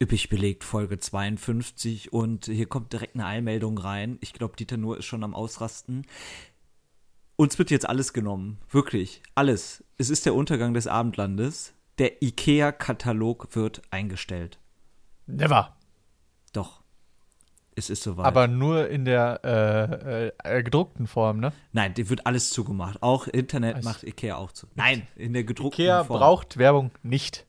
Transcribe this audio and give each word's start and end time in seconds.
üppig 0.00 0.28
belegt, 0.28 0.64
Folge 0.64 0.98
52. 0.98 2.12
Und 2.12 2.46
hier 2.46 2.66
kommt 2.66 2.92
direkt 2.92 3.14
eine 3.14 3.26
Eilmeldung 3.26 3.78
rein. 3.78 4.18
Ich 4.20 4.32
glaube, 4.32 4.56
Dieter 4.56 4.76
Nur 4.76 4.98
ist 4.98 5.06
schon 5.06 5.24
am 5.24 5.34
Ausrasten. 5.34 6.06
Uns 7.36 7.58
wird 7.58 7.70
jetzt 7.70 7.88
alles 7.88 8.12
genommen. 8.12 8.58
Wirklich. 8.70 9.22
Alles. 9.34 9.84
Es 9.96 10.10
ist 10.10 10.26
der 10.26 10.34
Untergang 10.34 10.74
des 10.74 10.86
Abendlandes. 10.86 11.74
Der 11.98 12.22
IKEA-Katalog 12.22 13.54
wird 13.54 13.82
eingestellt. 13.90 14.58
Never. 15.26 15.76
Doch. 16.52 16.82
Es 17.74 17.90
ist 17.90 18.02
soweit. 18.02 18.26
Aber 18.26 18.48
nur 18.48 18.88
in 18.88 19.04
der 19.04 20.32
äh, 20.44 20.56
äh, 20.58 20.62
gedruckten 20.64 21.06
Form, 21.06 21.38
ne? 21.38 21.52
Nein, 21.72 21.94
die 21.94 22.08
wird 22.10 22.26
alles 22.26 22.50
zugemacht. 22.50 23.02
Auch 23.04 23.28
Internet 23.28 23.76
Was? 23.78 23.84
macht 23.84 24.02
Ikea 24.02 24.36
auch 24.36 24.50
zu. 24.50 24.66
Nein, 24.74 25.06
in 25.14 25.32
der 25.32 25.44
gedruckten 25.44 25.84
Ikea 25.84 26.02
Form. 26.02 26.18
braucht 26.18 26.56
Werbung 26.56 26.90
nicht. 27.04 27.46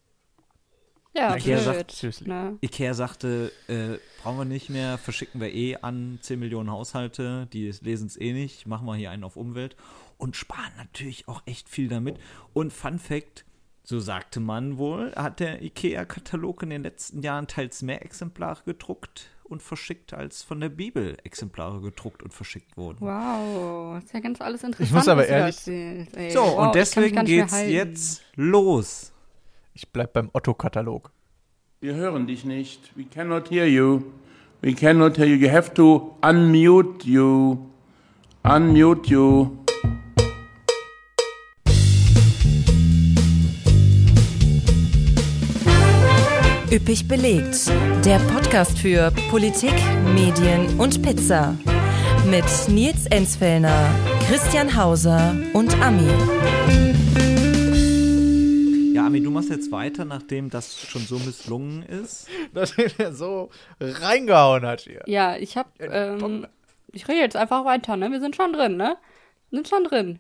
Ja, 1.16 1.36
Ikea 1.36 1.60
blöd. 1.72 1.92
sagt-. 1.92 2.28
Ne? 2.28 2.58
Ikea 2.62 2.94
sagte, 2.94 3.52
äh, 3.68 3.98
brauchen 4.22 4.38
wir 4.38 4.46
nicht 4.46 4.70
mehr, 4.70 4.98
verschicken 4.98 5.42
wir 5.42 5.54
eh 5.54 5.78
an 5.78 6.20
10 6.22 6.40
Millionen 6.40 6.70
Haushalte, 6.72 7.48
die 7.52 7.72
lesen 7.82 8.08
es 8.08 8.20
eh 8.20 8.32
nicht, 8.34 8.68
machen 8.68 8.86
wir 8.86 8.96
hier 8.96 9.10
einen 9.12 9.24
auf 9.24 9.36
Umwelt 9.36 9.76
und 10.18 10.36
sparen 10.36 10.72
natürlich 10.78 11.28
auch 11.28 11.42
echt 11.46 11.68
viel 11.68 11.88
damit. 11.88 12.18
Und 12.54 12.72
Fun 12.74 13.00
Fact, 13.00 13.46
so 13.84 14.00
sagte 14.00 14.40
man 14.40 14.78
wohl, 14.78 15.12
hat 15.16 15.40
der 15.40 15.64
Ikea-Katalog 15.64 16.62
in 16.64 16.70
den 16.70 16.84
letzten 16.84 17.22
Jahren 17.24 17.48
teils 17.48 17.82
mehr 17.82 18.06
Exemplare 18.06 18.62
gedruckt 18.64 19.30
und 19.46 19.64
verschickt, 19.64 20.14
als 20.14 20.44
von 20.44 20.60
der 20.60 20.70
Bibel 20.70 21.18
Exemplare 21.24 21.82
gedruckt 21.82 22.22
und 22.22 22.32
verschickt 22.34 22.78
wurden. 22.78 23.00
Wow, 23.02 23.98
ist 23.98 24.14
ja 24.14 24.20
ganz 24.20 24.40
alles 24.42 24.64
interessant. 24.64 24.94
muss 24.94 25.08
aber 25.08 25.26
ehrlich- 25.26 25.68
ey. 25.68 26.30
So, 26.32 26.42
wow, 26.42 26.58
und 26.60 26.68
ich 26.68 26.74
deswegen 26.74 27.26
geht's 27.26 27.60
jetzt 27.62 28.22
los. 28.36 29.12
Ich 29.82 29.88
bleib 29.88 30.12
beim 30.12 30.30
Otto-Katalog. 30.34 31.10
Wir 31.80 31.96
hören 31.96 32.28
dich 32.28 32.44
nicht. 32.44 32.92
We 32.98 33.06
cannot 33.06 33.50
hear 33.50 33.66
you. 33.66 34.02
We 34.62 34.74
cannot 34.74 35.18
hear 35.18 35.26
you. 35.26 35.38
You 35.38 35.50
have 35.50 35.74
to 35.76 36.18
unmute 36.22 37.08
you. 37.08 37.60
Unmute 38.44 39.10
you. 39.10 39.52
Üppig 46.70 47.08
belegt. 47.08 47.72
Der 48.04 48.20
Podcast 48.20 48.78
für 48.80 49.14
Politik, 49.32 49.76
Medien 50.14 50.78
und 50.78 51.02
Pizza. 51.02 51.58
Mit 52.30 52.44
Nils 52.68 53.06
Enzfellner, 53.06 53.90
Christian 54.28 54.76
Hauser 54.76 55.38
und 55.54 55.74
Ami. 55.82 56.10
Machst 59.50 59.62
jetzt 59.64 59.72
weiter, 59.72 60.06
nachdem 60.06 60.50
das 60.50 60.80
schon 60.80 61.02
so 61.02 61.20
misslungen 61.20 61.84
ist. 61.84 62.28
Nachdem 62.54 62.90
er 62.98 63.14
so 63.14 63.50
reingehauen 63.80 64.66
hat 64.66 64.82
hier. 64.82 65.04
Ja, 65.08 65.36
ich 65.38 65.58
hab, 65.58 65.74
ähm, 65.82 66.48
ich 66.92 67.08
rede 67.08 67.20
jetzt 67.20 67.36
einfach 67.36 67.66
weiter, 67.66 67.98
ne? 67.98 68.12
Wir 68.12 68.20
sind 68.20 68.36
schon 68.36 68.54
drin, 68.54 68.78
ne? 68.78 68.98
Sind 69.52 69.68
schon 69.68 69.84
drin. 69.84 70.20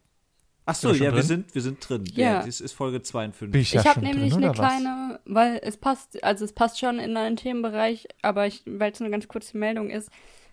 Ach 0.65 0.75
so, 0.75 0.89
Sind 0.89 0.91
wir 0.91 0.97
schon 0.97 1.05
ja, 1.05 1.11
wir 1.11 1.19
drin? 1.19 1.27
sind, 1.27 1.55
wir 1.55 1.61
sind 1.61 1.89
drin. 1.89 2.03
Ja. 2.13 2.25
Ja, 2.25 2.45
das 2.45 2.61
ist 2.61 2.73
Folge 2.73 3.01
52. 3.01 3.51
Bin 3.51 3.61
ich, 3.61 3.73
ja 3.73 3.81
ich 3.81 3.87
habe 3.87 4.01
nämlich 4.01 4.33
drin, 4.33 4.43
eine 4.43 4.51
oder 4.51 4.59
was? 4.59 4.67
kleine, 4.67 5.19
weil 5.25 5.59
es 5.63 5.77
passt, 5.77 6.23
also 6.23 6.45
es 6.45 6.53
passt 6.53 6.79
schon 6.79 6.99
in 6.99 7.17
einen 7.17 7.37
Themenbereich, 7.37 8.07
aber 8.21 8.47
ich, 8.47 8.63
weil 8.65 8.91
es 8.91 9.01
eine 9.01 9.09
ganz 9.09 9.27
kurze 9.27 9.57
Meldung 9.57 9.89
ist, 9.89 10.09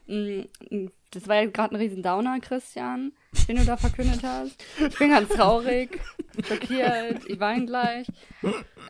mh, 0.06 0.44
das 1.16 1.28
war 1.28 1.36
ja 1.36 1.46
gerade 1.46 1.74
ein 1.74 1.80
riesen 1.80 2.02
Downer, 2.02 2.38
Christian, 2.40 3.12
den 3.48 3.56
du 3.56 3.64
da 3.64 3.78
verkündet 3.78 4.22
hast. 4.22 4.62
Ich 4.78 4.98
bin 4.98 5.10
ganz 5.10 5.30
traurig, 5.30 5.98
schockiert, 6.46 7.26
ich 7.26 7.40
weine 7.40 7.64
gleich. 7.64 8.06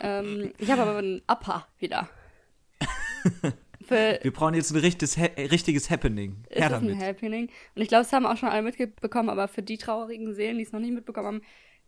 Ähm, 0.00 0.52
ich 0.58 0.69
habe 0.70 0.82
aber 0.82 0.98
einen 0.98 1.22
Upper 1.28 1.69
wieder. 1.78 2.08
Für, 3.86 4.19
Wir 4.20 4.32
brauchen 4.32 4.54
jetzt 4.54 4.72
ein 4.72 4.78
richtiges, 4.78 5.16
richtiges 5.16 5.88
Happening. 5.88 6.44
ist 6.50 6.58
Her 6.58 6.66
ein 6.66 6.88
damit. 6.88 7.00
Happening. 7.00 7.48
Und 7.77 7.82
ich 7.82 7.86
glaube, 7.86 8.02
es 8.02 8.12
haben 8.12 8.27
auch 8.27 8.36
schon 8.36 8.48
alle 8.48 8.62
mitbekommen, 8.62 9.28
aber 9.28 9.47
für 9.47 9.62
die 9.62 9.78
traurigen 9.78 10.34
Seelen, 10.34 10.58
die 10.58 10.64
es 10.64 10.72
noch 10.72 10.81
nicht 10.81 10.93
mitbekommen 10.93 11.26
haben, 11.26 11.43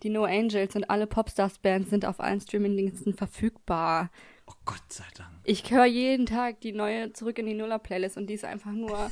die 0.05 0.11
No 0.11 0.25
Angels 0.25 0.77
und 0.77 0.89
alle 0.89 1.09
Popstars-Bands 1.09 1.91
sind 1.91 2.05
auf 2.05 2.21
allen 2.21 2.41
Streamingdiensten 2.41 3.15
verfügbar. 3.15 4.11
Oh 4.47 4.55
Gott 4.65 4.85
sei 4.89 5.05
Dank. 5.17 5.31
Ich 5.43 5.69
höre 5.73 5.87
jeden 5.87 6.27
Tag 6.27 6.61
die 6.61 6.71
neue 6.73 7.13
Zurück 7.13 7.41
in 7.41 7.47
die 7.47 7.55
Nuller-Playlist 7.55 8.17
und 8.17 8.29
die 8.29 8.35
ist 8.35 8.45
einfach 8.45 8.71
nur 8.71 9.11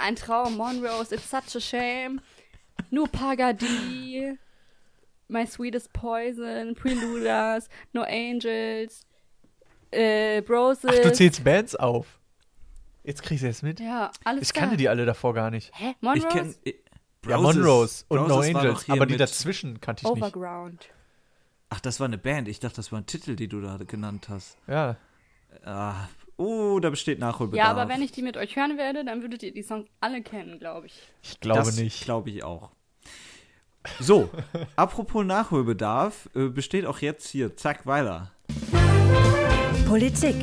ein 0.00 0.16
Traum. 0.16 0.56
Monrose, 0.56 1.14
It's 1.14 1.28
Such 1.30 1.56
a 1.56 1.60
Shame. 1.60 2.20
Nur 2.90 3.08
Pagadi. 3.08 4.36
My 5.28 5.46
Sweetest 5.46 5.92
Poison. 5.92 6.74
Preluders. 6.74 7.68
No 7.92 8.02
Angels. 8.02 9.06
Äh, 9.90 10.42
Broses. 10.42 10.90
Ach, 10.92 11.02
du 11.02 11.12
zählst 11.12 11.42
Bands 11.44 11.76
auf. 11.76 12.18
Jetzt 13.02 13.22
kriegst 13.22 13.42
du 13.44 13.48
es 13.48 13.62
mit. 13.62 13.80
Ja, 13.80 14.10
alles 14.24 14.42
Ich 14.42 14.52
da. 14.52 14.60
kannte 14.60 14.76
die 14.76 14.88
alle 14.88 15.04
davor 15.06 15.34
gar 15.34 15.50
nicht. 15.50 15.70
Hä? 15.74 15.90
Ich 15.90 16.02
Monrose? 16.02 16.28
kenne. 16.28 16.54
Ja, 17.28 17.38
Monrose 17.38 18.04
und 18.08 18.18
No 18.18 18.26
Broses 18.28 18.54
war 18.54 18.60
Angels, 18.62 18.88
aber 18.90 19.06
die 19.06 19.16
dazwischen 19.16 19.80
kannte 19.80 20.02
ich 20.06 20.14
nicht. 20.14 20.22
Overground. 20.22 20.88
Ach, 21.68 21.80
das 21.80 22.00
war 22.00 22.06
eine 22.06 22.18
Band. 22.18 22.48
Ich 22.48 22.60
dachte, 22.60 22.76
das 22.76 22.92
war 22.92 23.00
ein 23.00 23.06
Titel, 23.06 23.36
die 23.36 23.46
du 23.48 23.60
da 23.60 23.76
genannt 23.78 24.28
hast. 24.28 24.56
Ja. 24.66 24.96
Ah, 25.64 26.08
oh, 26.40 26.80
da 26.80 26.90
besteht 26.90 27.18
Nachholbedarf. 27.18 27.66
Ja, 27.66 27.70
aber 27.70 27.88
wenn 27.88 28.02
ich 28.02 28.12
die 28.12 28.22
mit 28.22 28.36
euch 28.36 28.56
hören 28.56 28.76
werde, 28.78 29.04
dann 29.04 29.22
würdet 29.22 29.42
ihr 29.42 29.52
die 29.52 29.62
Songs 29.62 29.86
alle 30.00 30.22
kennen, 30.22 30.58
glaube 30.58 30.86
ich. 30.86 30.94
Ich 31.22 31.38
glaube 31.40 31.66
das 31.66 31.76
nicht. 31.76 32.04
glaube 32.04 32.30
ich 32.30 32.42
auch. 32.42 32.70
So, 33.98 34.28
apropos 34.76 35.24
Nachholbedarf, 35.24 36.28
äh, 36.34 36.48
besteht 36.48 36.86
auch 36.86 36.98
jetzt 36.98 37.28
hier, 37.28 37.56
zack, 37.56 37.86
weiter. 37.86 38.32
Politik. 39.86 40.36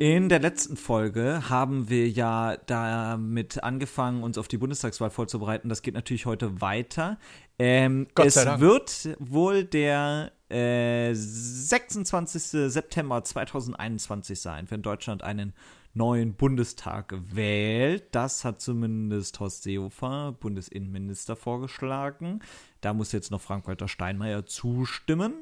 In 0.00 0.28
der 0.28 0.38
letzten 0.38 0.76
Folge 0.76 1.48
haben 1.48 1.88
wir 1.88 2.08
ja 2.08 2.56
damit 2.66 3.64
angefangen, 3.64 4.22
uns 4.22 4.38
auf 4.38 4.46
die 4.46 4.56
Bundestagswahl 4.56 5.10
vorzubereiten. 5.10 5.68
Das 5.68 5.82
geht 5.82 5.94
natürlich 5.94 6.24
heute 6.24 6.60
weiter. 6.60 7.18
Ähm, 7.58 8.06
Gott 8.14 8.26
es 8.26 8.34
sei 8.34 8.44
Dank. 8.44 8.60
wird 8.60 9.16
wohl 9.18 9.64
der 9.64 10.30
äh, 10.50 11.12
26. 11.14 12.70
September 12.72 13.22
2021 13.22 14.40
sein, 14.40 14.70
wenn 14.70 14.82
Deutschland 14.82 15.22
einen 15.22 15.52
neuen 15.94 16.34
Bundestag 16.34 17.14
wählt. 17.34 18.04
Das 18.12 18.44
hat 18.44 18.60
zumindest 18.60 19.40
Horst 19.40 19.62
Seehofer, 19.64 20.32
Bundesinnenminister, 20.38 21.34
vorgeschlagen. 21.36 22.40
Da 22.80 22.94
muss 22.94 23.12
jetzt 23.12 23.30
noch 23.30 23.40
Frank-Walter 23.40 23.88
Steinmeier 23.88 24.46
zustimmen. 24.46 25.34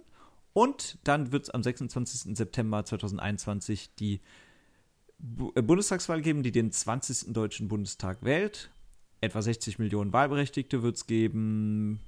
Und 0.52 0.98
dann 1.04 1.32
wird 1.32 1.44
es 1.44 1.50
am 1.50 1.62
26. 1.62 2.36
September 2.36 2.84
2021 2.84 3.94
die 3.96 4.20
Bu- 5.18 5.52
äh, 5.54 5.62
Bundestagswahl 5.62 6.22
geben, 6.22 6.42
die 6.42 6.52
den 6.52 6.72
20. 6.72 7.32
Deutschen 7.34 7.68
Bundestag 7.68 8.22
wählt. 8.22 8.70
Etwa 9.20 9.42
60 9.42 9.78
Millionen 9.78 10.12
Wahlberechtigte 10.12 10.82
wird 10.82 10.96
es 10.96 11.06
geben. 11.06 12.00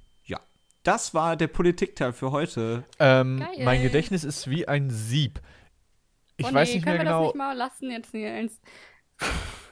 Das 0.89 1.13
war 1.13 1.35
der 1.35 1.45
Politikteil 1.45 2.13
für 2.13 2.31
heute. 2.31 2.83
Ähm, 2.97 3.37
Geil. 3.37 3.63
mein 3.63 3.83
Gedächtnis 3.83 4.23
ist 4.23 4.49
wie 4.49 4.67
ein 4.67 4.89
Sieb. 4.89 5.39
Ich 6.35 6.47
oh, 6.47 6.51
weiß 6.51 6.69
nee, 6.69 6.75
nicht 6.77 6.83
können 6.83 6.97
mehr 6.97 7.05
wir 7.05 7.11
das 7.11 7.13
genau. 7.13 7.25
nicht 7.27 7.35
mal 7.35 7.53
lassen 7.53 7.91
jetzt, 7.91 8.11
Nils? 8.11 8.59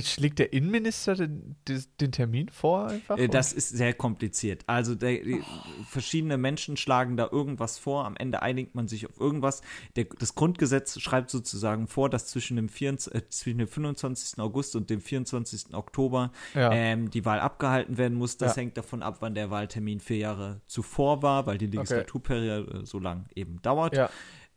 Schlägt 0.00 0.38
der 0.38 0.52
Innenminister 0.52 1.16
den, 1.16 1.56
den 2.00 2.12
Termin 2.12 2.48
vor 2.50 2.86
einfach? 2.86 3.18
Äh, 3.18 3.26
Das 3.26 3.52
ist 3.52 3.68
sehr 3.70 3.92
kompliziert. 3.92 4.62
Also 4.68 4.94
der, 4.94 5.24
die, 5.24 5.42
verschiedene 5.88 6.38
Menschen 6.38 6.76
schlagen 6.76 7.16
da 7.16 7.28
irgendwas 7.32 7.78
vor. 7.78 8.04
Am 8.04 8.16
Ende 8.16 8.42
einigt 8.42 8.76
man 8.76 8.86
sich 8.86 9.06
auf 9.08 9.18
irgendwas. 9.18 9.60
Der, 9.96 10.04
das 10.20 10.36
Grundgesetz 10.36 11.00
schreibt 11.00 11.30
sozusagen 11.30 11.88
vor, 11.88 12.08
dass 12.08 12.28
zwischen 12.28 12.54
dem, 12.56 12.68
24, 12.68 13.12
äh, 13.12 13.28
zwischen 13.28 13.58
dem 13.58 13.66
25. 13.66 14.38
August 14.38 14.76
und 14.76 14.88
dem 14.88 15.00
24. 15.00 15.74
Oktober 15.74 16.30
Ja. 16.54 16.70
ähm, 16.72 17.10
die 17.10 17.24
Wahl 17.24 17.40
abgehalten 17.40 17.98
werden 17.98 18.16
muss. 18.16 18.36
Das 18.36 18.54
Ja. 18.54 18.62
hängt 18.62 18.76
davon 18.76 19.02
ab, 19.02 19.16
wann 19.18 19.34
der 19.34 19.50
Wahltermin 19.50 19.98
vier 19.98 20.18
Jahre 20.18 20.60
zuvor 20.68 21.22
war, 21.22 21.46
weil 21.46 21.58
die 21.58 21.66
Legislaturperiode 21.66 22.86
so 22.86 23.00
lang 23.00 23.26
eben 23.34 23.60
dauert. 23.62 23.96
Ja. 23.96 24.10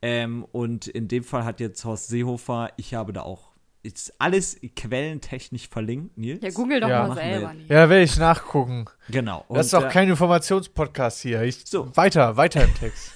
Ähm, 0.03 0.46
und 0.52 0.85
in 0.85 1.08
dem 1.08 1.23
Fall 1.23 1.46
hat 1.46 1.59
jetzt 1.59 1.84
Horst 1.84 2.09
Seehofer, 2.09 2.72
ich 2.78 2.94
habe 2.94 3.11
da 3.11 3.23
auch 3.23 3.54
ist 3.85 4.14
alles 4.20 4.58
quellentechnisch 4.76 5.67
verlinkt, 5.70 6.17
Nils. 6.17 6.41
Ja, 6.43 6.49
google 6.49 6.79
doch 6.79 6.90
Ja, 6.90 7.08
mal 7.08 7.16
selber. 7.16 7.53
Nils. 7.53 7.70
Ja, 7.70 7.90
werde 7.90 8.03
ich 8.03 8.17
nachgucken. 8.17 8.85
Genau. 9.09 9.46
das 9.49 9.67
ist 9.67 9.73
Und, 9.73 9.82
doch 9.84 9.90
äh, 9.90 9.91
kein 9.91 10.09
Informationspodcast 10.09 11.22
hier. 11.22 11.43
Ich, 11.43 11.61
So. 11.66 11.96
Weiter, 11.96 12.35
weiter 12.37 12.64
im 12.64 12.73
Text. 12.73 13.11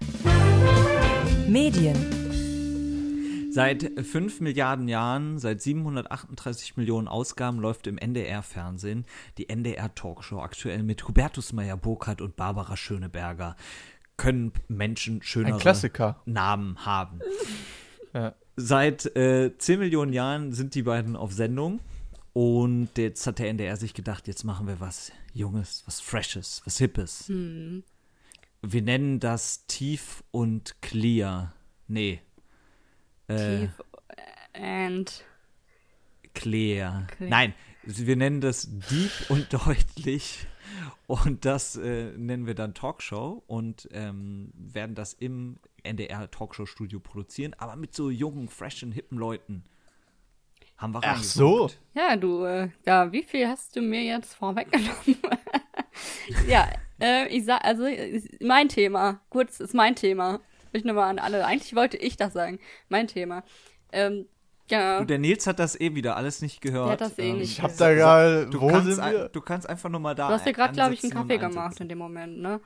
Medien. 1.48 2.18
Seit 3.52 3.82
5 4.02 4.40
Milliarden 4.40 4.88
Jahren, 4.88 5.38
seit 5.38 5.60
738 5.60 6.78
Millionen 6.78 7.06
Ausgaben 7.06 7.58
läuft 7.60 7.86
im 7.86 7.98
NDR-Fernsehen 7.98 9.04
die 9.36 9.50
NDR-Talkshow 9.50 10.40
aktuell 10.40 10.82
mit 10.82 11.06
Hubertus 11.06 11.52
Meyer-Burkhardt 11.52 12.22
und 12.22 12.34
Barbara 12.36 12.78
Schöneberger. 12.78 13.56
Können 14.16 14.52
Menschen 14.68 15.22
schönere 15.22 15.54
Ein 15.54 15.60
Klassiker. 15.60 16.22
Namen 16.24 16.86
haben. 16.86 17.20
Ja. 18.12 18.34
Seit 18.56 19.16
äh, 19.16 19.56
10 19.56 19.78
Millionen 19.78 20.12
Jahren 20.12 20.52
sind 20.52 20.74
die 20.74 20.82
beiden 20.82 21.16
auf 21.16 21.32
Sendung 21.32 21.80
und 22.32 22.90
jetzt 22.96 23.26
hat 23.26 23.38
der 23.38 23.48
NDR 23.48 23.76
sich 23.76 23.94
gedacht, 23.94 24.26
jetzt 24.28 24.44
machen 24.44 24.66
wir 24.66 24.80
was 24.80 25.12
Junges, 25.32 25.82
was 25.86 26.00
Freshes, 26.00 26.62
was 26.64 26.78
Hippes. 26.78 27.28
Wir 27.28 28.82
nennen 28.82 29.20
das 29.20 29.66
tief 29.66 30.22
und 30.30 30.80
clear. 30.82 31.54
Nee. 31.88 32.20
Äh, 33.28 33.60
Tief 33.60 33.70
and 34.54 35.24
clear. 36.34 37.06
Clear. 37.16 37.30
Nein, 37.30 37.54
wir 37.84 38.16
nennen 38.16 38.40
das 38.40 38.68
deep 38.70 39.10
und 39.28 39.52
deutlich. 39.52 40.46
Und 41.06 41.44
das 41.44 41.76
äh, 41.76 42.12
nennen 42.16 42.46
wir 42.46 42.54
dann 42.54 42.72
Talkshow 42.72 43.42
und 43.46 43.88
ähm, 43.92 44.52
werden 44.54 44.94
das 44.94 45.12
im 45.12 45.58
NDR 45.84 46.30
Talkshow-Studio 46.30 47.00
produzieren, 47.00 47.54
aber 47.58 47.76
mit 47.76 47.94
so 47.94 48.10
jungen, 48.10 48.48
freshen, 48.48 48.92
hippen 48.92 49.18
Leuten. 49.18 49.64
Haben 50.76 50.94
wir 50.94 51.00
Ach 51.04 51.22
so. 51.22 51.70
Ja, 51.94 52.16
du, 52.16 52.44
äh, 52.44 52.68
ja, 52.86 53.12
wie 53.12 53.22
viel 53.22 53.46
hast 53.46 53.76
du 53.76 53.82
mir 53.82 54.02
jetzt 54.02 54.34
vorweggenommen? 54.34 55.16
ja, 56.48 56.68
äh, 57.00 57.28
ich 57.28 57.44
sag, 57.44 57.64
also 57.64 57.84
ist 57.84 58.28
mein 58.42 58.68
Thema, 58.68 59.20
kurz 59.28 59.60
ist 59.60 59.74
mein 59.74 59.94
Thema. 59.94 60.40
Ich 60.72 60.84
nochmal 60.84 61.10
an 61.10 61.18
alle. 61.18 61.44
Eigentlich 61.46 61.74
wollte 61.76 61.98
ich 61.98 62.16
das 62.16 62.32
sagen. 62.32 62.58
Mein 62.88 63.06
Thema. 63.06 63.44
Ähm, 63.92 64.26
ja, 64.70 65.00
Du, 65.00 65.04
der 65.04 65.18
Nils 65.18 65.46
hat 65.46 65.58
das 65.58 65.78
eh 65.78 65.94
wieder 65.94 66.16
alles 66.16 66.40
nicht 66.40 66.62
gehört. 66.62 66.86
Der 66.86 66.92
hat 66.92 67.00
das 67.02 67.18
eh 67.18 67.28
Ähm, 67.30 67.38
nicht 67.38 67.52
Ich 67.52 67.62
hab 67.62 67.76
da 67.76 67.92
gerade, 67.92 68.46
Du 68.48 68.60
wo 68.60 68.68
kannst, 68.68 68.86
sind 68.86 69.00
ein, 69.00 69.12
wir? 69.12 69.28
du 69.28 69.40
kannst 69.42 69.68
einfach 69.68 69.90
nur 69.90 70.00
mal 70.00 70.14
da. 70.14 70.28
du 70.28 70.34
hast 70.34 70.46
dir 70.46 70.52
gerade, 70.54 70.72
glaube 70.72 70.94
ich, 70.94 71.02
einen 71.04 71.12
Kaffee 71.12 71.36
gemacht 71.38 71.78
in 71.80 71.88
dem 71.90 71.98
Moment, 71.98 72.38
ne? 72.38 72.60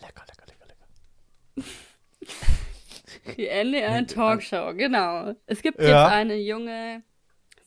Lecker, 0.00 0.24
lecker, 0.28 0.46
lecker, 0.46 0.66
lecker. 0.66 1.66
Die 3.36 3.46
NDR 3.48 4.06
Talkshow, 4.06 4.74
genau. 4.74 5.34
Es 5.46 5.62
gibt 5.62 5.80
Ja. 5.80 6.04
jetzt 6.04 6.12
eine 6.14 6.36
junge, 6.36 7.02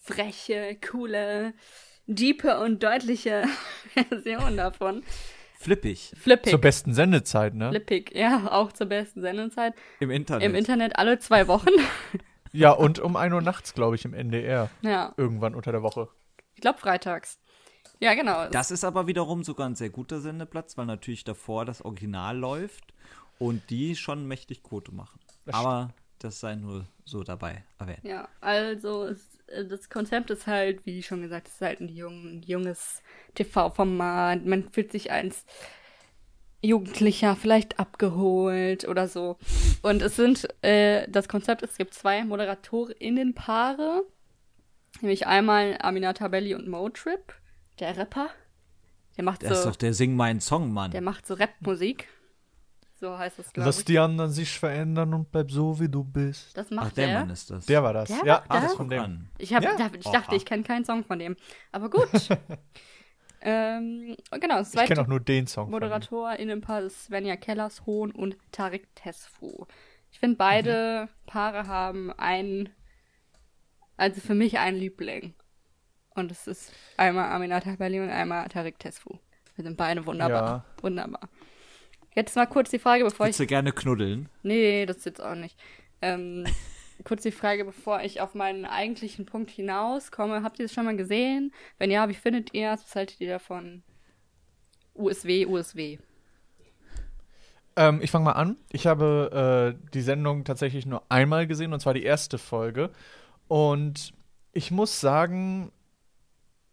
freche, 0.01 0.77
coole, 0.89 1.53
diepe 2.07 2.59
und 2.59 2.81
deutliche 2.83 3.43
Version 4.09 4.57
davon. 4.57 5.03
Flippig 5.59 6.13
Flippig. 6.17 6.49
Zur 6.49 6.59
besten 6.59 6.93
Sendezeit, 6.95 7.53
ne? 7.53 7.69
Flippig, 7.69 8.15
ja, 8.15 8.47
auch 8.51 8.71
zur 8.71 8.87
besten 8.87 9.21
Sendezeit. 9.21 9.75
im 9.99 10.09
Internet. 10.09 10.43
Im 10.43 10.55
Internet 10.55 10.97
alle 10.97 11.19
zwei 11.19 11.47
Wochen. 11.47 11.69
Ja, 12.51 12.71
und 12.71 12.99
um 12.99 13.15
1 13.15 13.31
Uhr 13.33 13.41
nachts, 13.41 13.73
glaube 13.75 13.95
ich, 13.95 14.03
im 14.03 14.13
NDR. 14.15 14.69
ja, 14.81 15.13
Irgendwann 15.17 15.53
unter 15.55 15.71
der 15.71 15.83
Woche. 15.83 16.09
ich 16.55 16.61
glaube 16.61 16.79
freitags. 16.79 17.39
Ja, 18.01 18.15
genau. 18.15 18.49
Das 18.49 18.71
ist 18.71 18.83
aber 18.83 19.07
wiederum 19.07 19.43
sogar 19.43 19.69
ein 19.69 19.75
sehr 19.75 19.91
guter 19.91 20.19
Sendeplatz, 20.19 20.77
weil 20.77 20.87
natürlich 20.87 21.23
davor 21.23 21.65
das 21.65 21.85
Original 21.85 22.37
läuft 22.37 22.93
und 23.37 23.69
die 23.69 23.95
schon 23.95 24.27
mächtig 24.27 24.63
Quote 24.63 24.93
machen. 24.93 25.19
aber 25.51 25.93
das 26.19 26.39
sei 26.39 26.55
nur 26.55 26.85
so 27.03 27.23
dabei 27.23 27.63
erwähnt. 27.79 28.03
Ja, 28.03 28.27
also 28.41 29.05
es, 29.05 29.39
äh, 29.47 29.65
das 29.65 29.89
Konzept 29.89 30.29
ist 30.29 30.45
halt, 30.47 30.85
wie 30.85 31.01
schon 31.01 31.21
gesagt, 31.21 31.47
es 31.47 31.55
ist 31.55 31.61
halt 31.61 31.79
ein 31.81 31.89
jung, 31.89 32.41
junges 32.43 33.01
TV-Format. 33.35 34.45
Man 34.45 34.69
fühlt 34.69 34.91
sich 34.91 35.11
als 35.11 35.45
Jugendlicher 36.61 37.35
vielleicht 37.35 37.79
abgeholt 37.79 38.87
oder 38.87 39.07
so. 39.07 39.37
Und 39.81 40.01
es 40.01 40.15
sind, 40.15 40.47
äh, 40.63 41.07
das 41.09 41.27
Konzept 41.27 41.63
ist, 41.63 41.71
es 41.71 41.77
gibt 41.77 41.93
zwei 41.93 42.23
ModeratorInnen-Paare. 42.23 44.03
Nämlich 45.01 45.25
einmal 45.25 45.77
Aminata 45.81 46.27
Belli 46.27 46.53
und 46.53 46.67
Motrip, 46.67 47.33
der 47.79 47.97
Rapper. 47.97 48.29
Der 49.17 49.23
macht 49.23 49.43
ist 49.43 49.63
so, 49.63 49.69
doch 49.69 49.75
der 49.75 49.93
Sing 49.93 50.15
meinen 50.15 50.39
Song, 50.39 50.71
Mann. 50.71 50.91
der 50.91 51.01
macht 51.01 51.25
so 51.25 51.33
Rap-Musik. 51.33 52.07
So 52.99 53.17
heißt 53.17 53.39
es, 53.39 53.51
glaube 53.51 53.65
Lass 53.65 53.79
ich. 53.79 53.85
die 53.85 53.97
anderen 53.99 54.31
sich 54.31 54.57
verändern 54.59 55.13
und 55.15 55.31
bleib 55.31 55.49
so, 55.51 55.79
wie 55.79 55.89
du 55.89 56.03
bist. 56.03 56.55
Das 56.55 56.67
Ach, 56.67 56.75
macht 56.75 56.97
der 56.97 57.07
der. 57.07 57.19
Mann 57.19 57.29
ist 57.31 57.49
das. 57.49 57.65
Der 57.65 57.81
war 57.83 57.93
das. 57.93 58.09
Der 58.09 58.23
ja, 58.25 58.43
der? 58.51 58.65
ist 58.65 58.75
von 58.75 58.89
dem. 58.89 59.01
An. 59.01 59.29
Ich, 59.39 59.53
hab, 59.55 59.63
Ja. 59.63 59.75
da, 59.75 59.89
ich 59.97 60.05
dachte, 60.05 60.35
ich 60.35 60.45
kenne 60.45 60.61
keinen 60.63 60.85
Song 60.85 61.03
von 61.03 61.17
dem. 61.17 61.35
Aber 61.71 61.89
gut. 61.89 62.07
ähm, 63.41 64.15
genau, 64.39 64.57
das 64.57 64.69
Ich 64.69 64.73
kenne 64.75 64.87
zweite 64.87 65.01
auch 65.01 65.07
nur 65.07 65.19
den 65.19 65.47
Song. 65.47 65.65
von 65.65 65.73
ihm. 65.73 65.83
ModeratorInnenpaar 65.83 66.81
ist 66.83 67.05
Svenja 67.05 67.35
Kellers 67.37 67.85
Hohn 67.85 68.11
und 68.11 68.37
Tarik 68.51 68.93
Tesfu. 68.95 69.65
Ich 70.11 70.19
finde, 70.19 70.37
beide 70.37 71.05
Mhm. 71.09 71.25
Paare 71.25 71.67
haben 71.67 72.11
einen, 72.13 72.69
also 73.97 74.21
für 74.21 74.35
mich 74.35 74.59
einen 74.59 74.77
Liebling. 74.77 75.33
Und 76.15 76.31
es 76.31 76.47
ist 76.47 76.73
einmal 76.97 77.31
Aminata 77.31 77.75
Belli 77.75 77.99
und 77.99 78.09
einmal 78.09 78.47
Tarik 78.49 78.79
Tesfu. 78.79 79.19
Wir 79.55 79.63
sind 79.63 79.77
beide 79.77 80.05
wunderbar. 80.05 80.65
Ja. 80.77 80.83
Wunderbar. 80.83 81.29
Jetzt 82.15 82.35
mal 82.35 82.45
kurz 82.45 82.69
die 82.69 82.79
Frage, 82.79 83.03
bevor 83.03 83.25
ich 83.25 83.29
Würdest 83.29 83.39
du 83.39 83.47
gerne 83.47 83.71
knuddeln? 83.71 84.29
Nee, 84.43 84.85
das 84.85 85.05
jetzt 85.05 85.21
auch 85.21 85.35
nicht. 85.35 85.57
Ähm, 86.01 86.45
kurz 87.05 87.23
die 87.23 87.31
Frage, 87.31 87.63
bevor 87.63 88.01
ich 88.01 88.19
auf 88.19 88.35
meinen 88.35 88.65
eigentlichen 88.65 89.25
Punkt 89.25 89.49
hinauskomme. 89.51 90.43
Habt 90.43 90.59
ihr 90.59 90.65
das 90.65 90.73
schon 90.73 90.85
mal 90.85 90.97
gesehen? 90.97 91.53
Wenn 91.77 91.91
ja, 91.91 92.09
wie 92.09 92.13
findet 92.13 92.53
ihr 92.53 92.71
es? 92.71 92.83
Was 92.83 92.95
haltet 92.95 93.21
ihr 93.21 93.29
davon? 93.29 93.83
USW, 94.93 95.45
USW. 95.45 95.99
Ähm, 97.77 98.01
ich 98.01 98.11
fange 98.11 98.25
mal 98.25 98.33
an. 98.33 98.57
Ich 98.71 98.87
habe 98.87 99.75
äh, 99.77 99.89
die 99.93 100.01
Sendung 100.01 100.43
tatsächlich 100.43 100.85
nur 100.85 101.03
einmal 101.09 101.47
gesehen, 101.47 101.71
und 101.71 101.79
zwar 101.79 101.93
die 101.93 102.03
erste 102.03 102.37
Folge. 102.37 102.89
Und 103.47 104.13
ich 104.51 104.71
muss 104.71 104.99
sagen, 104.99 105.71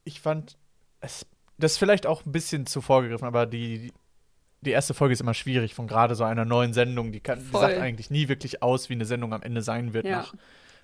ich 0.08 0.20
fand 0.20 0.56
es, 1.00 1.26
das 1.58 1.72
ist 1.72 1.78
vielleicht 1.78 2.06
auch 2.06 2.24
ein 2.24 2.32
bisschen 2.32 2.66
zu 2.66 2.80
vorgegriffen, 2.80 3.26
aber 3.26 3.44
die, 3.46 3.92
die 4.62 4.70
erste 4.70 4.94
Folge 4.94 5.12
ist 5.12 5.20
immer 5.20 5.34
schwierig 5.34 5.74
von 5.74 5.86
gerade 5.86 6.14
so 6.14 6.24
einer 6.24 6.44
neuen 6.44 6.72
Sendung. 6.72 7.12
Die, 7.12 7.20
kann, 7.20 7.38
die 7.38 7.56
sagt 7.56 7.78
eigentlich 7.78 8.10
nie 8.10 8.28
wirklich 8.28 8.62
aus, 8.62 8.88
wie 8.88 8.94
eine 8.94 9.04
Sendung 9.04 9.32
am 9.34 9.42
Ende 9.42 9.62
sein 9.62 9.92
wird 9.92 10.06
Ja. 10.06 10.18
nach 10.18 10.34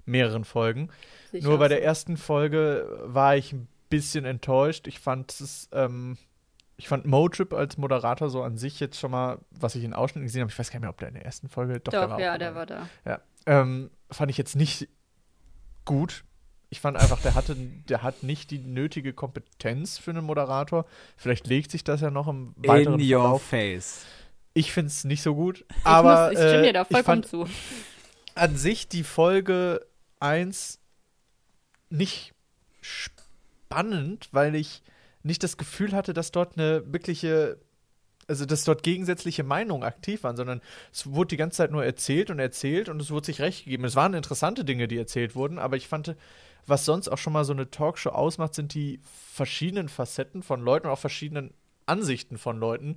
mehreren 0.05 0.45
Folgen. 0.45 0.91
Ich 1.33 1.43
Nur 1.43 1.59
bei 1.59 1.69
der 1.69 1.83
ersten 1.83 2.17
Folge 2.19 2.87
war 3.05 3.37
ich 3.37 3.53
ein 3.55 3.67
bisschen 3.89 4.27
enttäuscht. 4.27 4.87
Ich 4.87 5.01
fand 5.01 5.33
es, 5.41 5.69
ähm, 5.73 6.19
ich 6.77 6.89
fand 6.89 7.07
Motrip 7.07 7.55
als 7.55 7.79
Moderator 7.79 8.29
so 8.29 8.43
an 8.43 8.59
sich 8.59 8.79
jetzt 8.81 9.01
schon 9.01 9.11
mal, 9.11 9.39
was 9.51 9.75
ich 9.75 9.85
in 9.85 9.95
Ausschnitten 9.95 10.27
gesehen 10.27 10.43
habe, 10.43 10.51
ich 10.53 10.59
weiß 10.59 10.71
gar 10.71 10.75
nicht 10.75 10.83
mehr, 10.83 10.91
ob 10.91 10.99
der 10.99 11.09
in 11.09 11.15
der 11.15 11.25
ersten 11.25 11.49
Folge, 11.49 11.81
doch, 11.81 11.93
der 11.93 12.03
Doch, 12.03 12.11
war 12.11 12.21
ja, 12.21 12.37
der 12.37 12.55
war 12.55 12.67
da. 12.67 12.89
Ja, 13.07 13.21
ähm, 13.47 13.91
fand 14.11 14.31
ich 14.31 14.37
jetzt 14.37 14.55
nicht 14.55 14.89
gut. 15.87 16.25
Ich 16.71 16.81
fand 16.81 16.97
einfach, 16.97 17.21
der 17.23 17.35
hatte, 17.35 17.57
der 17.89 18.03
hat 18.03 18.23
nicht 18.23 18.51
die 18.51 18.59
nötige 18.59 19.13
Kompetenz 19.13 19.99
für 19.99 20.11
einen 20.11 20.25
Moderator. 20.25 20.87
Vielleicht 21.17 21.47
legt 21.47 21.71
sich 21.71 21.85
das 21.85 22.01
ja 22.01 22.11
noch 22.11 22.27
im 22.27 22.55
weiteren 22.57 22.99
In 22.99 23.15
your 23.15 23.23
Verlauf. 23.23 23.43
face. 23.43 24.05
Ich 24.55 24.73
finde 24.73 24.89
es 24.89 25.05
nicht 25.05 25.23
so 25.23 25.35
gut. 25.35 25.65
Ich, 25.69 25.87
aber 25.87 26.31
muss, 26.31 26.33
ich 26.33 26.39
stimme 26.39 26.63
äh, 26.63 26.67
dir 26.67 26.73
da 26.73 26.85
vollkommen 26.85 27.05
fand 27.23 27.27
zu. 27.27 27.47
an 28.35 28.57
sich 28.57 28.89
die 28.89 29.05
Folge 29.05 29.87
1 30.21 30.79
nicht 31.91 32.35
spannend, 32.81 34.29
weil 34.33 34.55
ich 34.55 34.83
nicht 35.23 35.43
das 35.43 35.57
Gefühl 35.57 35.93
hatte, 35.93 36.13
dass 36.13 36.33
dort 36.33 36.57
eine 36.59 36.83
wirkliche, 36.93 37.59
also 38.29 38.47
dass 38.47 38.65
dort 38.65 38.83
gegensätzliche 38.83 39.45
Meinungen 39.45 39.83
aktiv 39.83 40.23
waren, 40.23 40.37
sondern 40.37 40.61
es 40.93 41.07
wurde 41.07 41.29
die 41.29 41.37
ganze 41.37 41.59
Zeit 41.59 41.71
nur 41.71 41.85
erzählt 41.85 42.31
und 42.31 42.39
erzählt 42.39 42.89
und 42.89 43.01
es 43.01 43.11
wurde 43.11 43.27
sich 43.27 43.41
recht 43.41 43.65
gegeben. 43.65 43.85
Es 43.85 43.97
waren 43.97 44.15
interessante 44.15 44.65
Dinge, 44.65 44.89
die 44.89 44.99
erzählt 44.99 45.35
wurden, 45.35 45.59
aber 45.59 45.77
ich 45.77 45.89
fand, 45.89 46.17
was 46.67 46.85
sonst 46.85 47.09
auch 47.09 47.19
schon 47.19 47.33
mal 47.33 47.45
so 47.45 47.53
eine 47.53 47.71
Talkshow 47.71 48.11
ausmacht, 48.11 48.55
sind 48.55 48.75
die 48.75 49.01
verschiedenen 49.33 49.89
Facetten 49.89 50.43
von 50.43 50.63
Leuten 50.63 50.87
und 50.87 50.93
auch 50.93 50.99
verschiedenen 50.99 51.53
Ansichten 51.87 52.39
von 52.39 52.59
Leuten, 52.59 52.97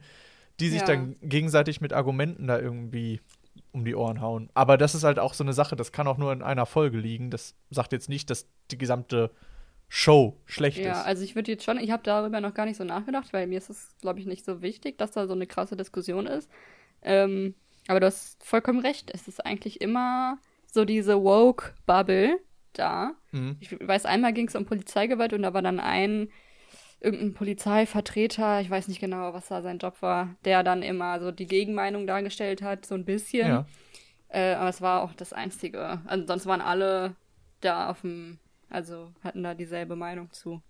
die 0.59 0.69
sich 0.69 0.81
Ja. 0.81 0.87
dann 0.87 1.15
gegenseitig 1.21 1.81
mit 1.81 1.93
Argumenten 1.93 2.47
da 2.47 2.59
irgendwie 2.59 3.21
um 3.71 3.85
die 3.85 3.95
Ohren 3.95 4.21
hauen. 4.21 4.49
Aber 4.53 4.77
das 4.77 4.95
ist 4.95 5.03
halt 5.03 5.19
auch 5.19 5.33
so 5.33 5.43
eine 5.43 5.53
Sache, 5.53 5.75
das 5.75 5.91
kann 5.91 6.07
auch 6.07 6.17
nur 6.17 6.31
in 6.31 6.41
einer 6.41 6.65
Folge 6.65 6.97
liegen. 6.97 7.29
Das 7.29 7.55
sagt 7.69 7.91
jetzt 7.91 8.09
nicht, 8.09 8.29
dass 8.29 8.47
die 8.71 8.77
gesamte 8.77 9.31
Show 9.89 10.37
schlecht 10.45 10.79
Ja, 10.79 10.91
ist. 10.91 11.05
also 11.05 11.23
ich 11.23 11.35
würde 11.35 11.51
jetzt 11.51 11.63
schon, 11.63 11.79
ich 11.79 11.91
habe 11.91 12.03
darüber 12.03 12.41
noch 12.41 12.53
gar 12.53 12.65
nicht 12.65 12.77
so 12.77 12.83
nachgedacht, 12.83 13.31
weil 13.31 13.47
mir 13.47 13.57
ist 13.57 13.69
es, 13.69 13.95
glaube 14.01 14.19
ich, 14.19 14.25
nicht 14.25 14.43
so 14.43 14.61
wichtig, 14.61 14.97
dass 14.97 15.11
da 15.11 15.27
so 15.27 15.33
eine 15.33 15.47
krasse 15.47 15.77
Diskussion 15.77 16.27
ist. 16.27 16.49
Ähm, 17.01 17.55
aber 17.87 18.01
du 18.01 18.07
hast 18.07 18.43
vollkommen 18.43 18.79
recht. 18.79 19.11
Es 19.13 19.27
ist 19.27 19.45
eigentlich 19.45 19.79
immer 19.79 20.39
so 20.71 20.83
diese 20.83 21.23
Woke-Bubble 21.23 22.37
da. 22.73 23.13
Mhm. 23.31 23.57
Ich 23.61 23.71
weiß, 23.79 24.05
einmal 24.05 24.33
ging 24.33 24.47
es 24.47 24.55
um 24.55 24.65
Polizeigewalt 24.65 25.33
und 25.33 25.43
da 25.43 25.53
war 25.53 25.61
dann 25.61 25.79
ein 25.79 26.29
irgendein 26.99 27.33
Polizeivertreter, 27.35 28.59
ich 28.61 28.69
weiß 28.69 28.87
nicht 28.87 28.99
genau, 28.99 29.33
was 29.33 29.47
da 29.47 29.61
sein 29.61 29.77
Job 29.77 30.01
war, 30.01 30.35
der 30.45 30.63
dann 30.63 30.81
immer 30.81 31.19
so 31.19 31.31
die 31.31 31.45
Gegenmeinung 31.45 32.07
dargestellt 32.07 32.61
hat, 32.61 32.85
so 32.85 32.95
ein 32.95 33.05
bisschen. 33.05 33.47
Ja. 33.47 33.65
Äh, 34.29 34.55
aber 34.55 34.69
es 34.69 34.81
war 34.81 35.03
auch 35.03 35.13
das 35.13 35.31
Einzige. 35.31 36.01
Also 36.05 36.25
sonst 36.25 36.45
waren 36.47 36.59
alle 36.59 37.15
da 37.61 37.89
auf 37.89 38.01
dem, 38.01 38.39
also 38.69 39.13
hatten 39.23 39.43
da 39.43 39.53
dieselbe 39.53 39.95
Meinung 39.95 40.31
zu. 40.31 40.61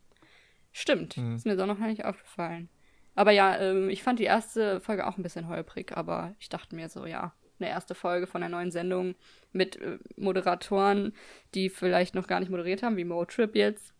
Stimmt, 0.71 1.17
Mhm. 1.17 1.35
ist 1.35 1.45
mir 1.45 1.57
so 1.57 1.65
noch 1.65 1.79
gar 1.79 1.87
nicht 1.87 2.05
aufgefallen. 2.05 2.69
Aber 3.15 3.31
ja, 3.31 3.57
ähm, 3.57 3.89
ich 3.89 4.03
fand 4.03 4.19
die 4.19 4.25
erste 4.25 4.79
Folge 4.79 5.07
auch 5.07 5.17
ein 5.17 5.23
bisschen 5.23 5.47
holprig, 5.47 5.95
aber 5.97 6.35
ich 6.39 6.49
dachte 6.49 6.75
mir 6.75 6.87
so, 6.89 7.05
ja, 7.05 7.33
eine 7.59 7.69
erste 7.69 7.95
Folge 7.95 8.27
von 8.27 8.43
einer 8.43 8.55
neuen 8.55 8.69
Sendung 8.69 9.15
mit 9.51 9.77
äh, 9.77 9.97
Moderatoren, 10.15 11.13
die 11.55 11.69
vielleicht 11.69 12.13
noch 12.13 12.27
gar 12.27 12.39
nicht 12.39 12.49
moderiert 12.49 12.83
haben, 12.83 12.97
wie 12.97 13.05
Motrip 13.05 13.55
jetzt, 13.55 13.95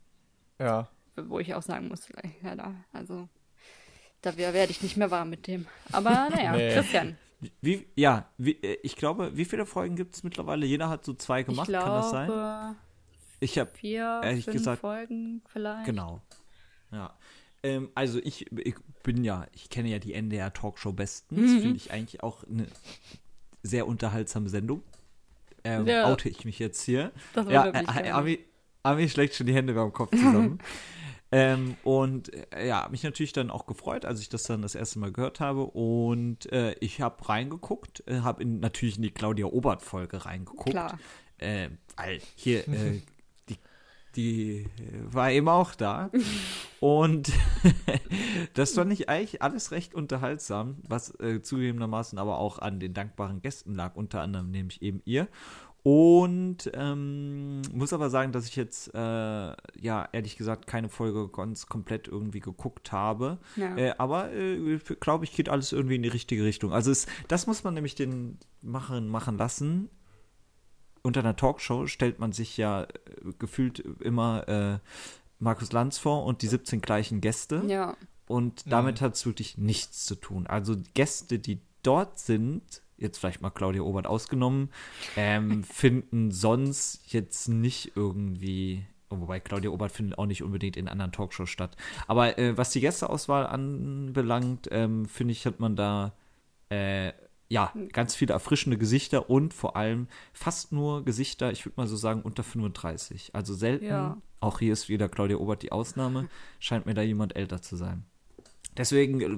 Ja. 0.60 0.88
wo 1.16 1.40
ich 1.40 1.56
auch 1.56 1.64
sagen 1.64 1.88
muss, 1.88 2.08
ja, 2.44 2.56
da, 2.56 2.76
also 2.94 3.28
da 4.22 4.38
werde 4.38 4.70
ich 4.72 4.84
nicht 4.84 4.98
mehr 4.98 5.10
warm 5.10 5.32
mit 5.32 5.48
dem. 5.48 5.66
Aber 5.92 6.30
naja, 6.30 6.52
Nee. 6.56 6.74
Christian, 6.74 7.18
Wie, 7.62 7.88
ja, 7.96 8.30
wie, 8.38 8.54
äh, 8.64 8.78
ich 8.84 8.96
glaube, 8.96 9.36
wie 9.36 9.46
viele 9.46 9.66
Folgen 9.66 9.96
gibt 9.96 10.14
es 10.16 10.24
mittlerweile? 10.24 10.66
Jeder 10.68 10.90
hat 10.90 11.04
so 11.06 11.14
zwei 11.16 11.42
gemacht, 11.44 11.70
ich 11.70 11.74
glaube, 11.74 11.86
kann 11.86 11.94
das 11.96 12.10
sein? 12.12 12.76
Ich 13.40 13.58
habe 13.60 13.70
vier, 13.72 14.22
Ehrlich 14.24 14.46
fünf 14.46 14.58
gesagt, 14.58 14.82
Folgen 14.82 15.42
vielleicht. 15.48 15.86
Genau. 15.86 16.22
Ja. 16.92 17.14
Ähm, 17.64 17.90
also 17.96 18.20
ich, 18.24 18.52
ich 18.58 18.76
bin 19.04 19.24
ja, 19.24 19.46
ich 19.54 19.70
kenne 19.70 19.90
ja 19.90 20.00
die 20.00 20.14
NDR 20.14 20.54
Talkshow 20.54 20.94
bestens. 20.94 21.40
Mhm. 21.40 21.62
Finde 21.62 21.78
ich 21.78 21.92
eigentlich 21.92 22.24
auch 22.24 22.44
eine 22.44 22.68
sehr 23.64 23.88
unterhaltsame 23.88 24.50
Sendung. 24.50 24.82
Ähm, 25.64 25.88
Ja. 25.88 26.12
Oute 26.12 26.30
ich 26.30 26.46
mich 26.46 26.60
jetzt 26.60 26.82
hier. 26.84 27.12
Das 27.34 27.48
Ja, 27.50 27.66
wundert 27.66 27.88
mich 27.88 28.06
äh. 28.06 28.12
Ami, 28.12 28.40
Ami 28.84 29.10
schlägt 29.10 29.36
schon 29.36 29.48
die 29.48 29.54
Hände 29.54 29.74
beim 29.74 29.92
Kopf 29.92 30.12
zusammen. 30.12 30.60
ähm, 31.32 31.76
und 31.84 32.32
äh, 32.54 32.68
ja, 32.68 32.88
mich 32.90 33.04
natürlich 33.04 33.34
dann 33.34 33.50
auch 33.52 33.66
gefreut, 33.66 34.06
als 34.06 34.22
ich 34.22 34.30
das 34.30 34.44
dann 34.44 34.62
das 34.62 34.76
erste 34.76 35.00
Mal 35.00 35.12
gehört 35.12 35.40
habe. 35.40 35.64
Und 35.66 36.52
äh, 36.52 36.74
ich 36.80 37.02
habe 37.02 37.28
reingeguckt, 37.28 38.04
äh, 38.08 38.22
habe 38.22 38.46
natürlich 38.46 38.96
in 38.98 39.04
die 39.04 39.12
Claudia 39.12 39.48
Obert-Folge 39.48 40.26
reingeguckt. 40.26 40.70
Klar. 40.70 40.98
Äh, 41.40 41.70
weil 41.98 42.22
hier, 42.36 42.68
äh, 42.70 43.02
die, 44.16 44.66
äh, 44.80 45.14
war 45.14 45.32
eben 45.32 45.50
auch 45.50 45.76
da. 45.76 46.10
Und 46.80 47.32
das 48.54 48.74
fand 48.74 48.92
ich 48.94 49.10
eigentlich 49.10 49.42
alles 49.42 49.72
recht 49.72 49.94
unterhaltsam, 49.94 50.78
was 50.88 51.20
äh, 51.20 51.42
zugegebenermaßen 51.42 52.18
aber 52.18 52.38
auch 52.40 52.60
an 52.60 52.80
den 52.80 52.94
dankbaren 52.94 53.42
Gästen 53.42 53.76
lag, 53.76 53.96
unter 53.96 54.22
anderem 54.22 54.52
nämlich 54.52 54.82
eben 54.82 55.02
ihr. 55.06 55.28
Und 55.84 56.70
ähm, 56.74 57.62
muss 57.72 57.94
aber 57.94 58.10
sagen, 58.10 58.34
dass 58.34 58.46
ich 58.46 58.58
jetzt, 58.58 58.94
äh, 58.94 58.98
ja, 58.98 60.10
ehrlich 60.12 60.36
gesagt, 60.36 60.68
keine 60.68 60.90
Folge 60.90 61.30
ganz 61.30 61.68
komplett 61.68 62.10
irgendwie 62.10 62.42
geguckt 62.42 62.92
habe. 62.92 63.38
Ja. 63.56 63.78
Äh, 63.78 63.94
aber 63.98 64.34
äh, 64.34 64.80
glaube 65.00 65.24
ich, 65.24 65.34
geht 65.34 65.48
alles 65.48 65.72
irgendwie 65.72 65.96
in 65.96 66.04
die 66.04 66.10
richtige 66.10 66.44
Richtung. 66.44 66.74
Also 66.74 66.92
es, 66.92 67.08
das 67.30 67.48
muss 67.48 67.64
man 67.64 67.74
nämlich 67.74 67.96
den 67.96 68.38
Machern 68.62 69.08
machen 69.08 69.38
lassen. 69.38 69.90
Unter 71.08 71.22
einer 71.22 71.38
Talkshow 71.38 71.88
stellt 71.88 72.20
man 72.20 72.34
sich 72.34 72.58
ja 72.58 72.84
äh, 72.84 72.88
gefühlt 73.40 73.80
immer 74.02 74.46
äh, 74.50 74.80
Markus 75.40 75.72
Lanz 75.72 75.98
vor 75.98 76.26
und 76.26 76.42
die 76.42 76.48
17 76.48 76.82
gleichen 76.82 77.22
Gäste. 77.22 77.64
Ja. 77.66 77.96
Und 78.28 78.70
damit 78.70 79.00
hat 79.00 79.16
es 79.16 79.26
wirklich 79.26 79.58
nichts 79.58 80.04
zu 80.04 80.16
tun. 80.16 80.48
Also 80.48 80.76
Gäste, 80.96 81.40
die 81.40 81.62
dort 81.82 82.20
sind, 82.20 82.82
jetzt 82.98 83.20
vielleicht 83.20 83.40
mal 83.42 83.52
Claudia 83.52 83.84
Obert 83.84 84.06
ausgenommen, 84.06 84.70
ähm, 85.16 85.64
finden 85.72 86.32
sonst 86.32 87.14
jetzt 87.14 87.48
nicht 87.48 87.94
irgendwie, 87.96 88.86
oh, 89.10 89.22
wobei 89.22 89.40
Claudia 89.40 89.70
Obert 89.70 89.94
findet 89.94 90.20
auch 90.20 90.26
nicht 90.26 90.44
unbedingt 90.44 90.76
in 90.76 90.90
anderen 90.90 91.14
Talkshows 91.14 91.50
statt. 91.50 91.78
Aber 92.08 92.38
äh, 92.38 92.58
was 92.58 92.72
die 92.72 92.82
Gästeauswahl 92.82 93.48
anbelangt, 93.48 94.68
ähm, 94.72 95.06
finde 95.06 95.32
ich, 95.32 95.46
hat 95.46 95.62
man 95.62 95.78
da 95.78 96.12
äh, 96.68 97.14
ja 97.50 97.72
ganz 97.94 98.16
viele 98.16 98.34
erfrischende 98.34 98.78
Gesichter 98.78 99.30
und 99.30 99.54
vor 99.54 99.76
allem 99.78 100.08
fast 100.34 100.72
nur 100.72 101.06
Gesichter, 101.06 101.52
ich 101.52 101.66
würde 101.66 101.76
mal 101.78 101.88
so 101.88 101.96
sagen, 101.96 102.22
unter 102.22 102.44
35. 102.44 103.32
Also 103.34 103.54
selten, 103.54 103.86
Ja. 103.86 104.18
auch 104.40 104.60
hier 104.60 104.74
ist 104.74 104.90
wieder 104.90 105.08
Claudia 105.10 105.38
Obert 105.38 105.62
die 105.64 105.72
Ausnahme, 105.72 106.28
scheint 106.60 106.86
mir 106.86 106.94
da 106.94 107.02
jemand 107.02 107.36
älter 107.36 107.62
zu 107.62 107.76
sein. 107.76 108.04
Deswegen, 108.76 109.22
äh, 109.22 109.38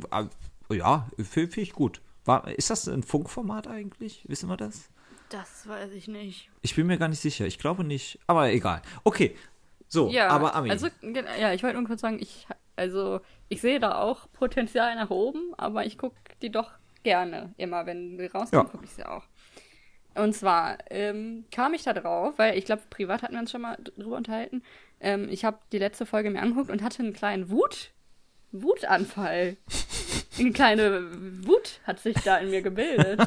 äh, 0.71 0.75
ja, 0.77 1.07
finde 1.17 1.51
find 1.51 1.57
ich 1.57 1.73
gut. 1.73 2.01
War, 2.25 2.47
ist 2.49 2.69
das 2.69 2.87
ein 2.87 3.03
Funkformat 3.03 3.67
eigentlich? 3.67 4.23
Wissen 4.27 4.49
wir 4.49 4.57
das? 4.57 4.89
Das 5.29 5.67
weiß 5.67 5.91
ich 5.93 6.07
nicht. 6.07 6.49
Ich 6.61 6.75
bin 6.75 6.87
mir 6.87 6.97
gar 6.97 7.07
nicht 7.07 7.19
sicher. 7.21 7.45
Ich 7.45 7.59
glaube 7.59 7.83
nicht. 7.83 8.19
Aber 8.27 8.51
egal. 8.51 8.81
Okay. 9.03 9.35
So, 9.87 10.09
Ja, 10.09 10.27
aber 10.29 10.55
Ami. 10.55 10.69
also 10.69 10.87
ja, 11.39 11.53
ich 11.53 11.63
wollte 11.63 11.77
nur 11.77 11.87
kurz 11.87 12.01
sagen, 12.01 12.17
ich 12.19 12.47
also 12.75 13.21
ich 13.49 13.59
sehe 13.61 13.79
da 13.79 13.99
auch 13.99 14.31
Potenzial 14.33 14.95
nach 14.95 15.09
oben, 15.09 15.53
aber 15.57 15.85
ich 15.85 15.97
gucke 15.97 16.15
die 16.41 16.51
doch 16.51 16.71
gerne 17.03 17.53
immer, 17.57 17.85
wenn 17.85 18.17
die 18.17 18.25
rauskommen, 18.25 18.65
Ja. 18.65 18.71
gucke 18.71 18.85
ich 18.85 18.91
sie 18.91 19.05
auch. 19.05 19.23
Und 20.15 20.33
zwar 20.35 20.77
ähm, 20.89 21.45
kam 21.51 21.73
ich 21.73 21.83
da 21.83 21.93
drauf, 21.93 22.33
weil 22.37 22.57
ich 22.57 22.65
glaube, 22.65 22.81
privat 22.89 23.21
hatten 23.21 23.33
wir 23.35 23.39
uns 23.41 23.51
schon 23.51 23.61
mal 23.61 23.77
drüber 23.95 24.17
unterhalten. 24.17 24.63
Ähm, 24.99 25.29
ich 25.29 25.45
habe 25.45 25.59
die 25.71 25.77
letzte 25.77 26.05
Folge 26.05 26.29
mir 26.29 26.41
angeguckt 26.41 26.69
und 26.69 26.81
hatte 26.83 27.03
einen 27.03 27.13
kleinen 27.13 27.49
Wut, 27.49 27.91
Wutanfall. 28.51 29.57
Eine 30.39 30.51
kleine 30.53 31.45
Wut 31.45 31.81
hat 31.83 31.99
sich 31.99 32.15
da 32.23 32.37
in 32.37 32.49
mir 32.49 32.61
gebildet. 32.61 33.19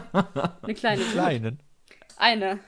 Eine 0.63 0.75
kleine 0.75 1.03
Wut. 1.03 1.13
Kleinen. 1.13 1.63
Eine. 2.17 2.59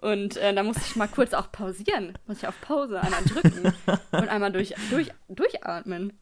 Und 0.00 0.36
äh, 0.36 0.52
da 0.52 0.62
musste 0.64 0.82
ich 0.84 0.96
mal 0.96 1.06
kurz 1.08 1.32
auch 1.32 1.50
pausieren. 1.52 2.18
Muss 2.26 2.38
ich 2.38 2.48
auf 2.48 2.60
Pause 2.60 3.00
einmal 3.00 3.22
drücken 3.24 3.72
und 4.12 4.28
einmal 4.28 4.50
durch, 4.52 4.74
durch, 4.90 5.10
durchatmen. 5.28 6.18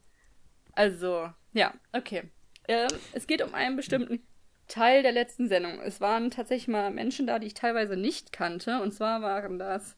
Also, 0.73 1.31
ja, 1.55 1.73
okay. 1.93 2.25
Ähm, 2.69 2.89
es 3.13 3.27
geht 3.27 3.43
um 3.43 3.55
einen 3.55 3.77
bestimmten 3.77 4.21
Teil 4.69 5.03
der 5.03 5.13
letzten 5.13 5.49
Sendung. 5.49 5.81
Es 5.81 6.01
waren 6.01 6.31
tatsächlich 6.31 6.69
mal 6.69 6.91
Menschen 6.91 7.27
da, 7.27 7.39
die 7.39 7.47
ich 7.47 7.55
teilweise 7.55 7.97
nicht 7.97 8.33
kannte. 8.33 8.81
Und 8.83 8.93
zwar 8.93 9.23
waren 9.23 9.59
das 9.59 9.97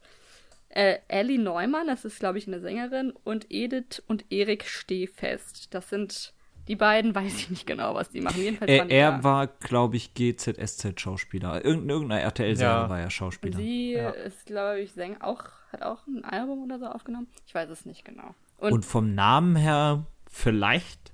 äh, 0.69 0.97
Ellie 1.07 1.39
Neumann, 1.39 1.87
das 1.87 2.05
ist, 2.05 2.19
glaube 2.19 2.37
ich, 2.37 2.47
eine 2.47 2.59
Sängerin, 2.59 3.11
und 3.23 3.47
Edith 3.49 4.03
und 4.07 4.25
Erik 4.31 4.65
Stehfest. 4.65 5.73
Das 5.73 5.89
sind 5.89 6.33
die 6.67 6.75
beiden, 6.75 7.15
weiß 7.15 7.33
ich 7.35 7.49
nicht 7.49 7.65
genau, 7.65 7.95
was 7.95 8.09
die 8.11 8.21
machen. 8.21 8.43
Jedenfalls 8.43 8.69
er 8.69 8.77
waren 8.79 8.87
die 8.89 8.93
er 8.93 9.11
da. 9.13 9.23
war, 9.23 9.47
glaube 9.47 9.97
ich, 9.97 10.13
GZSZ-Schauspieler. 10.13 11.65
Irgendein, 11.65 11.89
irgendeiner 11.89 12.21
RTL-Serie 12.21 12.71
Ja. 12.83 12.89
war 12.89 12.99
er 12.99 13.05
Und 13.05 13.11
Schauspieler. 13.11 13.57
sie 13.57 13.93
Ja. 13.93 14.09
ist, 14.11 14.45
glaube 14.45 14.79
ich, 14.81 14.91
Sänger, 14.93 15.17
auch, 15.25 15.43
hat 15.71 15.81
auch 15.81 16.05
ein 16.05 16.23
Album 16.23 16.63
oder 16.63 16.77
so 16.77 16.85
aufgenommen. 16.85 17.27
Ich 17.47 17.55
weiß 17.55 17.69
es 17.71 17.85
nicht 17.85 18.05
genau. 18.05 18.35
Und, 18.57 18.71
Und 18.73 18.85
vom 18.85 19.15
Namen 19.15 19.55
her 19.55 20.05
vielleicht 20.29 21.11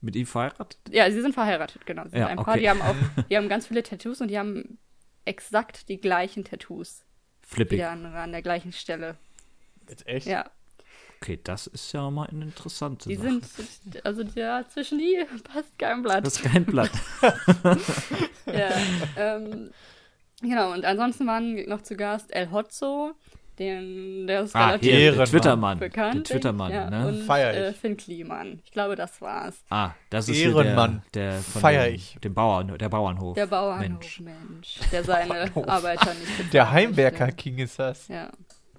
mit 0.00 0.16
ihm 0.16 0.26
verheiratet? 0.26 0.78
ja, 0.90 1.10
sie 1.10 1.20
sind 1.20 1.34
verheiratet, 1.34 1.84
genau. 1.86 2.04
Sie 2.04 2.10
sind 2.10 2.18
Ja, 2.20 2.26
ein 2.28 2.36
Paar, 2.36 2.48
okay. 2.54 2.60
die 2.60 2.70
haben 2.70 2.82
auch, 2.82 2.94
die 3.30 3.36
haben 3.36 3.48
ganz 3.48 3.66
viele 3.66 3.82
Tattoos 3.82 4.20
und 4.20 4.28
die 4.28 4.38
haben 4.38 4.78
exakt 5.24 5.88
die 5.88 6.00
gleichen 6.00 6.44
Tattoos. 6.44 7.04
Flippig. 7.42 7.78
Wieder 7.78 7.90
an, 7.90 8.06
an 8.06 8.32
der 8.32 8.42
gleichen 8.42 8.72
Stelle. 8.72 9.16
Jetzt 9.88 10.06
echt? 10.06 10.26
Ja. 10.26 10.50
Okay, 11.20 11.40
das 11.42 11.66
ist 11.66 11.90
ja 11.92 12.08
mal 12.10 12.28
eine 12.28 12.44
interessante 12.44 13.08
Die 13.08 13.16
Sache. 13.16 13.40
sind, 13.42 14.06
also 14.06 14.22
ja, 14.36 14.64
zwischen 14.68 14.98
die 14.98 15.18
passt 15.42 15.76
kein 15.78 16.02
Blatt. 16.02 16.24
das 16.24 16.36
ist 16.36 16.42
kein 16.44 16.64
Blatt. 16.64 16.92
Ja, 18.46 18.70
ähm, 19.16 19.70
genau, 20.40 20.72
und 20.72 20.84
ansonsten 20.84 21.26
waren 21.26 21.54
noch 21.68 21.82
zu 21.82 21.96
Gast 21.96 22.32
El 22.32 22.50
Hotzo, 22.50 23.12
den, 23.58 24.26
der 24.26 24.42
ist 24.42 24.54
ah, 24.54 24.66
relativ 24.68 24.92
Ehrenmann. 24.92 25.26
Twittermann. 25.26 25.78
bekannt. 25.78 26.14
Der 26.14 26.22
Twittermann, 26.36 26.72
ja, 26.72 26.90
ne? 26.90 27.08
Und 27.08 27.22
Feier 27.24 27.52
ich. 27.52 27.58
äh, 27.58 27.72
Finn 27.72 27.96
Kliman. 27.96 28.60
Ich 28.64 28.72
glaube, 28.72 28.94
das 28.96 29.20
war's. 29.20 29.62
Ah, 29.70 29.92
das 30.10 30.28
ist 30.28 30.38
Ehrenmann. 30.38 31.02
hier 31.02 31.10
der, 31.14 31.32
der 31.32 31.40
von 31.40 31.60
Feier 31.62 31.84
dem, 31.86 31.94
ich. 31.94 32.16
dem 32.22 32.34
Bauern, 32.34 32.78
der 32.78 32.88
Bauernhof. 32.88 33.34
Der 33.34 33.46
Bauernhof, 33.46 33.88
Mensch. 33.88 34.20
Mensch. 34.20 34.78
der 34.92 35.04
seine 35.04 35.50
Arbeiter 35.68 36.14
nicht 36.14 36.52
Der 36.52 36.70
Heimwerker 36.70 37.26
möchte. 37.26 37.42
King 37.42 37.58
ist 37.58 37.78
das. 37.78 38.08
Ja. 38.08 38.30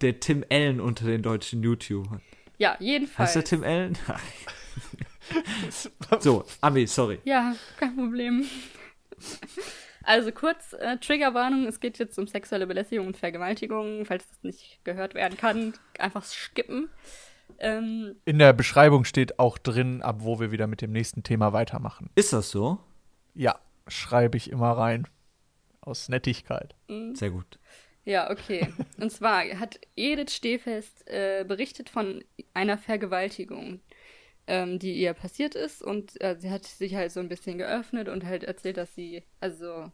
Der 0.02 0.20
Tim 0.20 0.46
Allen 0.50 0.80
unter 0.80 1.06
den 1.06 1.22
deutschen 1.22 1.62
YouTubern. 1.62 2.22
ja, 2.58 2.78
jedenfalls. 2.80 3.30
Heißt 3.30 3.36
der 3.36 3.44
Tim 3.44 3.64
Allen? 3.64 3.98
so, 6.20 6.46
Ami, 6.62 6.88
sorry. 6.88 7.20
Ja, 7.26 7.54
kein 7.78 7.96
Problem. 7.96 8.46
Also 10.10 10.32
kurz, 10.32 10.74
äh, 10.74 10.98
Triggerwarnung, 10.98 11.68
es 11.68 11.80
geht 11.80 12.00
jetzt 12.00 12.18
um 12.18 12.26
sexuelle 12.26 12.66
Belästigung 12.66 13.06
und 13.06 13.16
Vergewaltigung. 13.16 14.06
Falls 14.06 14.28
das 14.28 14.42
nicht 14.42 14.84
gehört 14.84 15.14
werden 15.14 15.38
kann, 15.38 15.76
einfach 16.00 16.24
skippen. 16.24 16.90
Ähm, 17.60 18.16
In 18.26 18.40
der 18.40 18.54
Beschreibung 18.54 19.06
steht 19.06 19.38
auch 19.38 19.60
drin, 19.60 20.02
ab 20.02 20.16
wo 20.22 20.40
wir 20.40 20.52
wieder 20.52 20.66
mit 20.66 20.82
dem 20.82 20.92
nächsten 20.92 21.22
Thema 21.22 21.54
weitermachen. 21.54 22.10
Ist 22.16 22.34
das 22.34 22.50
so? 22.50 22.80
Ja, 23.36 23.60
schreibe 23.88 24.36
ich 24.36 24.50
immer 24.50 24.72
rein. 24.72 25.08
Aus 25.82 26.10
Nettigkeit. 26.10 26.74
Sehr 27.14 27.30
gut. 27.30 27.60
Ja, 28.04 28.32
okay. 28.32 28.74
Und 29.00 29.12
zwar 29.12 29.44
hat 29.60 29.80
Edith 29.96 30.34
Stehfest 30.34 31.08
äh, 31.08 31.46
berichtet 31.48 31.88
von 31.88 32.24
einer 32.56 32.80
Vergewaltigung, 32.80 33.80
ähm, 34.48 34.80
die 34.80 34.94
ihr 34.96 35.14
passiert 35.14 35.54
ist. 35.54 35.84
Und 35.84 36.20
äh, 36.20 36.36
sie 36.40 36.50
hat 36.50 36.66
sich 36.66 36.96
halt 36.96 37.12
so 37.12 37.20
ein 37.20 37.30
bisschen 37.30 37.60
geöffnet 37.60 38.10
und 38.10 38.26
halt 38.26 38.44
erzählt, 38.44 38.78
dass 38.78 38.96
sie, 38.96 39.22
also 39.40 39.92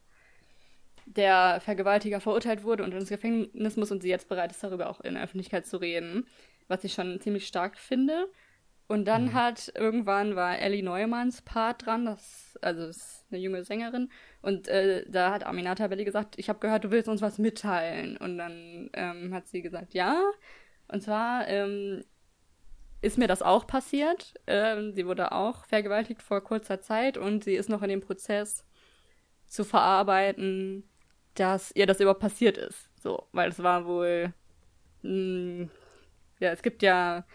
der 1.06 1.62
Vergewaltiger 1.62 2.20
verurteilt 2.20 2.64
wurde 2.64 2.84
und 2.84 2.94
ins 2.94 3.10
Gefängnis 3.10 3.78
muss 3.78 3.92
und 3.92 4.02
sie 4.02 4.10
jetzt 4.10 4.28
bereit 4.28 4.52
ist, 4.52 4.64
darüber 4.64 4.90
auch 4.90 5.02
in 5.02 5.14
der 5.14 5.24
Öffentlichkeit 5.24 5.66
zu 5.66 5.78
reden. 5.78 6.28
Was 6.68 6.84
ich 6.84 6.94
schon 6.94 7.20
ziemlich 7.22 7.48
stark 7.48 7.78
finde. 7.78 8.28
Und 8.88 9.06
dann 9.06 9.34
hat 9.34 9.72
irgendwann 9.76 10.36
war 10.36 10.60
Ellie 10.60 10.84
Neumanns 10.84 11.42
Part 11.42 11.86
dran, 11.86 12.06
das 12.06 12.58
also 12.62 12.86
ist 12.86 13.26
eine 13.32 13.40
junge 13.40 13.64
Sängerin 13.64 14.12
und 14.44 14.68
äh, 14.68 15.04
da 15.10 15.32
hat 15.32 15.44
Aminata 15.44 15.88
Belli 15.88 16.06
gesagt, 16.06 16.38
ich 16.38 16.50
habe 16.50 16.60
gehört, 16.60 16.84
du 16.84 16.92
willst 16.92 17.10
uns 17.10 17.22
was 17.22 17.40
mitteilen 17.40 18.16
und 18.18 18.38
dann 18.38 18.92
ähm, 18.94 19.34
hat 19.34 19.48
sie 19.48 19.64
gesagt, 19.64 19.96
ja. 19.96 20.22
Und 20.88 21.02
zwar 21.02 21.48
ähm, 21.48 22.04
ist 23.02 23.18
mir 23.18 23.28
das 23.28 23.42
auch 23.42 23.66
passiert. 23.66 24.36
Ähm, 24.46 24.94
sie 24.94 25.08
wurde 25.08 25.32
auch 25.32 25.66
vergewaltigt 25.66 26.22
vor 26.22 26.44
kurzer 26.44 26.80
Zeit 26.80 27.18
und 27.18 27.44
sie 27.44 27.56
ist 27.56 27.70
noch 27.70 27.82
in 27.82 27.90
dem 27.90 28.02
Prozess 28.02 28.66
zu 29.48 29.64
verarbeiten, 29.64 30.88
dass 31.36 31.72
ihr 31.75 31.86
das 31.86 32.00
überhaupt 32.00 32.22
passiert 32.22 32.58
ist. 32.58 32.89
So, 33.01 33.27
weil 33.32 33.50
es 33.50 33.62
war 33.62 33.86
wohl 33.86 34.34
mh, 35.04 35.70
ja, 36.39 36.51
es 36.51 36.62
gibt 36.62 36.82
ja 36.84 37.25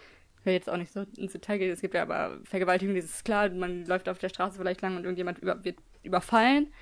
ich 0.41 0.45
will 0.45 0.53
jetzt 0.53 0.69
auch 0.69 0.77
nicht 0.77 0.91
so 0.91 1.05
ins 1.17 1.33
Detail 1.33 1.59
gehen, 1.59 1.71
es 1.71 1.81
gibt 1.81 1.93
ja 1.93 2.01
aber 2.01 2.39
Vergewaltigung, 2.45 2.95
das 2.95 3.05
ist 3.05 3.25
klar, 3.25 3.49
man 3.49 3.85
läuft 3.85 4.09
auf 4.09 4.17
der 4.17 4.29
Straße 4.29 4.57
vielleicht 4.57 4.81
lang 4.81 4.97
und 4.97 5.03
irgendjemand 5.03 5.37
über, 5.37 5.63
wird 5.63 5.77
überfallen. 6.01 6.73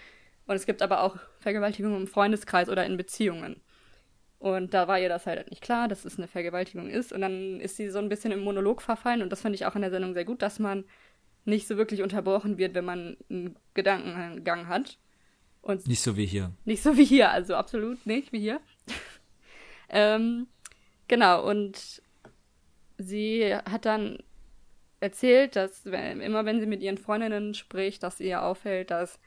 Und 0.47 0.55
es 0.55 0.65
gibt 0.65 0.81
aber 0.81 1.03
auch 1.03 1.17
Vergewaltigung 1.39 1.95
im 1.95 2.07
Freundeskreis 2.07 2.69
oder 2.69 2.85
in 2.85 2.95
Beziehungen. 2.97 3.61
Und 4.39 4.73
da 4.73 4.87
war 4.87 4.97
ihr 4.97 5.09
das 5.09 5.25
halt 5.27 5.49
nicht 5.49 5.61
klar, 5.61 5.89
dass 5.89 6.05
es 6.05 6.17
eine 6.17 6.27
Vergewaltigung 6.27 6.89
ist. 6.89 7.11
Und 7.11 7.21
dann 7.21 7.59
ist 7.59 7.75
sie 7.75 7.89
so 7.89 7.99
ein 7.99 8.09
bisschen 8.09 8.31
im 8.31 8.39
Monolog 8.39 8.81
verfallen. 8.81 9.21
Und 9.21 9.29
das 9.29 9.41
fand 9.41 9.53
ich 9.53 9.65
auch 9.65 9.75
in 9.75 9.81
der 9.81 9.91
Sendung 9.91 10.13
sehr 10.13 10.25
gut, 10.25 10.41
dass 10.41 10.57
man 10.57 10.85
nicht 11.43 11.67
so 11.67 11.77
wirklich 11.77 12.01
unterbrochen 12.01 12.57
wird, 12.57 12.73
wenn 12.73 12.85
man 12.85 13.17
einen 13.29 13.57
Gedankengang 13.73 14.67
hat. 14.67 14.97
Und 15.69 15.87
Nicht 15.87 16.01
so 16.01 16.17
wie 16.17 16.25
hier. 16.25 16.51
nicht 16.65 16.81
so 16.81 16.97
wie 16.97 17.05
hier, 17.05 17.29
also 17.29 17.55
absolut 17.55 18.03
nicht 18.07 18.31
wie 18.31 18.39
hier. 18.39 18.59
ähm, 19.89 20.47
genau, 21.07 21.47
und 21.47 22.01
sie 22.97 23.53
hat 23.53 23.85
dann 23.85 24.17
erzählt, 24.99 25.55
dass 25.55 25.85
wenn, 25.85 26.21
immer 26.21 26.43
wenn 26.45 26.59
sie 26.59 26.65
mit 26.65 26.81
ihren 26.81 26.97
Freundinnen 26.97 27.53
spricht, 27.53 28.01
dass 28.01 28.19
ihr 28.19 28.41
auffällt, 28.41 28.89
dass 28.89 29.19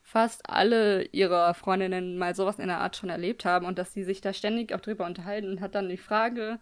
fast 0.00 0.48
alle 0.48 1.04
ihrer 1.12 1.52
Freundinnen 1.52 2.16
mal 2.16 2.34
sowas 2.34 2.58
in 2.58 2.68
der 2.68 2.80
Art 2.80 2.96
schon 2.96 3.10
erlebt 3.10 3.44
haben 3.44 3.66
und 3.66 3.78
dass 3.78 3.92
sie 3.92 4.04
sich 4.04 4.22
da 4.22 4.32
ständig 4.32 4.72
auch 4.74 4.80
drüber 4.80 5.04
unterhalten 5.04 5.50
und 5.50 5.60
hat 5.60 5.74
dann 5.74 5.90
die 5.90 5.98
Frage, 5.98 6.60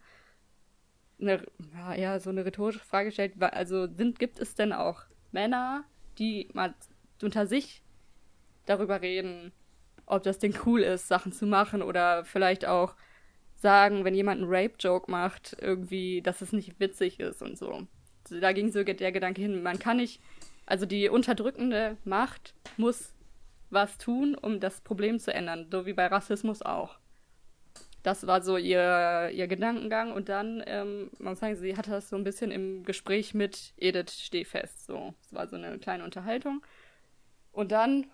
eine, 1.21 1.47
ja, 1.97 2.19
so 2.19 2.31
eine 2.31 2.45
rhetorische 2.45 2.81
Frage 2.81 3.11
gestellt, 3.11 3.35
also 3.41 3.87
sind, 3.87 4.19
gibt 4.19 4.41
es 4.41 4.57
denn 4.57 4.73
auch 4.73 5.02
Männer, 5.31 5.85
die 6.19 6.49
mal 6.55 6.75
unter 7.23 7.47
sich 7.47 7.82
darüber 8.66 9.02
reden, 9.02 9.52
ob 10.07 10.23
das 10.23 10.38
denn 10.38 10.54
cool 10.66 10.83
ist, 10.83 11.09
Sachen 11.09 11.33
zu 11.33 11.47
machen 11.47 11.83
oder 11.83 12.25
vielleicht 12.25 12.66
auch 12.66 12.95
sagen, 13.57 14.04
wenn 14.04 14.14
jemand 14.14 14.42
einen 14.42 14.52
Rape-Joke 14.52 15.11
macht, 15.11 15.57
irgendwie, 15.61 16.21
dass 16.21 16.42
es 16.42 16.52
nicht 16.52 16.78
witzig 16.81 17.21
ist 17.21 17.42
und 17.42 17.57
so. 17.57 17.87
Also 18.25 18.40
Da 18.40 18.52
ging 18.52 18.71
so 18.71 18.83
der 18.83 19.12
Gedanke 19.12 19.40
hin, 19.40 19.62
man 19.62 19.78
kann 19.78 19.99
nicht, 19.99 20.21
also 20.66 20.85
die 20.85 21.09
unterdrückende 21.09 21.97
Macht 22.04 22.54
muss 22.76 23.14
was 23.71 23.97
tun, 23.99 24.35
um 24.35 24.61
das 24.61 24.81
Problem 24.81 25.19
zu 25.19 25.33
ändern, 25.33 25.69
so 25.71 25.87
wie 25.87 25.95
bei 25.95 26.07
Rassismus 26.07 26.61
auch. 26.62 26.99
Das 28.02 28.26
war 28.26 28.42
so 28.42 28.57
ihr, 28.57 29.31
ihr 29.33 29.47
Gedankengang 29.47 30.12
und 30.12 30.28
dann, 30.28 30.62
ähm, 30.66 31.11
man 31.19 31.33
muss 31.33 31.40
sagen, 31.40 31.54
sie 31.57 31.76
hatte 31.76 31.92
das 31.92 32.09
so 32.09 32.16
ein 32.16 32.25
bisschen 32.25 32.50
im 32.50 32.85
Gespräch 32.85 33.33
mit 33.33 33.73
Edith 33.76 34.12
Stehfest, 34.12 34.87
so. 34.87 35.14
Es 35.25 35.33
war 35.33 35.47
so 35.47 35.57
eine 35.57 35.78
kleine 35.78 36.02
Unterhaltung. 36.02 36.62
Und 37.52 37.71
dann 37.71 38.07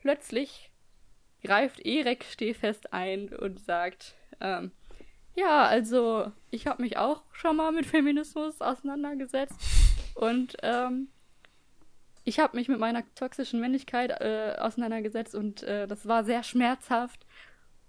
plötzlich 0.00 0.70
greift 1.42 1.80
Erik 1.80 2.24
Stehfest 2.24 2.92
ein 2.92 3.28
und 3.28 3.60
sagt, 3.60 4.14
ähm, 4.40 4.72
ja, 5.36 5.66
also 5.66 6.32
ich 6.50 6.66
habe 6.66 6.82
mich 6.82 6.96
auch 6.96 7.22
schon 7.32 7.56
mal 7.56 7.70
mit 7.70 7.86
Feminismus 7.86 8.60
auseinandergesetzt 8.60 9.54
und 10.14 10.56
ähm, 10.62 11.08
ich 12.24 12.40
habe 12.40 12.56
mich 12.56 12.68
mit 12.68 12.78
meiner 12.78 13.02
toxischen 13.14 13.60
Männlichkeit 13.60 14.10
äh, 14.20 14.56
auseinandergesetzt 14.58 15.34
und 15.34 15.62
äh, 15.62 15.86
das 15.86 16.06
war 16.06 16.24
sehr 16.24 16.42
schmerzhaft 16.42 17.24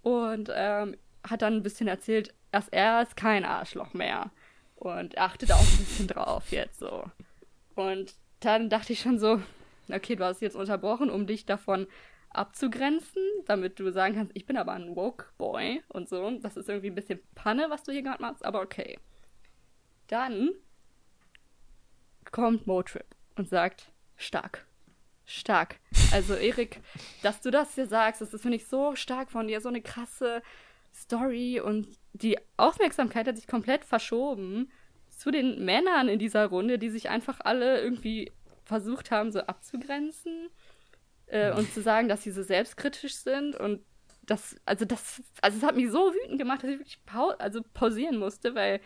und 0.01 0.49
ähm, 0.53 0.95
hat 1.27 1.41
dann 1.41 1.55
ein 1.55 1.63
bisschen 1.63 1.87
erzählt, 1.87 2.33
dass 2.51 2.69
er 2.69 3.01
ist 3.01 3.17
kein 3.17 3.43
Arschloch 3.43 3.93
mehr 3.93 4.31
und 4.75 5.17
achtet 5.17 5.51
auch 5.51 5.59
ein 5.59 5.77
bisschen 5.77 6.07
drauf 6.07 6.51
jetzt 6.51 6.79
so. 6.79 7.03
Und 7.75 8.13
dann 8.39 8.69
dachte 8.69 8.93
ich 8.93 9.01
schon 9.01 9.19
so, 9.19 9.41
okay, 9.93 10.15
du 10.15 10.24
hast 10.24 10.41
jetzt 10.41 10.55
unterbrochen, 10.55 11.10
um 11.10 11.27
dich 11.27 11.46
davon 11.46 11.88
abzugrenzen, 12.31 13.24
damit 13.46 13.79
du 13.79 13.91
sagen 13.91 14.15
kannst, 14.15 14.31
ich 14.36 14.46
bin 14.46 14.58
aber 14.58 14.74
ein 14.74 14.96
Woke 14.96 15.25
Boy 15.38 15.84
und 15.89 16.08
so. 16.08 16.29
Das 16.39 16.58
ist 16.58 16.69
irgendwie 16.69 16.89
ein 16.89 16.96
bisschen 16.96 17.19
Panne, 17.36 17.69
was 17.69 17.84
du 17.84 17.91
hier 17.91 18.03
gerade 18.03 18.22
machst, 18.22 18.46
aber 18.46 18.62
okay. 18.62 19.00
Dann 20.08 20.51
kommt 22.31 22.67
Motrip 22.67 23.05
und 23.36 23.50
sagt, 23.50 23.91
stark. 24.15 24.65
Stark. 25.25 25.79
Also 26.12 26.34
Erik, 26.34 26.81
dass 27.22 27.41
du 27.41 27.51
das 27.51 27.75
hier 27.75 27.86
sagst, 27.86 28.22
das 28.22 28.34
ist, 28.34 28.41
finde 28.41 28.58
ich, 28.58 28.67
so 28.67 28.96
stark 28.96 29.29
von 29.29 29.48
dir, 29.48 29.62
so 29.62 29.69
eine 29.69 29.81
krasse 29.81 30.41
Story 30.93 31.60
und 31.60 31.88
die 32.13 32.38
Aufmerksamkeit 32.58 33.27
hat 33.27 33.36
sich 33.36 33.48
komplett 33.48 33.86
verschoben 33.86 34.72
zu 35.10 35.31
den 35.31 35.63
Männern 35.63 36.08
in 36.08 36.17
dieser 36.17 36.48
Runde, 36.48 36.79
die 36.79 36.89
sich 36.89 37.10
einfach 37.10 37.41
alle 37.41 37.81
irgendwie 37.81 38.31
versucht 38.69 39.09
haben, 39.11 39.31
so 39.31 39.39
abzugrenzen 39.41 40.49
äh, 41.25 41.51
und 41.51 41.73
zu 41.73 41.81
sagen, 41.81 42.07
dass 42.07 42.23
sie 42.23 42.31
so 42.31 42.43
selbstkritisch 42.43 43.15
sind 43.15 43.55
und 43.55 43.81
das, 44.21 44.55
also 44.63 44.85
das, 44.85 45.23
also 45.41 45.57
es 45.57 45.63
hat 45.63 45.75
mich 45.75 45.89
so 45.89 46.13
wütend 46.13 46.38
gemacht, 46.38 46.62
dass 46.62 46.69
ich 46.69 46.77
wirklich 46.77 47.03
pau 47.05 47.29
also 47.39 47.62
pausieren 47.73 48.17
musste, 48.17 48.53
weil 48.53 48.79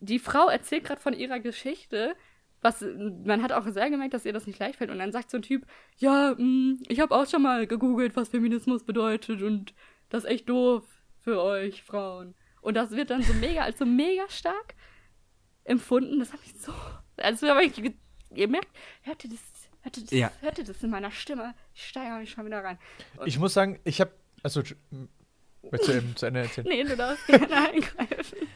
die 0.00 0.18
Frau 0.18 0.48
erzählt 0.48 0.84
gerade 0.84 1.00
von 1.00 1.12
ihrer 1.12 1.40
Geschichte, 1.40 2.16
was 2.62 2.80
man 2.80 3.42
hat 3.42 3.52
auch 3.52 3.66
sehr 3.68 3.90
gemerkt, 3.90 4.14
dass 4.14 4.24
ihr 4.24 4.32
das 4.32 4.46
nicht 4.46 4.58
leicht 4.58 4.76
fällt 4.76 4.90
und 4.90 4.98
dann 4.98 5.12
sagt 5.12 5.30
so 5.30 5.36
ein 5.36 5.42
Typ, 5.42 5.66
ja, 5.98 6.34
mh, 6.38 6.78
ich 6.88 7.00
habe 7.00 7.14
auch 7.14 7.28
schon 7.28 7.42
mal 7.42 7.66
gegoogelt, 7.66 8.16
was 8.16 8.30
Feminismus 8.30 8.84
bedeutet 8.84 9.42
und 9.42 9.74
das 10.08 10.24
ist 10.24 10.30
echt 10.30 10.48
doof 10.48 10.84
für 11.18 11.42
euch 11.42 11.82
Frauen 11.82 12.34
und 12.62 12.74
das 12.74 12.92
wird 12.92 13.10
dann 13.10 13.22
so 13.22 13.34
mega 13.34 13.62
als 13.62 13.78
so 13.78 13.84
mega 13.84 14.26
stark 14.30 14.74
empfunden. 15.64 16.18
Das 16.18 16.32
hat 16.32 16.40
mich 16.40 16.54
so, 16.54 16.72
also 17.18 17.48
habe 17.48 17.64
ich 17.64 17.94
ihr 18.34 18.48
merkt, 18.48 18.68
hört 19.02 19.24
ihr 19.24 19.30
das, 19.30 19.40
hört 19.82 19.96
ihr 19.96 20.02
das, 20.04 20.10
Ja. 20.12 20.32
hört 20.40 20.58
ihr 20.58 20.64
das 20.64 20.82
in 20.82 20.90
meiner 20.90 21.10
Stimme? 21.10 21.54
Ich 21.74 21.88
steigere 21.88 22.18
mich 22.18 22.30
schon 22.30 22.46
wieder 22.46 22.62
rein. 22.64 22.78
Und- 23.16 23.26
Ich 23.26 23.38
muss 23.38 23.54
sagen, 23.54 23.78
ich 23.84 24.00
habe. 24.00 24.10
Also, 24.42 24.62
willst 25.62 25.88
du 25.88 25.92
eben 25.92 26.16
zu 26.16 26.26
Ende 26.26 26.40
erzählen? 26.40 26.66
Nee, 26.68 26.82
du 26.84 26.96
darfst 26.96 27.26
gerne 27.26 27.68
eingreifen. 27.68 28.38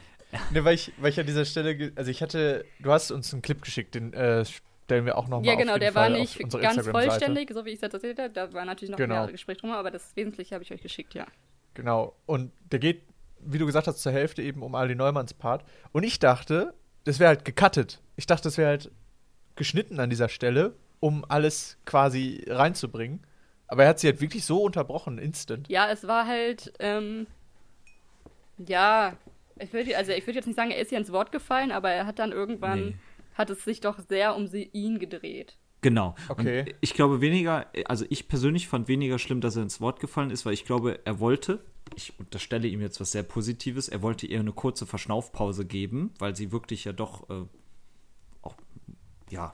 Ne, 0.51 0.65
weil 0.65 0.75
ich, 0.75 0.91
weil 0.97 1.09
ich 1.11 1.19
an 1.21 1.25
dieser 1.25 1.45
Stelle, 1.45 1.93
also 1.95 2.11
ich 2.11 2.21
hatte, 2.21 2.65
du 2.79 2.91
hast 2.91 3.11
uns 3.11 3.31
einen 3.31 3.41
Clip 3.41 3.61
geschickt, 3.61 3.95
den 3.95 4.11
äh, 4.13 4.43
stellen 4.43 5.05
wir 5.05 5.17
auch 5.17 5.29
nochmal 5.29 5.45
Ja, 5.45 5.53
auf 5.53 5.59
genau, 5.59 5.71
jeden 5.75 5.79
der 5.79 5.93
Fall 5.93 6.11
war 6.11 6.19
auf 6.19 6.37
nicht 6.37 6.61
ganz 6.61 6.85
vollständig, 6.85 7.49
so 7.53 7.63
wie 7.63 7.69
ich 7.69 7.75
es 7.77 7.81
erzählt 7.81 8.19
habe. 8.19 8.31
Da 8.31 8.51
war 8.51 8.65
natürlich 8.65 8.91
noch 8.91 8.97
Genau. 8.97 9.23
mehr 9.23 9.31
Gespräch 9.31 9.57
drum, 9.57 9.71
aber 9.71 9.89
das 9.89 10.13
Wesentliche 10.17 10.53
habe 10.53 10.65
ich 10.65 10.71
euch 10.73 10.81
geschickt, 10.81 11.13
ja. 11.13 11.25
Genau. 11.75 12.13
Und 12.25 12.51
der 12.73 12.79
geht, 12.79 13.03
wie 13.39 13.57
du 13.57 13.65
gesagt 13.65 13.87
hast, 13.87 13.99
zur 13.99 14.11
Hälfte 14.11 14.41
eben 14.41 14.63
um 14.63 14.75
Ali 14.75 14.95
Neumanns 14.95 15.33
Part. 15.33 15.63
Und 15.93 16.03
ich 16.03 16.19
dachte, 16.19 16.73
das 17.05 17.19
wäre 17.19 17.29
halt 17.29 17.45
gecuttet. 17.45 18.01
Ich 18.17 18.25
dachte, 18.25 18.43
das 18.43 18.57
wäre 18.57 18.67
halt 18.67 18.91
geschnitten 19.57 19.99
an 19.99 20.09
dieser 20.09 20.29
Stelle, 20.29 20.75
um 20.99 21.25
alles 21.27 21.77
quasi 21.85 22.43
reinzubringen. 22.47 23.21
Aber 23.67 23.83
er 23.83 23.89
hat 23.89 23.99
sie 23.99 24.07
halt 24.07 24.21
wirklich 24.21 24.45
so 24.45 24.63
unterbrochen, 24.63 25.17
instant. 25.17 25.67
Ja, 25.69 25.89
es 25.91 26.07
war 26.07 26.25
halt, 26.25 26.71
ähm, 26.79 27.27
ja, 28.57 29.17
ich 29.59 29.73
würde 29.73 29.97
also 29.97 30.11
ich 30.11 30.25
würde 30.25 30.37
jetzt 30.37 30.45
nicht 30.45 30.55
sagen, 30.55 30.71
er 30.71 30.79
ist 30.79 30.91
ihr 30.91 30.97
ins 30.97 31.11
Wort 31.11 31.31
gefallen, 31.31 31.71
aber 31.71 31.89
er 31.89 32.05
hat 32.05 32.19
dann 32.19 32.31
irgendwann, 32.31 32.85
Nee. 32.87 32.95
hat 33.35 33.49
es 33.49 33.63
sich 33.63 33.79
doch 33.81 33.99
sehr 34.07 34.35
um 34.35 34.47
sie, 34.47 34.69
ihn 34.73 34.99
gedreht. 34.99 35.57
Genau. 35.81 36.15
Okay. 36.27 36.61
Und 36.61 36.75
ich 36.81 36.93
glaube 36.93 37.21
weniger, 37.21 37.67
also 37.85 38.05
ich 38.09 38.27
persönlich 38.27 38.67
fand 38.67 38.87
weniger 38.87 39.19
schlimm, 39.19 39.41
dass 39.41 39.55
er 39.55 39.63
ins 39.63 39.79
Wort 39.79 39.99
gefallen 39.99 40.31
ist, 40.31 40.45
weil 40.45 40.53
ich 40.53 40.65
glaube, 40.65 40.99
er 41.05 41.19
wollte, 41.19 41.63
ich 41.95 42.17
unterstelle 42.19 42.67
ihm 42.67 42.81
jetzt 42.81 42.99
was 42.99 43.11
sehr 43.11 43.23
Positives, 43.23 43.87
er 43.87 44.01
wollte 44.01 44.25
ihr 44.25 44.39
eine 44.39 44.53
kurze 44.53 44.87
Verschnaufpause 44.87 45.65
geben, 45.65 46.13
weil 46.19 46.35
sie 46.35 46.51
wirklich 46.51 46.85
ja 46.85 46.93
doch 46.93 47.29
äh, 47.29 47.43
ja, 49.29 49.53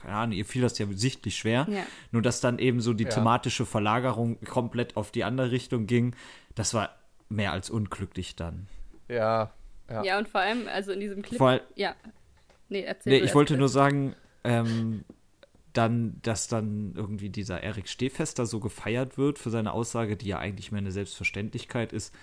keine 0.00 0.14
Ahnung, 0.14 0.36
ihr 0.36 0.44
fiel 0.44 0.62
das 0.62 0.78
ja 0.78 0.86
sichtlich 0.92 1.36
schwer. 1.36 1.66
Ja. 1.70 1.84
Nur 2.12 2.22
dass 2.22 2.40
dann 2.40 2.58
eben 2.58 2.80
so 2.80 2.92
die 2.92 3.04
Ja. 3.04 3.10
thematische 3.10 3.64
Verlagerung 3.66 4.38
komplett 4.44 4.96
auf 4.96 5.10
die 5.10 5.24
andere 5.24 5.50
Richtung 5.50 5.86
ging, 5.86 6.14
das 6.54 6.74
war 6.74 6.90
mehr 7.28 7.52
als 7.52 7.70
unglücklich 7.70 8.36
dann. 8.36 8.68
Ja. 9.08 9.52
Ja. 9.88 10.02
Ja, 10.02 10.18
und 10.18 10.28
vor 10.28 10.40
allem, 10.40 10.66
also 10.68 10.92
in 10.92 11.00
diesem 11.00 11.22
Clip, 11.22 11.38
Vor 11.38 11.60
ja. 11.74 11.94
Nee, 12.68 12.82
erzähl 12.82 13.12
Nee, 13.12 13.16
ich 13.18 13.24
erst 13.24 13.34
wollte 13.34 13.56
nur 13.56 13.68
sagen, 13.68 14.14
ähm, 14.44 15.04
dann, 15.74 16.20
dass 16.22 16.48
dann 16.48 16.94
irgendwie 16.94 17.28
dieser 17.30 17.62
Erik 17.62 17.88
Stehfester 17.88 18.46
so 18.46 18.60
gefeiert 18.60 19.18
wird 19.18 19.38
für 19.38 19.50
seine 19.50 19.72
Aussage, 19.72 20.16
die 20.16 20.28
ja 20.28 20.38
eigentlich 20.38 20.72
mehr 20.72 20.78
eine 20.78 20.92
Selbstverständlichkeit 20.92 21.92
ist, 21.92 22.14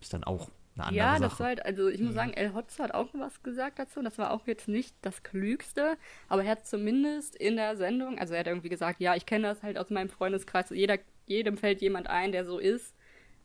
ist 0.00 0.12
dann 0.12 0.24
auch 0.24 0.50
eine 0.76 0.86
andere 0.86 0.94
Ja, 0.94 1.18
das 1.18 1.36
Sache. 1.36 1.40
war 1.40 1.48
halt, 1.48 1.64
also 1.66 1.88
ich 1.88 2.00
muss 2.00 2.14
sagen, 2.14 2.32
El 2.34 2.54
Hotz 2.54 2.78
hat 2.78 2.94
auch 2.94 3.08
was 3.14 3.42
gesagt 3.42 3.78
dazu. 3.80 4.02
Das 4.02 4.18
war 4.18 4.30
auch 4.30 4.46
jetzt 4.46 4.68
nicht 4.68 4.94
das 5.02 5.22
Klügste, 5.24 5.96
aber 6.28 6.44
er 6.44 6.52
hat 6.52 6.66
zumindest 6.66 7.34
in 7.36 7.56
der 7.56 7.76
Sendung, 7.76 8.18
also 8.20 8.34
er 8.34 8.40
hat 8.40 8.46
irgendwie 8.46 8.68
gesagt, 8.68 9.00
ja, 9.00 9.16
ich 9.16 9.26
kenne 9.26 9.48
das 9.48 9.62
halt 9.64 9.78
aus 9.78 9.90
meinem 9.90 10.08
Freundeskreis, 10.10 10.70
jeder, 10.70 10.98
jedem 11.26 11.56
fällt 11.56 11.80
jemand 11.80 12.08
ein, 12.08 12.30
der 12.32 12.44
so 12.44 12.58
ist. 12.58 12.94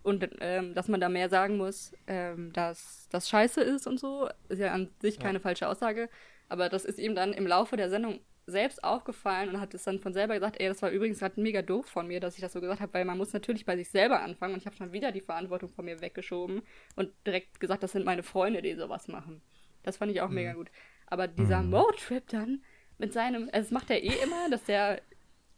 Und 0.03 0.27
ähm, 0.41 0.73
dass 0.75 0.87
man 0.87 0.99
da 1.01 1.09
mehr 1.09 1.29
sagen 1.29 1.57
muss, 1.57 1.93
ähm, 2.07 2.51
dass 2.53 3.07
das 3.11 3.29
scheiße 3.29 3.61
ist 3.61 3.87
und 3.87 3.99
so, 3.99 4.29
ist 4.49 4.59
ja 4.59 4.73
an 4.73 4.89
sich 5.01 5.19
keine 5.19 5.39
falsche 5.39 5.67
Aussage. 5.67 6.09
Aber 6.49 6.69
das 6.69 6.85
ist 6.85 6.99
ihm 6.99 7.15
dann 7.15 7.33
im 7.33 7.47
Laufe 7.47 7.77
der 7.77 7.89
Sendung 7.89 8.19
selbst 8.51 8.83
aufgefallen 8.83 9.49
und 9.49 9.59
hat 9.59 9.73
es 9.73 9.83
dann 9.83 9.99
von 9.99 10.13
selber 10.13 10.35
gesagt, 10.35 10.59
ey, 10.59 10.67
das 10.67 10.81
war 10.81 10.91
übrigens 10.91 11.19
gerade 11.19 11.41
mega 11.41 11.61
doof 11.61 11.85
von 11.87 12.07
mir, 12.07 12.19
dass 12.19 12.35
ich 12.35 12.41
das 12.41 12.53
so 12.53 12.61
gesagt 12.61 12.81
habe, 12.81 12.93
weil 12.93 13.05
man 13.05 13.17
muss 13.17 13.33
natürlich 13.33 13.65
bei 13.65 13.75
sich 13.75 13.89
selber 13.89 14.21
anfangen 14.21 14.53
und 14.53 14.59
ich 14.59 14.65
habe 14.65 14.75
schon 14.75 14.91
wieder 14.91 15.11
die 15.11 15.21
Verantwortung 15.21 15.71
von 15.71 15.85
mir 15.85 16.01
weggeschoben 16.01 16.61
und 16.95 17.11
direkt 17.25 17.59
gesagt, 17.59 17.83
das 17.83 17.93
sind 17.93 18.05
meine 18.05 18.23
Freunde, 18.23 18.61
die 18.61 18.75
sowas 18.75 19.07
machen. 19.07 19.41
Das 19.83 19.97
fand 19.97 20.11
ich 20.11 20.21
auch 20.21 20.29
mega 20.29 20.53
gut. 20.53 20.69
Aber 21.07 21.27
dieser 21.27 21.63
Motrip 21.63 22.27
dann 22.27 22.61
mit 22.97 23.13
seinem, 23.13 23.49
also 23.51 23.67
das 23.67 23.71
macht 23.71 23.89
er 23.89 24.03
eh 24.03 24.23
immer, 24.23 24.49
dass 24.49 24.63
der 24.65 25.01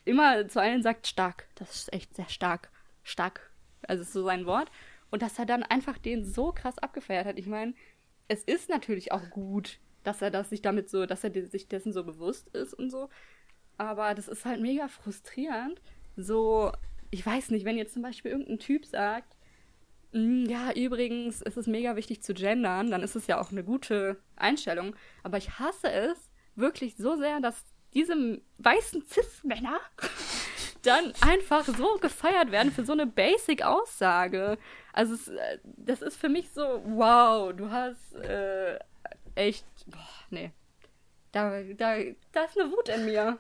immer 0.06 0.48
zu 0.48 0.62
allen 0.62 0.82
sagt, 0.82 1.08
stark, 1.08 1.48
das 1.56 1.76
ist 1.76 1.94
echt 1.94 2.16
sehr 2.16 2.30
stark, 2.30 2.72
stark, 3.04 3.52
also 3.88 4.02
ist 4.02 4.14
so 4.14 4.24
sein 4.24 4.46
Wort. 4.46 4.72
Und 5.12 5.22
dass 5.22 5.38
er 5.38 5.46
dann 5.46 5.64
einfach 5.64 5.98
den 5.98 6.26
so 6.26 6.52
krass 6.52 6.80
abgefeiert 6.80 7.28
hat. 7.28 7.38
Ich 7.38 7.46
meine, 7.46 7.76
es 8.28 8.44
ist 8.44 8.70
natürlich 8.70 9.12
auch 9.12 9.30
gut, 9.30 9.80
dass 10.04 10.22
er 10.22 10.32
das 10.32 10.50
sich 10.50 10.62
damit 10.62 10.90
so, 10.90 11.06
dass 11.06 11.24
er 11.24 11.32
sich 11.48 11.68
dessen 11.68 11.94
so 11.94 12.04
bewusst 12.04 12.50
ist 12.50 12.74
und 12.74 12.90
so. 12.90 13.10
Aber 13.78 14.14
das 14.14 14.28
ist 14.28 14.46
halt 14.46 14.62
mega 14.62 14.88
frustrierend. 14.88 15.82
So, 16.16 16.72
ich 17.12 17.26
weiß 17.26 17.50
nicht, 17.50 17.66
wenn 17.66 17.78
jetzt 17.78 17.94
zum 17.94 18.04
Beispiel 18.04 18.32
irgendein 18.32 18.60
Typ 18.60 18.86
sagt, 18.86 19.36
Mm, 20.14 20.46
Ja, 20.46 20.72
übrigens 20.74 21.42
ist 21.42 21.58
es 21.58 21.68
mega 21.68 21.96
wichtig 21.96 22.22
zu 22.24 22.34
gendern, 22.34 22.92
dann 22.92 23.04
ist 23.04 23.16
es 23.16 23.28
ja 23.28 23.40
auch 23.42 23.52
eine 23.52 23.64
gute 23.64 24.18
Einstellung. 24.36 24.96
Aber 25.24 25.38
ich 25.38 25.60
hasse 25.60 25.92
es 25.92 26.30
wirklich 26.56 26.96
so 26.98 27.18
sehr, 27.18 27.40
dass 27.42 27.64
diese 27.94 28.42
weißen 28.60 29.04
Cis-Männer 29.06 29.80
dann 30.84 31.14
einfach 31.22 31.66
so 31.66 31.98
gefeiert 32.00 32.52
werden 32.52 32.72
für 32.72 32.86
so 32.86 32.94
eine 32.94 33.08
Basic-Aussage. 33.08 34.58
Also 34.94 35.16
es, 35.16 35.28
äh, 35.30 35.60
das 35.64 36.02
ist 36.02 36.18
für 36.18 36.30
mich 36.30 36.52
so, 36.52 36.82
wow, 36.86 37.54
du 37.54 37.70
hast 37.72 38.14
äh, 38.16 38.78
echt, 39.36 39.66
boah, 39.88 40.00
nee. 40.30 40.52
Da, 41.32 41.50
da, 41.78 41.96
da 42.32 42.44
ist 42.44 42.60
eine 42.60 42.72
Wut 42.72 42.90
in 42.90 43.06
mir. 43.06 43.38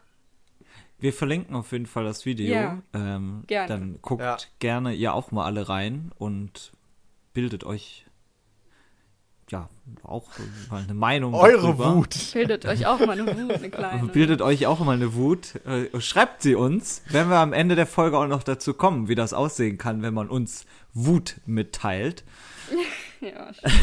Wir 0.99 1.13
verlinken 1.13 1.55
auf 1.55 1.71
jeden 1.71 1.85
Fall 1.85 2.05
das 2.05 2.25
Video. 2.25 2.53
Ja, 2.53 2.81
ähm, 2.93 3.43
gerne. 3.47 3.67
Dann 3.67 3.99
guckt 4.01 4.21
Ja. 4.23 4.37
gerne 4.59 4.93
ihr 4.93 5.13
auch 5.13 5.31
mal 5.31 5.45
alle 5.45 5.67
rein 5.69 6.11
und 6.17 6.71
bildet 7.33 7.63
euch 7.65 8.05
ja 9.51 9.69
auch 10.01 10.29
mal 10.71 10.81
eine 10.83 10.93
Meinung 10.93 11.33
Eure 11.33 11.61
darüber. 11.61 11.95
Wut. 11.97 12.17
Bildet 12.33 12.65
euch 12.65 12.85
auch 12.87 12.99
mal 12.99 13.19
eine 13.19 13.27
Wut, 13.27 13.51
eine 13.51 13.69
kleine. 13.69 14.07
Bildet 14.13 14.41
euch 14.41 14.65
auch 14.65 14.79
mal 14.79 14.93
eine 14.95 15.13
Wut. 15.13 15.55
Äh, 15.65 15.99
schreibt 15.99 16.41
sie 16.41 16.55
uns, 16.55 17.03
wenn 17.09 17.27
wir 17.29 17.37
am 17.37 17.53
Ende 17.53 17.75
der 17.75 17.85
Folge 17.85 18.17
auch 18.17 18.27
noch 18.27 18.41
dazu 18.43 18.73
kommen, 18.73 19.07
wie 19.09 19.15
das 19.15 19.33
aussehen 19.33 19.77
kann, 19.77 20.01
wenn 20.01 20.13
man 20.13 20.29
uns 20.29 20.65
Wut 20.93 21.35
mitteilt. 21.45 22.23
Ja, 23.21 23.53
stimmt. 23.53 23.73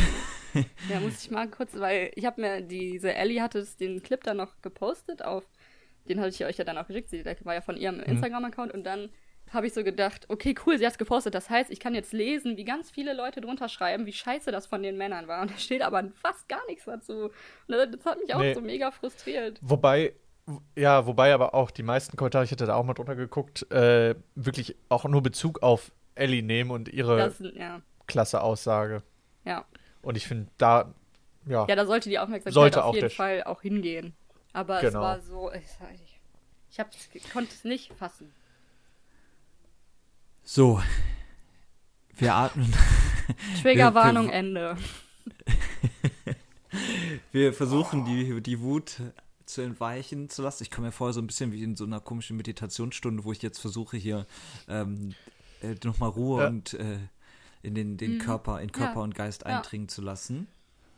Ja, 0.88 1.00
muss 1.00 1.22
ich 1.24 1.30
mal 1.30 1.48
kurz, 1.48 1.78
weil 1.78 2.10
ich 2.14 2.24
habe 2.24 2.40
mir, 2.40 2.60
diese 2.62 3.14
Ellie 3.14 3.42
hatte 3.42 3.66
den 3.78 4.02
Clip 4.02 4.22
dann 4.24 4.36
noch 4.38 4.60
gepostet 4.62 5.24
auf, 5.24 5.44
den 6.08 6.18
hatte 6.20 6.30
ich 6.30 6.44
euch 6.44 6.56
ja 6.58 6.64
dann 6.64 6.78
auch 6.78 6.86
geschickt, 6.86 7.10
sie- 7.10 7.22
der 7.22 7.36
war 7.44 7.54
ja 7.54 7.60
von 7.60 7.76
ihrem 7.76 8.00
Instagram-Account 8.00 8.72
und 8.72 8.84
dann 8.84 9.10
habe 9.52 9.66
ich 9.66 9.72
so 9.74 9.82
gedacht, 9.82 10.26
okay, 10.28 10.54
cool, 10.64 10.78
sie 10.78 10.86
hat 10.86 10.92
es 10.92 10.98
gepostet, 10.98 11.34
das 11.34 11.50
heißt, 11.50 11.70
ich 11.72 11.80
kann 11.80 11.94
jetzt 11.94 12.12
lesen, 12.12 12.56
wie 12.56 12.64
ganz 12.64 12.90
viele 12.90 13.14
Leute 13.14 13.40
drunter 13.40 13.68
schreiben, 13.68 14.06
wie 14.06 14.12
scheiße 14.12 14.52
das 14.52 14.66
von 14.66 14.82
den 14.82 14.96
Männern 14.96 15.26
war 15.26 15.42
und 15.42 15.50
da 15.50 15.58
steht 15.58 15.82
aber 15.82 16.04
fast 16.14 16.48
gar 16.48 16.64
nichts 16.66 16.84
dazu. 16.84 17.24
Und 17.24 17.30
das 17.68 18.04
hat 18.06 18.20
mich 18.20 18.32
auch 18.34 18.38
Nee. 18.40 18.54
so 18.54 18.60
mega 18.60 18.92
frustriert. 18.92 19.58
Wobei, 19.60 20.12
ja, 20.76 21.04
wobei 21.06 21.34
aber 21.34 21.54
auch 21.54 21.70
die 21.72 21.82
meisten 21.82 22.16
Kommentare, 22.16 22.44
ich 22.44 22.52
hatte 22.52 22.66
da 22.66 22.74
auch 22.76 22.84
mal 22.84 22.94
drunter 22.94 23.16
geguckt, 23.16 23.70
äh, 23.72 24.14
wirklich 24.36 24.76
auch 24.88 25.04
nur 25.04 25.22
Bezug 25.22 25.62
auf 25.64 25.90
Ellie 26.14 26.42
nehmen 26.42 26.70
und 26.70 26.88
ihre 26.88 27.16
Das, 27.16 27.40
ja, 27.54 27.82
klasse 28.06 28.42
Aussage. 28.42 29.02
ja. 29.44 29.64
Und 30.02 30.16
ich 30.16 30.26
finde, 30.26 30.48
da, 30.58 30.92
ja, 31.46 31.66
Ja, 31.68 31.76
da 31.76 31.86
sollte 31.86 32.08
die 32.08 32.18
Aufmerksamkeit 32.18 32.54
Sollte 32.54 32.84
auf 32.84 32.90
auch 32.90 32.94
jeden 32.94 33.10
Fall 33.10 33.42
auch 33.44 33.62
hingehen. 33.62 34.14
Aber 34.52 34.76
es 34.76 34.82
Genau. 34.92 35.00
war 35.02 35.20
so, 35.20 35.50
ich, 35.52 35.62
ich, 37.14 37.32
konnte 37.32 37.52
es 37.54 37.64
nicht 37.64 37.92
fassen. 37.94 38.32
So. 40.42 40.82
Wir 42.16 42.34
atmen. 42.34 42.72
Triggerwarnung, 43.62 44.26
wir- 44.28 44.34
Ende. 44.34 44.76
Wir 47.32 47.52
versuchen 47.52 48.04
die, 48.04 48.40
die 48.40 48.60
Wut 48.60 49.00
zu 49.46 49.62
entweichen 49.62 50.28
zu 50.28 50.42
lassen. 50.42 50.62
Ich 50.62 50.70
komme 50.70 50.88
mir 50.88 50.92
vorher 50.92 51.12
so 51.12 51.20
ein 51.20 51.26
bisschen 51.26 51.52
wie 51.52 51.62
in 51.62 51.76
so 51.76 51.84
einer 51.84 52.00
komischen 52.00 52.36
Meditationsstunde, 52.36 53.24
wo 53.24 53.32
ich 53.32 53.42
jetzt 53.42 53.58
versuche, 53.58 53.96
hier 53.96 54.26
ähm, 54.68 55.14
äh, 55.62 55.74
nochmal 55.84 56.10
Ruhe 56.10 56.42
Ja. 56.42 56.48
und 56.48 56.74
äh, 56.74 56.98
in 57.62 57.74
den, 57.74 57.96
den 57.96 58.18
Körper, 58.18 58.60
in 58.60 58.72
Körper 58.72 58.96
Ja. 59.00 59.02
und 59.04 59.14
Geist 59.14 59.42
Ja. 59.46 59.56
eindringen 59.58 59.88
zu 59.88 60.00
lassen. 60.02 60.46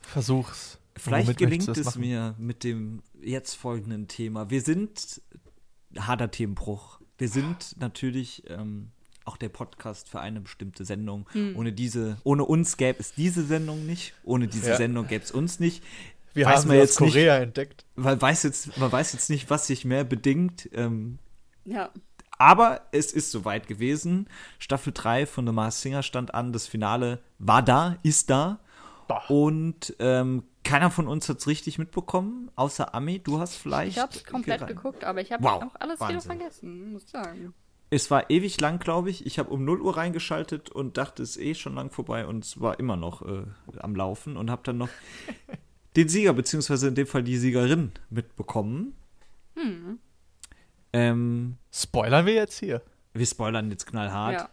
versuch's. 0.03 0.79
Vielleicht 0.97 1.27
Womit 1.29 1.39
gelingt 1.39 1.69
es 1.69 1.85
machen? 1.85 2.01
mir 2.01 2.35
mit 2.39 2.65
dem 2.65 3.03
jetzt 3.23 3.55
folgenden 3.55 4.09
Thema. 4.09 4.51
Wir 4.51 4.61
sind 4.61 5.23
harter 5.99 6.31
Themenbruch. 6.31 7.01
Wir 7.19 7.29
sind 7.29 7.77
natürlich 7.81 8.43
ähm, 8.49 8.91
auch 9.25 9.37
der 9.37 9.49
Podcast 9.49 10.09
für 10.09 10.21
eine 10.21 10.41
bestimmte 10.41 10.85
Sendung. 10.85 11.27
Hm. 11.33 11.57
Ohne 11.57 11.73
diese, 11.73 12.19
ohne 12.25 12.45
uns 12.45 12.77
gäbe 12.77 12.99
es 12.99 13.15
diese 13.15 13.45
Sendung 13.45 13.87
nicht. 13.87 14.13
Ohne 14.25 14.49
diese 14.49 14.71
Ja. 14.71 14.77
Sendung 14.77 15.07
gäbe 15.07 15.25
es 15.25 15.31
uns 15.31 15.61
nicht. 15.61 15.83
Wir 16.35 16.47
Weiß 16.47 16.61
haben 16.63 16.69
man 16.69 16.79
jetzt 16.79 16.97
aus 16.97 17.01
nicht- 17.01 17.13
Korea 17.13 17.39
entdeckt. 17.39 17.85
Man 17.95 18.21
weiß 18.21 18.43
jetzt, 18.43 18.77
man 18.77 18.91
weiß 18.91 19.13
jetzt 19.13 19.31
nicht, 19.31 19.49
was 19.51 19.67
sich 19.69 19.85
mehr 19.85 20.03
bedingt. 20.05 20.69
Ähm, 20.73 21.19
Ja. 21.65 21.91
Aber 22.39 22.83
es 22.93 23.13
ist 23.13 23.31
soweit 23.31 23.67
gewesen. 23.67 24.29
Staffel 24.59 24.93
3 24.93 25.27
von 25.27 25.47
The 25.47 25.53
Mars 25.53 25.81
Singer 25.83 26.03
stand 26.03 26.35
an. 26.35 26.53
Das 26.53 26.67
Finale 26.67 27.21
war 27.39 27.63
da, 27.63 27.97
ist 28.03 28.31
da. 28.31 28.59
Bah. 29.09 29.23
Und 29.29 29.95
ähm, 29.99 30.45
keiner 30.65 30.91
von 30.91 31.09
uns 31.09 31.29
hat 31.29 31.39
es 31.39 31.47
richtig 31.47 31.79
mitbekommen, 31.79 32.51
außer 32.57 32.95
Ami. 32.95 33.19
Du 33.19 33.39
hast 33.41 33.57
vielleicht. 33.57 33.97
Ich 33.97 34.03
hab's 34.03 34.25
komplett 34.25 34.61
gera- 34.63 34.67
geguckt, 34.67 35.05
aber 35.05 35.21
ich 35.21 35.33
habe 35.33 35.43
Wow, 35.43 35.63
auch 35.65 35.75
alles 35.81 36.01
Wahnsinn. 36.01 36.17
wieder 36.19 36.27
vergessen, 36.37 36.93
muss 36.93 37.05
ich 37.05 37.11
sagen. 37.11 37.53
Es 37.91 38.11
war 38.11 38.31
ewig 38.31 38.59
lang, 38.61 38.79
glaube 38.79 39.11
ich. 39.11 39.27
Ich 39.27 39.39
habe 39.39 39.51
um 39.51 39.65
0 39.67 39.83
Uhr 39.83 39.97
reingeschaltet 39.99 40.71
und 40.71 40.97
dachte, 40.97 41.23
es 41.23 41.37
ist 41.37 41.43
eh 41.43 41.55
schon 41.55 41.75
lang 41.75 41.91
vorbei 41.91 42.27
und 42.27 42.45
es 42.45 42.59
war 42.61 42.79
immer 42.79 42.97
noch 42.97 43.21
äh, 43.23 43.43
am 43.81 43.95
Laufen 43.95 44.37
und 44.39 44.51
habe 44.51 44.63
dann 44.65 44.79
noch 44.79 44.89
den 45.97 46.09
Sieger, 46.09 46.33
beziehungsweise 46.33 46.89
in 46.89 46.95
dem 46.95 47.07
Fall 47.07 47.23
die 47.23 47.37
Siegerin 47.37 47.93
mitbekommen. 48.09 48.95
Hm. 49.57 49.99
Ähm, 50.93 51.57
Spoilern 51.73 52.27
wir 52.27 52.35
jetzt 52.35 52.59
hier? 52.59 52.83
wir 53.15 53.27
spoilern 53.27 53.71
jetzt 53.71 53.87
knallhart. 53.87 54.33
Ja. 54.35 54.49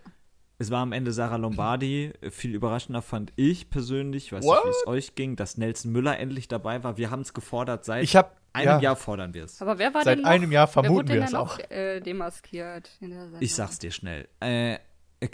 Es 0.57 0.69
war 0.71 0.81
am 0.81 0.91
Ende 0.91 1.13
Sarah 1.13 1.37
Lombardi. 1.37 2.11
Viel 2.31 2.53
überraschender 2.53 3.01
fand 3.01 3.31
ich 3.37 3.69
persönlich, 3.69 4.25
ich 4.25 4.31
weiß 4.33 4.43
What? 4.43 4.65
nicht, 4.65 4.65
wie 4.65 4.69
es 4.81 4.87
euch 4.87 5.15
ging, 5.15 5.37
dass 5.37 5.57
Nelson 5.57 5.91
Müller 5.93 6.19
endlich 6.19 6.49
dabei 6.49 6.83
war. 6.83 6.97
Wir 6.97 7.09
haben 7.11 7.21
es 7.21 7.33
gefordert, 7.33 7.85
seit 7.85 8.03
Ich 8.03 8.17
habe 8.17 8.31
einem 8.51 8.65
ja, 8.67 8.79
Jahr 8.79 8.95
fordern 8.97 9.33
wir 9.33 9.45
es. 9.45 9.61
Aber 9.61 9.77
wer 9.79 9.93
war 9.93 10.03
Seit 10.03 10.17
denn 10.17 10.23
noch, 10.23 10.29
einem 10.29 10.51
Jahr 10.51 10.67
wer 10.67 10.73
vermuten 10.73 10.95
wurde 10.95 11.07
wir 11.09 11.15
denn 11.15 11.23
es 11.29 11.33
auch. 11.33 11.57
noch 11.59 11.71
äh, 11.71 12.01
demaskiert 12.01 12.89
in 12.99 13.11
der 13.11 13.21
Sendung? 13.21 13.41
Ich 13.41 13.55
sag's 13.55 13.79
dir 13.79 13.91
schnell. 13.91 14.27
Äh, 14.41 14.79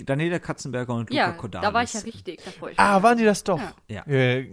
Daniela 0.05 0.37
Katzenberger 0.39 0.93
und 0.93 1.09
Luca 1.09 1.15
Ja, 1.15 1.31
Kodalis. 1.31 1.67
da 1.67 1.73
war 1.73 1.83
ich 1.83 1.93
ja 1.93 1.99
richtig. 2.01 2.41
Da 2.43 2.51
freue 2.51 2.71
ich 2.73 2.79
Ah, 2.79 3.01
waren 3.01 3.17
die 3.17 3.25
das 3.25 3.43
doch? 3.43 3.59
Ja. 3.87 4.03
Ja. 4.07 4.43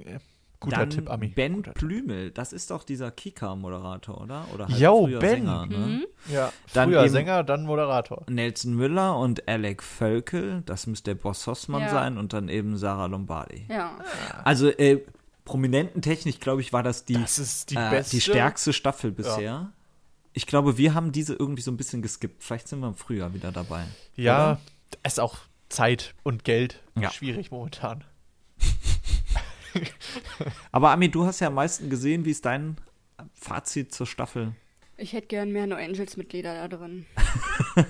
Guter 0.63 0.77
Dann 0.79 0.91
Tipp, 0.91 1.11
Ami. 1.11 1.29
Ben 1.29 1.55
Guter 1.57 1.75
Tipp. 1.75 1.79
Plümel, 1.89 2.31
das 2.31 2.53
ist 2.53 2.71
doch 2.71 2.85
dieser 2.85 3.11
Kika-Moderator, 3.11 4.21
oder? 4.21 4.47
Oder 4.55 4.69
halt 4.69 4.79
Yo, 4.79 5.05
früher 5.07 5.19
Ben. 5.19 5.31
Sänger, 5.47 5.67
ne? 5.67 5.77
Mhm. 5.77 6.05
Ja, 6.33 6.53
Dann 6.73 6.89
früher 6.91 7.09
Sänger, 7.09 7.45
dann 7.45 7.65
Moderator. 7.65 8.25
Nelson 8.29 8.75
Müller 8.75 9.17
und 9.19 9.47
Alec 9.49 9.83
Völkel, 9.83 10.63
das 10.67 10.87
müsste 10.87 11.15
der 11.15 11.21
Boss 11.21 11.47
Hossmann 11.47 11.83
Ja. 11.83 11.89
sein 11.91 12.17
und 12.19 12.33
dann 12.33 12.49
eben 12.49 12.77
Sarah 12.77 13.07
Lombardi. 13.07 13.67
Ja. 13.69 13.99
Also 14.45 14.69
äh, 14.69 15.01
Prominententechnisch, 15.45 16.39
glaube 16.39 16.61
ich, 16.61 16.73
war 16.73 16.83
das 16.85 17.05
die, 17.05 17.15
Das 17.15 17.39
ist 17.39 17.71
die 17.71 17.75
äh, 17.77 17.91
beste. 17.91 18.17
die 18.17 18.21
stärkste 18.21 18.73
Staffel 18.73 19.11
bisher. 19.11 19.73
Ich 20.33 20.47
glaube, 20.47 20.79
wir 20.79 20.95
haben 20.95 21.13
diese 21.13 21.35
irgendwie 21.35 21.63
so 21.63 21.71
ein 21.71 21.77
bisschen 21.77 22.01
geskippt. 22.01 22.43
Vielleicht 22.43 22.69
sind 22.69 22.81
wir 22.81 22.89
im 22.89 22.95
Frühjahr 22.95 23.35
wieder 23.35 23.53
dabei. 23.53 23.85
Ja, 24.15 24.59
ist 25.05 25.19
auch 25.21 25.37
Zeit 25.69 26.15
und 26.23 26.45
Geld 26.45 26.81
Ja. 26.99 27.11
schwierig 27.11 27.51
momentan. 27.51 28.05
Aber 30.73 30.91
Ami, 30.91 31.11
du 31.11 31.25
hast 31.25 31.41
ja 31.41 31.49
am 31.49 31.55
meisten 31.55 31.91
gesehen. 31.91 32.25
Wie 32.25 32.31
ist 32.31 32.45
dein 32.45 32.77
Fazit 33.35 33.93
zur 33.93 34.07
Staffel? 34.07 34.55
Ich 34.97 35.13
hätte 35.13 35.27
gern 35.29 35.51
mehr 35.51 35.67
No 35.67 35.77
Angels-Mitglieder 35.77 36.55
da 36.55 36.77
drin. 36.77 37.07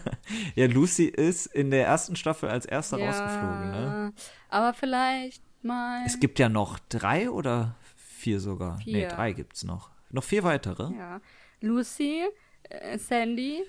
Ja, 0.54 0.66
Lucy 0.66 1.04
ist 1.04 1.46
in 1.46 1.70
der 1.70 1.86
ersten 1.86 2.16
Staffel 2.16 2.48
als 2.48 2.64
erster 2.64 2.98
ja, 2.98 3.06
rausgeflogen, 3.06 3.70
ne? 3.70 4.12
Aber 4.48 4.72
vielleicht 4.72 5.42
mal. 5.62 6.02
Es 6.06 6.20
gibt 6.20 6.38
ja 6.38 6.48
noch 6.48 6.78
drei 6.88 7.28
oder 7.28 7.76
vier 7.96 8.40
sogar. 8.40 8.78
Nee, 8.78 9.00
Vier. 9.00 9.08
drei 9.08 9.32
gibt's 9.32 9.64
noch. 9.64 9.90
Noch 10.10 10.24
vier 10.24 10.42
weitere. 10.44 10.90
Ja. 10.96 11.20
Lucy, 11.60 12.22
äh, 12.62 12.98
Sandy, 12.98 13.62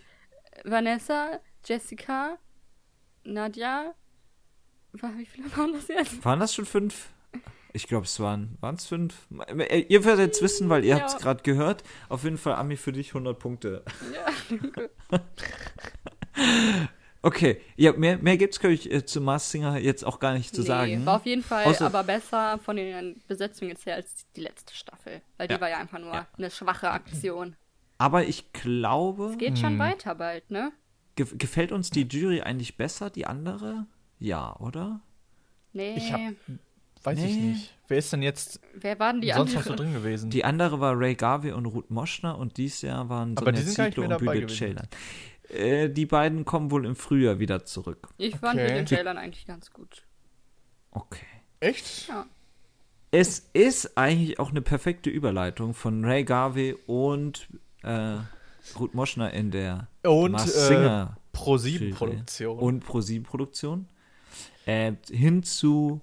Vanessa, 0.63 1.39
Jessica, 1.65 2.37
Nadja. 3.23 3.93
Wie 4.93 5.25
viele 5.25 5.55
waren 5.57 5.73
das 5.73 5.87
jetzt? 5.87 6.23
Waren 6.23 6.39
das 6.39 6.53
schon 6.53 6.65
fünf? 6.65 7.09
Ich 7.75 7.87
glaube, 7.87 8.05
es 8.05 8.19
waren 8.19 8.57
es 8.75 8.85
fünf. 8.85 9.27
Äh, 9.47 9.79
Ihr 9.89 10.05
werdet 10.05 10.27
jetzt 10.27 10.41
wissen, 10.43 10.69
weil 10.69 10.83
ihr 10.85 10.91
Ja. 10.95 10.99
habt 11.01 11.09
es 11.09 11.17
gerade 11.17 11.41
gehört. 11.41 11.83
Auf 12.07 12.23
jeden 12.23 12.37
Fall, 12.37 12.53
Ami, 12.53 12.77
für 12.77 12.91
dich 12.91 13.13
100 13.15 13.39
Punkte. 13.39 13.83
Ja, 15.11 15.19
Okay, 17.25 17.61
ja, 17.77 17.93
mehr, 17.93 18.17
mehr 18.17 18.35
gibt 18.35 18.53
es, 18.53 18.59
glaube 18.59 18.73
ich, 18.73 18.91
äh, 18.91 19.05
zu 19.05 19.21
Mars 19.21 19.49
Singer 19.49 19.77
jetzt 19.77 20.03
auch 20.03 20.19
gar 20.19 20.33
nicht 20.33 20.53
zu 20.53 20.59
nee, 20.59 20.67
sagen. 20.67 21.05
War 21.05 21.15
auf 21.17 21.25
jeden 21.25 21.41
Fall 21.41 21.65
Außer- 21.65 21.85
aber 21.85 22.03
besser 22.03 22.59
von 22.59 22.75
den 22.75 23.21
Besetzungen 23.29 23.69
jetzt 23.71 23.85
her 23.85 23.95
als 23.95 24.25
die 24.35 24.41
letzte 24.41 24.75
Staffel. 24.75 25.21
Weil 25.37 25.47
die 25.47 25.53
Ja. 25.53 25.61
war 25.61 25.69
ja 25.69 25.77
einfach 25.77 25.99
nur 25.99 26.13
Ja. 26.13 26.27
eine 26.37 26.51
schwache 26.51 26.91
Aktion. 26.91 27.55
Aber 27.97 28.25
ich 28.25 28.51
glaube, 28.51 29.27
Es 29.31 29.37
geht 29.37 29.57
schon 29.57 29.79
weiter 29.79 30.15
bald, 30.15 30.51
ne? 30.51 30.73
ge 31.15 31.25
gefällt 31.37 31.71
uns 31.71 31.91
die 31.91 32.01
Jury 32.07 32.41
eigentlich 32.41 32.75
besser, 32.75 33.09
die 33.09 33.25
andere? 33.25 33.85
Ja, 34.19 34.57
oder? 34.59 34.99
Nee. 35.71 35.95
Ich 35.95 36.11
hab- 36.11 36.19
Weiß 37.03 37.19
ich 37.19 37.35
Nee. 37.35 37.41
nicht. 37.51 37.73
Wer 37.87 37.97
ist 37.97 38.13
denn 38.13 38.21
jetzt 38.21 38.59
Wer 38.75 38.97
waren 38.99 39.19
die 39.21 39.31
sonst 39.31 39.53
noch 39.55 39.63
so 39.63 39.71
anderen? 39.71 39.91
drin 39.91 40.01
gewesen? 40.03 40.29
Die 40.29 40.45
andere 40.45 40.79
war 40.79 40.97
Ray 40.97 41.15
Garvey 41.15 41.51
und 41.51 41.65
Ruth 41.65 41.91
Moschner 41.91 42.37
und 42.37 42.57
dieses 42.57 42.81
Jahr 42.81 43.09
waren 43.09 43.37
Aber 43.37 43.47
Sonja 43.47 43.59
die 43.59 43.65
sind 43.67 43.75
gar 43.77 43.83
nicht 43.85 43.95
Zietlow 43.95 44.07
mehr 44.07 44.17
und 44.19 44.25
gewesen. 44.25 44.49
Schälern. 44.49 44.87
Äh, 45.49 45.89
die 45.89 46.05
beiden 46.05 46.45
kommen 46.45 46.71
wohl 46.71 46.85
im 46.85 46.95
Frühjahr 46.95 47.39
wieder 47.39 47.65
zurück. 47.65 48.07
Ich 48.17 48.37
fand 48.37 48.59
Okay. 48.59 48.79
mit 48.79 48.89
den 48.91 48.97
Jailern 48.97 49.17
eigentlich 49.17 49.45
ganz 49.45 49.71
gut. 49.71 50.03
Okay. 50.91 51.25
Echt? 51.59 52.07
Ja. 52.07 52.25
Es 53.11 53.49
ist 53.53 53.97
eigentlich 53.97 54.39
auch 54.39 54.49
eine 54.49 54.61
perfekte 54.61 55.09
Überleitung 55.09 55.73
von 55.73 56.03
Ray 56.05 56.23
Garvey 56.23 56.75
und 56.87 57.47
äh, 57.83 58.15
Ruth 58.79 58.93
Moschner 58.95 59.31
in 59.33 59.51
der 59.51 59.87
Und 60.03 60.31
Mars 60.31 60.55
äh, 60.55 60.67
Singer 60.67 61.17
Pro-7-Produktion. 61.33 62.57
und 62.59 62.79
Pro-7-Produktion. 62.85 63.87
Äh, 64.65 64.93
hin 65.11 65.43
zu 65.43 66.01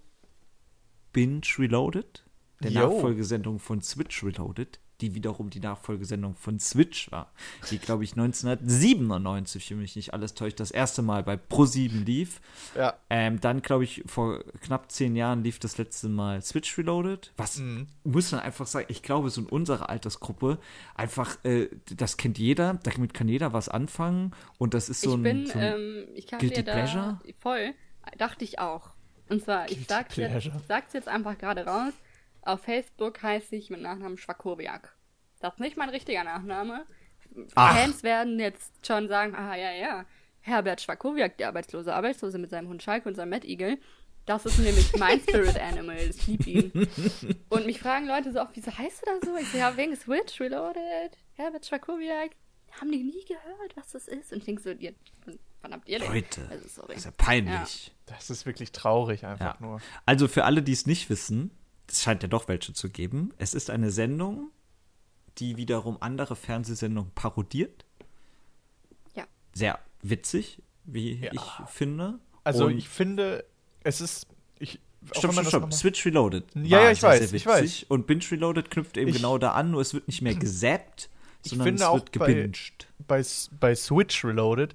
Binge 1.13 1.43
Reloaded, 1.59 2.25
der 2.63 2.71
Jo. 2.73 2.81
Nachfolgesendung 2.95 3.59
von 3.59 3.81
Switch 3.83 4.23
Reloaded, 4.23 4.79
die 5.01 5.15
wiederum 5.15 5.49
die 5.49 5.61
Nachfolgesendung 5.61 6.35
von 6.35 6.59
Switch 6.61 7.11
war, 7.11 7.33
die, 7.71 7.79
glaube 7.79 8.05
ich, 8.05 8.13
1997, 8.13 9.71
wenn 9.71 9.79
mich 9.79 9.97
nicht 9.97 10.13
alles 10.13 10.35
täuscht, 10.35 10.61
das 10.61 10.71
erste 10.71 11.01
Mal 11.01 11.23
bei 11.23 11.35
Pro7 11.37 12.05
lief. 12.05 12.41
Ja. 12.77 12.95
Ähm, 13.09 13.41
dann, 13.41 13.63
glaube 13.63 13.85
ich, 13.85 14.03
vor 14.07 14.45
knapp 14.61 14.93
zehn 14.93 15.17
Jahren 15.17 15.43
lief 15.43 15.59
das 15.59 15.79
letzte 15.79 16.11
Mal 16.11 16.43
Switch 16.43 16.77
Reloaded. 16.77 17.33
Was 17.39 17.59
Mhm. 17.59 17.87
muss 18.05 18.31
man 18.33 18.43
einfach 18.43 18.67
sagen, 18.67 18.87
ich 18.91 19.03
glaube, 19.03 19.31
so 19.31 19.41
in 19.41 19.47
unserer 19.47 19.89
Altersgruppe 19.89 20.59
einfach, 20.95 21.43
äh, 21.45 21.69
das 21.97 22.17
kennt 22.19 22.39
jeder, 22.39 22.75
damit 22.83 23.15
kann 23.15 23.29
jeder 23.29 23.53
was 23.55 23.69
anfangen 23.71 24.33
und 24.59 24.75
das 24.75 24.89
ist 24.91 25.01
so 25.01 25.11
ich 25.11 25.17
ein. 25.17 25.23
bin, 25.23 25.47
so 25.47 25.59
ein 25.59 25.63
ähm, 25.63 26.09
ich 26.15 26.27
kann 26.27 26.41
Guilty 26.41 26.57
dir 26.57 26.65
da 26.65 26.73
Pleasure? 26.75 27.21
voll, 27.39 27.73
dachte 28.19 28.45
ich 28.45 28.59
auch. 28.59 28.91
Und 29.31 29.43
zwar, 29.45 29.71
ich 29.71 29.87
sag's 29.87 30.17
jetzt, 30.17 30.51
sag's 30.67 30.93
jetzt 30.93 31.09
einfach 31.09 31.39
gerade 31.39 31.65
raus. 31.65 31.93
Auf 32.43 32.63
Facebook 32.63 33.23
heiße 33.23 33.55
ich 33.55 33.71
mit 33.71 33.81
Nachnamen 33.81 34.19
Schwakowiak. 34.19 34.95
Das 35.39 35.55
ist 35.55 35.61
nicht 35.61 35.77
mein 35.77 35.89
richtiger 35.89 36.25
Nachname. 36.25 36.85
Ach. 37.55 37.77
Fans 37.77 38.03
werden 38.03 38.41
jetzt 38.41 38.85
schon 38.85 39.09
sagen, 39.09 39.35
ah 39.37 39.57
ja, 39.57 39.71
ja, 39.73 40.05
Herbert 40.41 40.81
Schwakowiak, 40.81 41.37
der 41.39 41.49
arbeitslose 41.49 41.95
Arbeitslose 41.95 42.39
mit 42.39 42.51
seinem 42.51 42.69
Hund 42.69 42.83
Schalke 42.83 43.09
und 43.09 43.15
seinem 43.15 43.31
Mad 43.31 43.47
Eagle. 43.47 43.79
Das 44.27 44.47
ist 44.47 44.59
nämlich 44.59 44.93
mein 44.97 45.21
Spirit 45.29 45.59
Animal. 45.61 45.99
Ich 45.99 46.27
liebe 46.27 46.51
ihn. 46.51 46.89
Und 47.49 47.67
mich 47.67 47.81
fragen 47.81 48.07
Leute 48.07 48.33
so 48.33 48.41
oft, 48.41 48.55
wieso 48.55 48.77
heißt 48.77 49.03
du 49.03 49.07
da 49.07 49.27
so? 49.27 49.37
Ich 49.37 49.49
so, 49.49 49.59
ja, 49.59 49.77
wegen 49.77 49.95
Switch 49.97 50.41
Reloaded, 50.41 51.17
Herbert 51.35 51.67
Schwakowiak. 51.67 52.33
Haben 52.81 52.93
die 52.93 53.03
nie 53.03 53.25
gehört, 53.27 53.77
was 53.77 53.93
das 53.93 54.09
ist? 54.09 54.33
Und 54.33 54.39
ich 54.39 54.45
denke 54.45 54.63
so, 54.63 54.71
ihr, 54.71 54.95
wann 55.63 55.73
habt 55.73 55.89
ihr 55.89 55.99
denn? 55.99 56.13
Leute, 56.13 56.47
Also, 56.51 56.69
sorry. 56.69 56.89
das 56.89 56.99
ist 56.99 57.05
ja 57.05 57.11
peinlich. 57.17 57.93
Das 58.07 58.31
ist 58.31 58.47
wirklich 58.47 58.73
traurig 58.73 59.25
einfach 59.25 59.55
Ja. 59.61 59.67
nur. 59.67 59.81
Also 60.07 60.27
für 60.29 60.45
alle, 60.45 60.63
die 60.63 60.73
es 60.73 60.87
nicht 60.87 61.11
wissen, 61.11 61.51
es 61.89 62.03
scheint 62.03 62.23
ja 62.23 62.29
doch 62.29 62.49
welche 62.49 62.73
zu 62.73 62.89
geben. 62.91 63.33
Es 63.39 63.55
ist 63.55 63.71
eine 63.71 63.91
Sendung, 63.91 64.51
die 65.39 65.57
wiederum 65.57 65.97
andere 66.01 66.37
Fernsehsendungen 66.37 67.13
parodiert. 67.15 67.85
Ja. 69.15 69.27
Sehr 69.55 69.79
witzig, 70.03 70.63
wie 70.85 71.15
Ja. 71.15 71.31
ich 71.33 71.71
finde. 71.71 72.19
Also 72.45 72.67
Und- 72.67 72.79
ich 72.79 72.89
finde, 72.89 73.45
es 73.85 74.01
ist. 74.01 74.27
Ich, 74.59 74.81
Stopp, 75.13 75.33
stopp, 75.33 75.47
stopp. 75.47 75.73
Switch 75.73 76.05
Reloaded. 76.05 76.45
Ja, 76.55 76.79
war 76.79 76.85
ja, 76.85 76.91
ich 76.93 77.01
sehr, 77.01 77.09
weiß, 77.11 77.29
sehr 77.31 77.35
ich 77.37 77.47
weiß. 77.47 77.85
Und 77.89 78.07
Binge 78.07 78.23
Reloaded 78.31 78.71
knüpft 78.71 78.97
eben 78.99 79.09
Ich- 79.09 79.17
genau 79.17 79.39
da 79.39 79.53
an, 79.53 79.71
nur 79.71 79.81
es 79.81 79.95
wird 79.95 80.07
nicht 80.09 80.21
mehr 80.21 80.35
gesappt, 80.37 81.09
Ich 81.43 81.51
sondern 81.51 81.67
finde 81.69 81.83
es 81.83 81.89
auch 81.89 81.95
wird 81.95 82.13
bei- 82.19 82.27
gebinged. 82.35 82.87
bei, 83.07 83.19
S- 83.21 83.49
bei 83.59 83.75
Switch 83.75 84.25
Reloaded, 84.25 84.75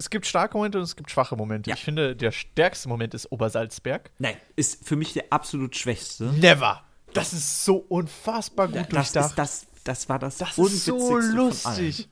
es 0.00 0.08
gibt 0.08 0.24
starke 0.26 0.56
Momente 0.56 0.78
und 0.78 0.84
es 0.84 0.96
gibt 0.96 1.10
schwache 1.10 1.36
Momente. 1.36 1.68
Ja. 1.68 1.76
Ich 1.76 1.84
finde, 1.84 2.16
der 2.16 2.32
stärkste 2.32 2.88
Moment 2.88 3.12
ist 3.12 3.30
Obersalzberg. 3.30 4.10
Nein, 4.18 4.34
ist 4.56 4.82
für 4.88 4.96
mich 4.96 5.12
der 5.12 5.24
absolut 5.28 5.76
schwächste. 5.76 6.24
Never! 6.24 6.82
Das 7.12 7.34
ist 7.34 7.66
so 7.66 7.76
unfassbar 7.76 8.68
gut 8.68 8.76
Das, 8.78 8.88
durchdacht. 9.12 9.26
ist, 9.30 9.38
das, 9.38 9.66
das 9.84 10.08
war 10.08 10.18
das, 10.18 10.38
Das 10.38 10.56
ist 10.56 10.84
so 10.86 11.18
lustig. 11.18 12.08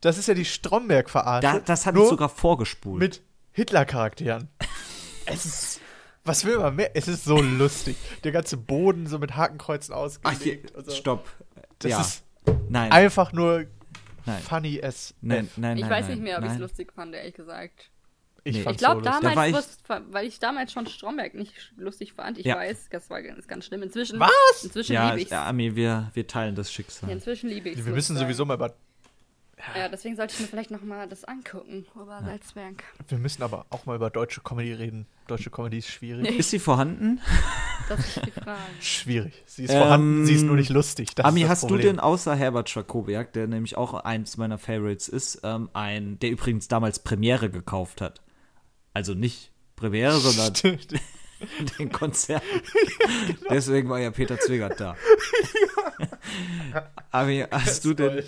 Das 0.00 0.16
ist 0.16 0.28
ja 0.28 0.34
die 0.34 0.44
Stromberg-Verarsche. 0.44 1.42
Da, 1.42 1.58
das 1.58 1.86
hat 1.86 1.96
ich 1.96 2.08
sogar 2.08 2.28
vorgespult. 2.28 3.00
mit 3.00 3.22
Hitler-Charakteren. 3.50 4.48
es 5.26 5.44
ist. 5.44 5.80
Was 6.24 6.44
will 6.44 6.58
man 6.58 6.76
mehr? 6.76 6.94
Es 6.94 7.08
ist 7.08 7.24
so 7.24 7.40
lustig. 7.40 7.96
Der 8.22 8.30
ganze 8.30 8.56
Boden 8.58 9.08
so 9.08 9.18
mit 9.18 9.34
Hakenkreuzen 9.34 9.92
Ach, 9.92 9.98
hier, 9.98 10.30
ausgelegt. 10.30 10.70
und 10.76 10.84
so. 10.86 10.92
stopp. 10.94 11.28
Das 11.80 11.90
ja. 11.90 12.00
ist 12.00 12.22
nein. 12.68 12.92
einfach 12.92 13.32
nur 13.32 13.64
Nein. 14.26 14.42
funny 14.42 14.80
as 14.82 15.14
Nein, 15.20 15.46
F. 15.46 15.58
nein, 15.58 15.76
Ich 15.76 15.82
nein, 15.82 15.90
weiß 15.90 16.06
nein, 16.08 16.14
nicht 16.16 16.24
mehr, 16.24 16.38
ob 16.38 16.42
ich 16.44 16.48
es 16.48 16.52
nein. 16.54 16.62
lustig 16.62 16.92
fand, 16.92 17.14
ehrlich 17.14 17.34
gesagt. 17.34 17.90
Ich 18.44 18.54
Nee. 18.64 18.70
Ich 18.70 18.76
glaube 18.78 19.02
so 19.02 19.10
lustig. 19.10 19.22
Da 19.22 19.34
damals, 19.34 19.78
ich- 19.82 20.12
weil 20.14 20.26
ich 20.26 20.38
damals 20.38 20.72
schon 20.72 20.86
Stromberg 20.86 21.34
nicht 21.34 21.72
lustig 21.76 22.12
fand. 22.14 22.38
Ich 22.38 22.46
Ja. 22.46 22.56
weiß, 22.56 22.88
das 22.90 23.10
war 23.10 23.22
ganz, 23.22 23.46
ganz 23.48 23.64
schlimm. 23.66 23.82
Inzwischen, 23.82 24.18
Was? 24.20 24.30
Inzwischen 24.64 24.92
Ja, 24.92 25.10
liebe 25.10 25.22
ich 25.22 25.30
ja, 25.30 25.46
Ami, 25.46 25.74
wir, 25.76 26.10
wir 26.14 26.26
teilen 26.26 26.54
das 26.54 26.72
Schicksal. 26.72 27.10
Inzwischen 27.10 27.48
liebe 27.50 27.68
ich 27.68 27.84
Wir 27.84 27.92
müssen 27.92 28.16
sowieso 28.16 28.44
mal 28.44 28.54
über 28.54 28.74
Ja, 29.76 29.88
deswegen 29.88 30.14
sollte 30.16 30.34
ich 30.34 30.40
mir 30.40 30.46
vielleicht 30.46 30.70
noch 30.70 30.82
mal 30.82 31.08
das 31.08 31.24
angucken, 31.24 31.84
Obersalzberg. 31.94 32.84
Wir 33.08 33.18
müssen 33.18 33.42
aber 33.42 33.66
auch 33.70 33.86
mal 33.86 33.96
über 33.96 34.08
deutsche 34.08 34.40
Comedy 34.40 34.72
reden. 34.72 35.06
Deutsche 35.26 35.50
Comedy 35.50 35.78
ist 35.78 35.88
schwierig. 35.88 36.38
Ist 36.38 36.50
sie 36.50 36.60
vorhanden? 36.60 37.20
Das 37.88 38.00
ist 38.00 38.26
die 38.26 38.30
Frage. 38.30 38.60
Schwierig. 38.80 39.42
Sie 39.46 39.64
ist 39.64 39.70
Ähm, 39.70 39.78
vorhanden, 39.78 40.26
sie 40.26 40.34
ist 40.34 40.42
nur 40.42 40.56
nicht 40.56 40.70
lustig. 40.70 41.14
Das 41.14 41.24
Ami, 41.26 41.42
hast 41.42 41.60
Problem. 41.60 41.80
du 41.80 41.86
denn 41.86 42.00
außer 42.00 42.34
Herbert 42.36 42.68
Schwakowiak, 42.70 43.32
der 43.32 43.46
nämlich 43.46 43.76
auch 43.76 43.94
eins 43.94 44.36
meiner 44.36 44.58
Favorites 44.58 45.08
ist, 45.08 45.40
ähm, 45.44 45.70
ein, 45.72 46.18
der 46.18 46.30
übrigens 46.30 46.68
damals 46.68 46.98
Premiere 46.98 47.50
gekauft 47.50 48.00
hat? 48.00 48.20
Also 48.94 49.14
nicht 49.14 49.52
Premiere, 49.76 50.18
sondern 50.18 50.54
Stimmt. 50.56 50.88
den 51.78 51.92
Konzert. 51.92 52.42
Deswegen 53.48 53.88
war 53.88 54.00
ja 54.00 54.10
Peter 54.10 54.38
Zwingert 54.40 54.80
da. 54.80 54.96
Ami, 57.10 57.44
hast 57.50 57.84
du 57.84 57.94
denn. 57.94 58.24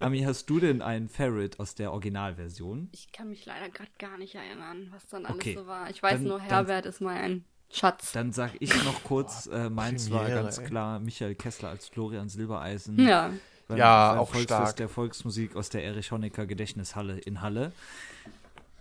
Ami, 0.00 0.22
hast 0.22 0.46
du 0.50 0.58
denn 0.60 0.82
einen 0.82 1.08
Favorite 1.08 1.58
aus 1.60 1.74
der 1.74 1.92
Originalversion? 1.92 2.88
Ich 2.92 3.12
kann 3.12 3.28
mich 3.30 3.46
leider 3.46 3.68
gerade 3.70 3.90
gar 3.98 4.18
nicht 4.18 4.34
erinnern, 4.34 4.88
was 4.90 5.06
dann 5.06 5.24
alles 5.24 5.36
Okay. 5.36 5.54
so 5.54 5.66
war. 5.66 5.88
Ich 5.90 6.02
weiß 6.02 6.14
Dann- 6.14 6.24
nur, 6.24 6.38
dann- 6.38 6.48
Herbert 6.48 6.86
ist 6.86 7.00
mein 7.00 7.44
Schatz. 7.72 8.12
Dann 8.12 8.32
sag 8.32 8.52
ich 8.60 8.84
noch 8.84 9.02
kurz, 9.04 9.46
äh, 9.46 9.70
meins 9.70 10.10
war 10.10 10.28
ganz 10.28 10.58
ey. 10.58 10.64
klar 10.66 11.00
Michael 11.00 11.34
Kessler 11.34 11.70
als 11.70 11.88
Florian 11.88 12.28
Silbereisen. 12.28 12.98
Ja. 12.98 13.30
Beim- 13.68 13.78
Ja, 13.78 14.10
beim 14.10 14.18
auch 14.20 14.28
Volksfest 14.30 14.48
stark. 14.60 14.76
der 14.76 14.88
Volksmusik 14.88 15.56
aus 15.56 15.70
der 15.70 15.82
Erich 15.84 16.10
Honecker 16.12 16.46
Gedächtnishalle 16.46 17.18
in 17.18 17.40
Halle. 17.40 17.72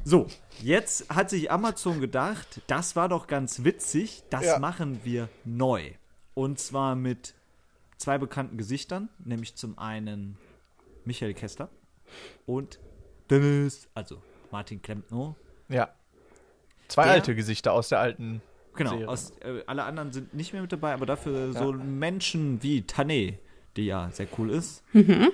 So, 0.03 0.27
jetzt 0.61 1.09
hat 1.13 1.29
sich 1.29 1.51
Amazon 1.51 2.01
gedacht, 2.01 2.61
das 2.67 2.95
war 2.95 3.07
doch 3.07 3.27
ganz 3.27 3.63
witzig, 3.63 4.23
das 4.31 4.45
Ja. 4.45 4.59
machen 4.59 4.99
wir 5.03 5.29
neu. 5.45 5.91
Und 6.33 6.59
zwar 6.59 6.95
mit 6.95 7.35
zwei 7.97 8.17
bekannten 8.17 8.57
Gesichtern, 8.57 9.09
nämlich 9.23 9.55
zum 9.55 9.77
einen 9.77 10.37
Michael 11.05 11.33
Kessler 11.35 11.69
und 12.47 12.79
Dennis, 13.29 13.87
also 13.93 14.21
Martin 14.51 14.81
Klempno. 14.81 15.35
Ja. 15.69 15.93
Zwei 16.87 17.03
Der- 17.03 17.11
alte 17.13 17.35
Gesichter 17.35 17.71
aus 17.73 17.89
der 17.89 17.99
alten. 17.99 18.41
Genau, 18.75 19.05
aus, 19.05 19.31
äh, 19.41 19.63
alle 19.67 19.83
anderen 19.83 20.13
sind 20.13 20.33
nicht 20.33 20.53
mehr 20.53 20.61
mit 20.61 20.71
dabei, 20.71 20.93
aber 20.93 21.05
dafür 21.05 21.53
so 21.53 21.73
Menschen 21.73 22.63
wie 22.63 22.83
Tane, 22.83 23.37
die 23.75 23.85
ja 23.85 24.09
sehr 24.11 24.27
cool 24.37 24.49
ist. 24.49 24.83
Mhm. 24.93 25.31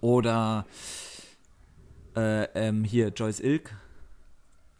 Oder 0.00 0.66
äh, 2.14 2.44
ähm, 2.54 2.84
hier 2.84 3.08
Joyce 3.08 3.40
Ilk. 3.40 3.74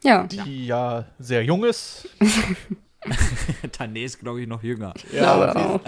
Ja. 0.03 0.23
Die 0.27 0.67
ja. 0.67 1.05
sehr 1.19 1.43
jung 1.43 1.63
ist. 1.65 2.07
Tane 3.71 4.03
ist, 4.03 4.19
glaube 4.19 4.41
ich, 4.41 4.47
noch 4.47 4.63
jünger. 4.63 4.93
glaube 5.11 5.55
auch. 5.55 5.81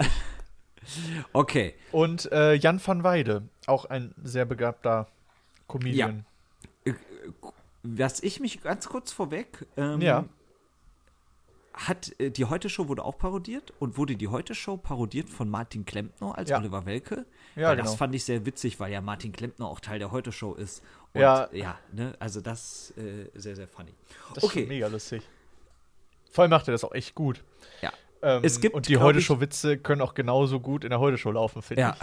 Okay, 1.32 1.74
Und 1.92 2.30
äh, 2.32 2.54
Jan 2.54 2.80
van 2.84 3.04
Weide, 3.04 3.42
auch 3.66 3.84
ein 3.84 4.14
sehr 4.22 4.44
begabter 4.44 5.06
Comedian. 5.68 6.24
was 7.82 8.20
ich 8.22 8.40
mich 8.40 8.62
ganz 8.62 8.88
kurz 8.88 9.12
vorweg, 9.12 9.66
ähm, 9.76 10.00
Ja. 10.00 10.24
Hat 11.86 12.12
äh, 12.20 12.30
die 12.30 12.44
Heute-Show 12.44 12.88
wurde 12.88 13.04
auch 13.04 13.16
parodiert 13.18 13.72
und 13.78 13.96
wurde 13.96 14.16
die 14.16 14.28
Heute-Show 14.28 14.76
parodiert 14.76 15.28
von 15.30 15.48
Martin 15.48 15.84
Klempner 15.84 16.36
als 16.36 16.50
Ja. 16.50 16.58
Oliver 16.58 16.84
Welke. 16.86 17.26
Ja, 17.56 17.72
genau. 17.74 17.84
Das 17.84 17.94
fand 17.94 18.14
ich 18.14 18.24
sehr 18.24 18.44
witzig, 18.46 18.78
weil 18.80 18.92
ja 18.92 19.00
Martin 19.00 19.32
Klempner 19.32 19.66
auch 19.66 19.80
Teil 19.80 19.98
der 19.98 20.10
Heute-Show 20.10 20.54
ist. 20.54 20.82
Und, 21.14 21.20
Ja. 21.22 21.48
ja, 21.52 21.78
ne, 21.92 22.14
also 22.18 22.40
das 22.40 22.92
äh, 22.96 23.26
sehr, 23.34 23.56
sehr 23.56 23.66
funny. 23.68 23.92
Das 24.34 24.44
okay. 24.44 24.62
ist 24.62 24.68
mega 24.68 24.86
lustig. 24.88 25.22
Vor 26.30 26.42
allem 26.42 26.50
macht 26.50 26.68
er 26.68 26.72
das 26.72 26.84
auch 26.84 26.92
echt 26.92 27.14
gut. 27.14 27.42
Ja. 27.82 27.92
Ähm, 28.22 28.44
Es 28.44 28.60
gibt, 28.60 28.74
und 28.74 28.86
die 28.88 28.98
Heute-Show-Witze 28.98 29.78
können 29.78 30.02
auch 30.02 30.14
genauso 30.14 30.60
gut 30.60 30.84
in 30.84 30.90
der 30.90 31.00
Heute-Show 31.00 31.32
laufen, 31.32 31.62
finde 31.62 31.80
Ja. 31.82 31.96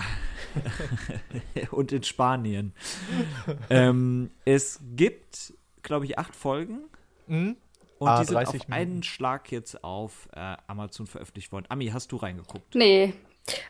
ich. 1.54 1.72
und 1.72 1.92
in 1.92 2.02
Spanien. 2.04 2.74
ähm, 3.70 4.32
es 4.44 4.80
gibt, 4.96 5.54
glaube 5.84 6.06
ich, 6.06 6.18
acht 6.18 6.36
Folgen. 6.36 6.80
Mhm. 7.28 7.58
Und 8.00 8.08
Ah, 8.10 8.20
die 8.20 8.26
sind 8.28 8.36
30 8.36 8.48
auf 8.62 8.68
Minuten. 8.68 8.74
einen 8.74 9.04
Schlag 9.04 9.52
jetzt 9.52 9.84
auf 9.84 10.30
äh, 10.36 10.56
Amazon 10.68 11.08
veröffentlicht 11.08 11.52
worden. 11.52 11.66
Ami, 11.70 11.88
hast 11.88 12.12
du 12.12 12.18
reingeguckt? 12.18 12.76
Nee. 12.76 13.14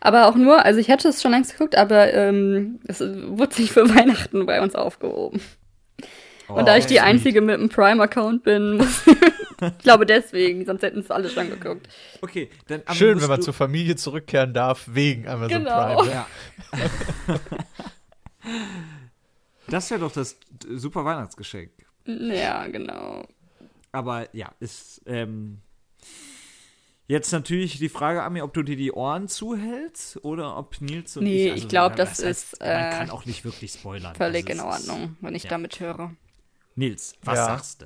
Aber 0.01 0.27
auch 0.27 0.35
nur, 0.35 0.65
also 0.65 0.79
ich 0.79 0.87
hätte 0.87 1.07
es 1.07 1.21
schon 1.21 1.31
längst 1.31 1.51
geguckt, 1.53 1.75
aber 1.77 2.11
ähm, 2.13 2.79
es 2.87 2.99
wurde 2.99 3.53
sich 3.55 3.71
für 3.71 3.87
Weihnachten 3.95 4.45
bei 4.45 4.61
uns 4.61 4.75
aufgehoben. 4.75 5.39
Und 6.47 6.65
da 6.67 6.77
ich 6.77 6.85
die 6.85 6.95
sweet. 6.95 7.03
Einzige 7.03 7.41
mit 7.41 7.55
einem 7.59 7.69
Prime-Account 7.69 8.43
bin, 8.43 8.77
muss 8.77 9.03
ich 9.07 9.77
glaube 9.83 10.05
deswegen, 10.05 10.65
sonst 10.65 10.81
hätten 10.81 10.99
es 10.99 11.11
alle 11.11 11.29
schon 11.29 11.49
geguckt. 11.49 11.87
Okay, 12.21 12.49
dann 12.67 12.81
Ami, 12.85 12.97
Schön, 12.97 13.21
wenn 13.21 13.27
man 13.27 13.41
zur 13.41 13.53
Familie 13.53 13.95
zurückkehren 13.97 14.53
darf, 14.53 14.85
wegen 14.87 15.27
Amazon 15.27 15.63
Genau. 15.63 15.95
Prime. 15.97 16.11
Ja. 16.11 16.27
das 19.67 19.89
wäre 19.91 19.99
doch 20.01 20.11
das 20.11 20.37
super 20.75 21.03
Weihnachtsgeschenk. 21.05 21.71
Ja, 22.05 22.67
genau. 22.67 23.25
Aber 23.91 24.33
ja, 24.35 24.51
ist 24.59 25.01
ähm, 25.05 25.59
jetzt 27.07 27.31
natürlich 27.31 27.77
die 27.79 27.89
Frage, 27.89 28.21
Ami, 28.23 28.41
ob 28.41 28.53
du 28.53 28.63
dir 28.63 28.75
die 28.75 28.91
Ohren 28.91 29.27
zuhältst 29.27 30.23
oder 30.23 30.57
ob 30.57 30.79
Nils 30.81 31.17
und 31.17 31.23
Nee, 31.23 31.45
ich. 31.45 31.51
also 31.51 31.63
ich 31.63 31.69
glaub, 31.69 31.91
ja, 31.91 31.95
das 31.97 32.23
heißt, 32.23 32.53
ist, 32.53 32.59
Man 32.59 32.69
äh, 32.69 32.89
kann 32.91 33.09
auch 33.09 33.25
nicht 33.25 33.43
wirklich 33.45 33.71
spoilern. 33.71 34.13
Völlig 34.15 34.49
in 34.49 34.59
Also 34.59 34.83
ist- 34.83 34.89
Ordnung, 34.89 35.17
wenn 35.21 35.35
ich 35.35 35.43
ja. 35.43 35.49
damit 35.49 35.79
höre. 35.79 36.11
Nils, 36.75 37.15
was 37.23 37.37
Ja. 37.37 37.45
sagst 37.45 37.81
du? 37.81 37.85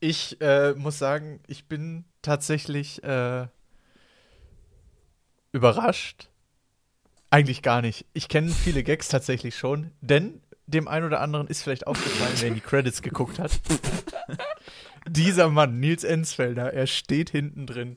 Ich 0.00 0.40
äh, 0.40 0.74
muss 0.74 0.98
sagen, 0.98 1.40
ich 1.46 1.66
bin 1.66 2.04
tatsächlich 2.22 3.02
äh, 3.04 3.46
überrascht. 5.52 6.28
Eigentlich 7.30 7.62
gar 7.62 7.82
nicht. 7.82 8.04
Ich 8.12 8.28
kenne 8.28 8.50
viele 8.50 8.82
Gags 8.82 9.08
tatsächlich 9.08 9.56
schon, 9.56 9.90
denn 10.00 10.40
dem 10.66 10.86
einen 10.88 11.06
oder 11.06 11.20
anderen 11.20 11.46
ist 11.46 11.62
vielleicht 11.62 11.86
aufgefallen, 11.86 12.34
der 12.40 12.48
in 12.48 12.54
die 12.54 12.60
Credits 12.60 13.02
geguckt 13.02 13.38
hat. 13.38 13.52
Dieser 15.08 15.48
Mann, 15.48 15.80
Nils 15.80 16.04
Ensfelder, 16.04 16.72
er 16.72 16.86
steht 16.86 17.30
hinten 17.30 17.66
drin. 17.66 17.96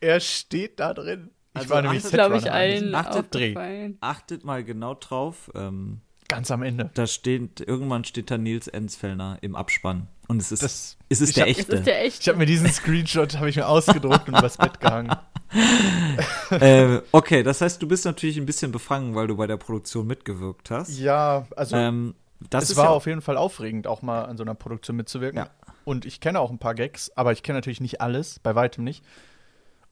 Er 0.00 0.20
steht 0.20 0.80
da 0.80 0.92
drin. 0.94 1.30
Ich 1.54 1.60
Also 1.62 1.70
war 1.74 1.82
nämlich 1.82 2.00
achtet- 2.04 2.12
glaube 2.14 2.36
ich, 2.38 2.50
allen 2.50 2.94
Achtet- 2.94 3.34
Dreh. 3.34 3.90
Achtet 4.00 4.44
mal 4.44 4.64
genau 4.64 4.94
drauf. 4.94 5.50
Ähm, 5.54 6.00
Ganz 6.28 6.50
am 6.50 6.62
Ende. 6.62 6.90
da 6.94 7.06
steht, 7.06 7.60
irgendwann 7.60 8.04
steht 8.04 8.30
da 8.30 8.38
Nils 8.38 8.66
Enzfellner 8.66 9.38
im 9.42 9.54
Abspann. 9.54 10.08
Und 10.26 10.40
es 10.40 10.50
ist, 10.52 10.62
Das- 10.62 10.96
es 11.10 11.20
ist 11.20 11.36
der 11.36 11.44
hab- 11.44 11.50
Es 11.50 11.58
echte. 11.60 11.76
ist 11.76 11.86
der 11.86 12.04
echt. 12.04 12.22
Ich 12.22 12.28
habe 12.28 12.38
mir 12.38 12.46
diesen 12.46 12.66
Screenshot 12.68 13.36
habe 13.36 13.48
ich 13.50 13.56
mir 13.56 13.68
ausgedruckt 13.68 14.26
und 14.28 14.36
übers 14.38 14.56
Bett 14.56 14.80
gehangen. 14.80 15.14
äh, 16.50 17.00
okay, 17.12 17.42
das 17.42 17.60
heißt, 17.60 17.80
du 17.80 17.86
bist 17.86 18.04
natürlich 18.04 18.36
ein 18.38 18.46
bisschen 18.46 18.72
befangen, 18.72 19.14
weil 19.14 19.26
du 19.26 19.36
bei 19.36 19.46
der 19.46 19.56
Produktion 19.58 20.06
mitgewirkt 20.06 20.70
hast. 20.70 20.98
Ja, 20.98 21.46
also 21.56 21.76
Ähm, 21.76 22.14
das 22.50 22.64
es 22.64 22.70
ist 22.70 22.76
war 22.76 22.86
ja 22.86 22.90
auf 22.90 23.06
jeden 23.06 23.20
Fall 23.22 23.36
aufregend, 23.36 23.86
auch 23.86 24.02
mal 24.02 24.24
an 24.24 24.36
so 24.36 24.42
einer 24.44 24.54
Produktion 24.54 24.96
mitzuwirken. 24.96 25.38
Ja. 25.38 25.50
Und 25.84 26.04
ich 26.06 26.20
kenne 26.20 26.40
auch 26.40 26.50
ein 26.50 26.58
paar 26.58 26.74
Gags, 26.74 27.10
aber 27.16 27.32
ich 27.32 27.42
kenne 27.42 27.58
natürlich 27.58 27.80
nicht 27.80 28.00
alles, 28.00 28.38
bei 28.38 28.54
weitem 28.54 28.84
nicht. 28.84 29.04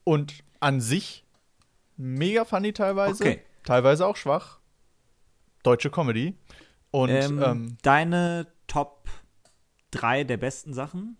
Und 0.04 0.34
an 0.60 0.80
sich 0.80 1.24
mega 1.96 2.44
funny 2.44 2.72
teilweise, 2.72 3.22
Okay. 3.24 3.42
teilweise 3.64 4.06
auch 4.06 4.16
schwach. 4.16 4.58
Deutsche 5.62 5.90
Comedy. 5.90 6.34
Und 6.90 7.10
ähm, 7.10 7.42
ähm, 7.42 7.76
deine 7.82 8.46
Top 8.66 9.08
3 9.92 10.24
der 10.24 10.36
besten 10.38 10.74
Sachen? 10.74 11.16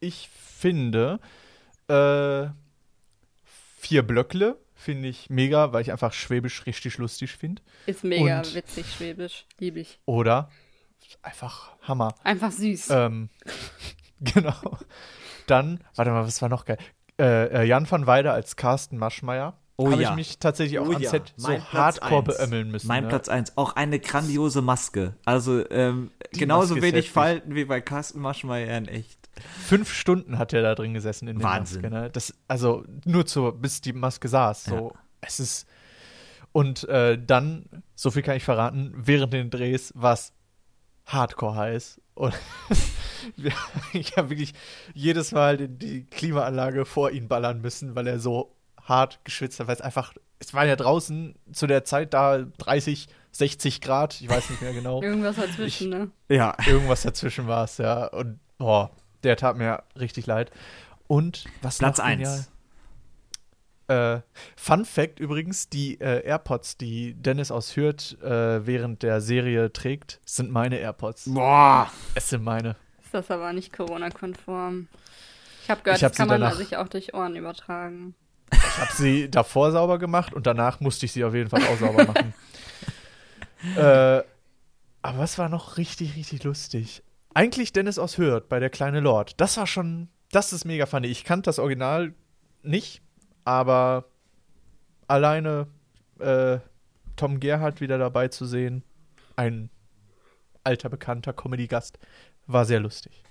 ich 0.00 0.28
finde 0.28 1.20
äh, 1.86 2.48
vier 3.78 4.02
Blöckle 4.02 4.58
finde 4.74 5.08
ich 5.08 5.30
mega, 5.30 5.72
weil 5.72 5.82
ich 5.82 5.92
einfach 5.92 6.12
Schwäbisch 6.12 6.66
richtig 6.66 6.98
lustig 6.98 7.30
finde. 7.36 7.62
Ist 7.86 8.02
mega 8.02 8.38
Und- 8.38 8.52
witzig, 8.54 8.84
schwäbisch. 8.92 9.46
Liebe 9.60 9.78
ich. 9.78 10.00
Oder 10.04 10.50
einfach 11.22 11.70
Hammer. 11.82 12.16
Einfach 12.24 12.50
süß. 12.50 12.90
Ähm, 12.90 13.28
genau. 14.34 14.78
Dann, 15.46 15.80
warte 15.96 16.10
mal, 16.10 16.24
was 16.26 16.40
war 16.42 16.48
noch 16.48 16.64
geil? 16.64 16.78
Äh, 17.18 17.62
äh, 17.62 17.64
Jan 17.64 17.90
van 17.90 18.06
Weide 18.06 18.32
als 18.32 18.56
Carsten 18.56 18.96
Maschmeyer. 18.96 19.58
Oh 19.76 19.90
Habe 19.90 20.02
ja. 20.02 20.10
ich 20.10 20.16
mich 20.16 20.38
tatsächlich 20.38 20.78
auch 20.78 20.86
Oh 20.86 20.92
am 20.92 21.02
ja, 21.02 21.10
Set 21.10 21.32
so 21.36 21.48
mein 21.48 21.60
Platz 21.62 22.00
hardcore 22.00 22.26
eins. 22.26 22.38
beömmeln 22.38 22.70
müssen. 22.70 22.86
Mein 22.86 23.04
ne? 23.04 23.08
Platz 23.08 23.28
1. 23.28 23.56
Auch 23.56 23.74
eine 23.74 23.98
grandiose 23.98 24.62
Maske. 24.62 25.14
Also 25.24 25.68
ähm, 25.70 26.10
genauso 26.32 26.74
Maske 26.74 26.92
wenig. 26.92 27.10
Falten 27.10 27.54
wie 27.54 27.64
bei 27.64 27.80
Carsten 27.80 28.20
Maschmeyer 28.20 28.76
in 28.76 28.86
echt. 28.86 29.18
Fünf 29.66 29.92
Stunden 29.92 30.38
hat 30.38 30.52
er 30.52 30.62
da 30.62 30.74
drin 30.74 30.94
gesessen 30.94 31.26
in 31.26 31.38
der 31.38 31.48
Wahnsinn. 31.48 31.82
Maske. 31.82 31.94
Ne? 31.94 32.10
Das, 32.10 32.34
also 32.48 32.84
nur 33.04 33.26
zu, 33.26 33.50
bis 33.52 33.80
die 33.80 33.94
Maske 33.94 34.28
saß. 34.28 34.64
So, 34.64 34.92
es 35.20 35.40
ist. 35.40 35.66
Und 36.52 36.86
äh, 36.88 37.18
dann, 37.18 37.64
so 37.94 38.10
viel 38.10 38.22
kann 38.22 38.36
ich 38.36 38.44
verraten, 38.44 38.92
während 38.94 39.32
den 39.32 39.48
Drehs 39.48 39.92
war 39.96 40.12
es 40.12 40.34
hardcore 41.06 41.56
heiß. 41.56 42.01
Und 42.14 42.34
wir- 43.36 43.52
ich 43.92 44.16
habe 44.16 44.30
wirklich 44.30 44.54
jedes 44.94 45.32
Mal 45.32 45.56
die, 45.56 45.68
die 45.68 46.04
Klimaanlage 46.04 46.84
vor 46.84 47.10
ihn 47.10 47.28
ballern 47.28 47.60
müssen, 47.60 47.94
weil 47.94 48.06
er 48.06 48.18
so 48.18 48.54
hart 48.82 49.20
geschwitzt 49.24 49.60
hat, 49.60 49.66
weil 49.68 49.76
es 49.76 49.80
einfach, 49.80 50.12
es 50.38 50.52
war 50.54 50.66
ja 50.66 50.76
draußen 50.76 51.34
zu 51.52 51.66
der 51.66 51.84
Zeit 51.84 52.14
da 52.14 52.38
30, 52.58 53.08
60 53.30 53.80
Grad, 53.80 54.20
ich 54.20 54.28
weiß 54.28 54.50
nicht 54.50 54.60
mehr 54.62 54.72
genau. 54.72 55.00
Irgendwas 55.02 55.36
dazwischen, 55.36 55.88
ne? 55.90 56.10
Ja. 56.28 56.54
Irgendwas 56.66 57.02
dazwischen 57.02 57.46
war 57.46 57.64
es, 57.64 57.78
ja. 57.78 58.06
Und 58.08 58.40
boah, 58.58 58.90
der 59.22 59.36
tat 59.36 59.56
mir 59.56 59.82
richtig 59.98 60.26
leid. 60.26 60.50
Und 61.06 61.44
was 61.62 61.78
Platz 61.78 61.98
noch 61.98 62.06
genial? 62.06 62.34
1. 62.34 62.51
Äh, 63.92 64.22
Fun 64.56 64.84
Fact 64.84 65.20
übrigens, 65.20 65.68
die 65.68 66.00
äh, 66.00 66.24
AirPods, 66.24 66.76
die 66.78 67.14
Dennis 67.14 67.50
aus 67.50 67.76
Hürth 67.76 68.16
äh, 68.22 68.66
während 68.66 69.02
der 69.02 69.20
Serie 69.20 69.72
trägt, 69.72 70.20
sind 70.24 70.50
meine 70.50 70.78
AirPods. 70.78 71.24
Boah. 71.26 71.90
Es 72.14 72.30
sind 72.30 72.42
meine. 72.44 72.76
Ist 73.04 73.12
das 73.12 73.30
aber 73.30 73.52
nicht 73.52 73.72
Corona-konform. 73.72 74.88
Ich 75.62 75.70
habe 75.70 75.82
gehört, 75.82 75.98
Ich 75.98 76.04
hab 76.04 76.12
das 76.12 76.16
kann 76.18 76.28
man 76.28 76.40
danach- 76.40 76.56
sich 76.56 76.76
auch 76.76 76.88
durch 76.88 77.14
Ohren 77.14 77.36
übertragen. 77.36 78.14
Ich 78.52 78.78
habe 78.78 78.92
sie 78.94 79.30
davor 79.30 79.72
sauber 79.72 79.98
gemacht 79.98 80.32
und 80.34 80.46
danach 80.46 80.80
musste 80.80 81.06
ich 81.06 81.12
sie 81.12 81.24
auf 81.24 81.34
jeden 81.34 81.50
Fall 81.50 81.62
auch 81.62 81.78
sauber 81.78 82.04
machen. 82.06 82.34
äh, 83.76 84.22
aber 85.04 85.18
was 85.18 85.38
war 85.38 85.48
noch 85.48 85.76
richtig, 85.78 86.16
richtig 86.16 86.44
lustig? 86.44 87.02
Eigentlich 87.34 87.72
Dennis 87.72 87.98
aus 87.98 88.18
Hürth 88.18 88.48
bei 88.48 88.60
der 88.60 88.70
kleine 88.70 89.00
Lord. 89.00 89.40
Das 89.40 89.56
war 89.56 89.66
schon, 89.66 90.08
das 90.30 90.52
ist 90.52 90.64
mega 90.64 90.86
funny. 90.86 91.08
Ich 91.08 91.24
kannte 91.24 91.46
das 91.48 91.58
Original 91.58 92.14
nicht, 92.62 93.02
aber 93.44 94.04
alleine 95.08 95.66
äh, 96.18 96.58
Tom 97.16 97.40
Gerhardt 97.40 97.80
wieder 97.80 97.98
dabei 97.98 98.28
zu 98.28 98.46
sehen, 98.46 98.82
ein 99.36 99.70
alter 100.64 100.88
bekannter 100.88 101.32
Comedy-Gast, 101.32 101.98
war 102.46 102.64
sehr 102.64 102.80
lustig. 102.80 103.22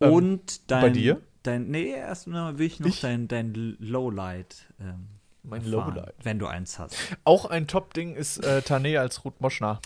Ähm, 0.00 0.12
Und 0.12 0.70
dein. 0.70 0.80
bei 0.80 0.90
dir? 0.90 1.20
Dein, 1.42 1.68
nee, 1.68 1.90
erstmal 1.90 2.58
will 2.58 2.66
ich 2.66 2.78
noch 2.80 2.86
Ich? 2.86 3.00
dein, 3.00 3.26
dein 3.28 3.52
Lowlight. 3.80 4.66
Ähm, 4.80 5.08
Mein 5.42 5.62
erfahren, 5.64 5.94
Lowlight. 5.94 6.14
Wenn 6.22 6.38
du 6.38 6.46
eins 6.46 6.78
hast. 6.78 6.96
Auch 7.24 7.46
ein 7.46 7.66
Top-Ding 7.66 8.14
ist 8.14 8.38
äh, 8.44 8.62
Tane 8.62 9.00
als 9.00 9.24
Ruth 9.24 9.40
Moschner. 9.40 9.80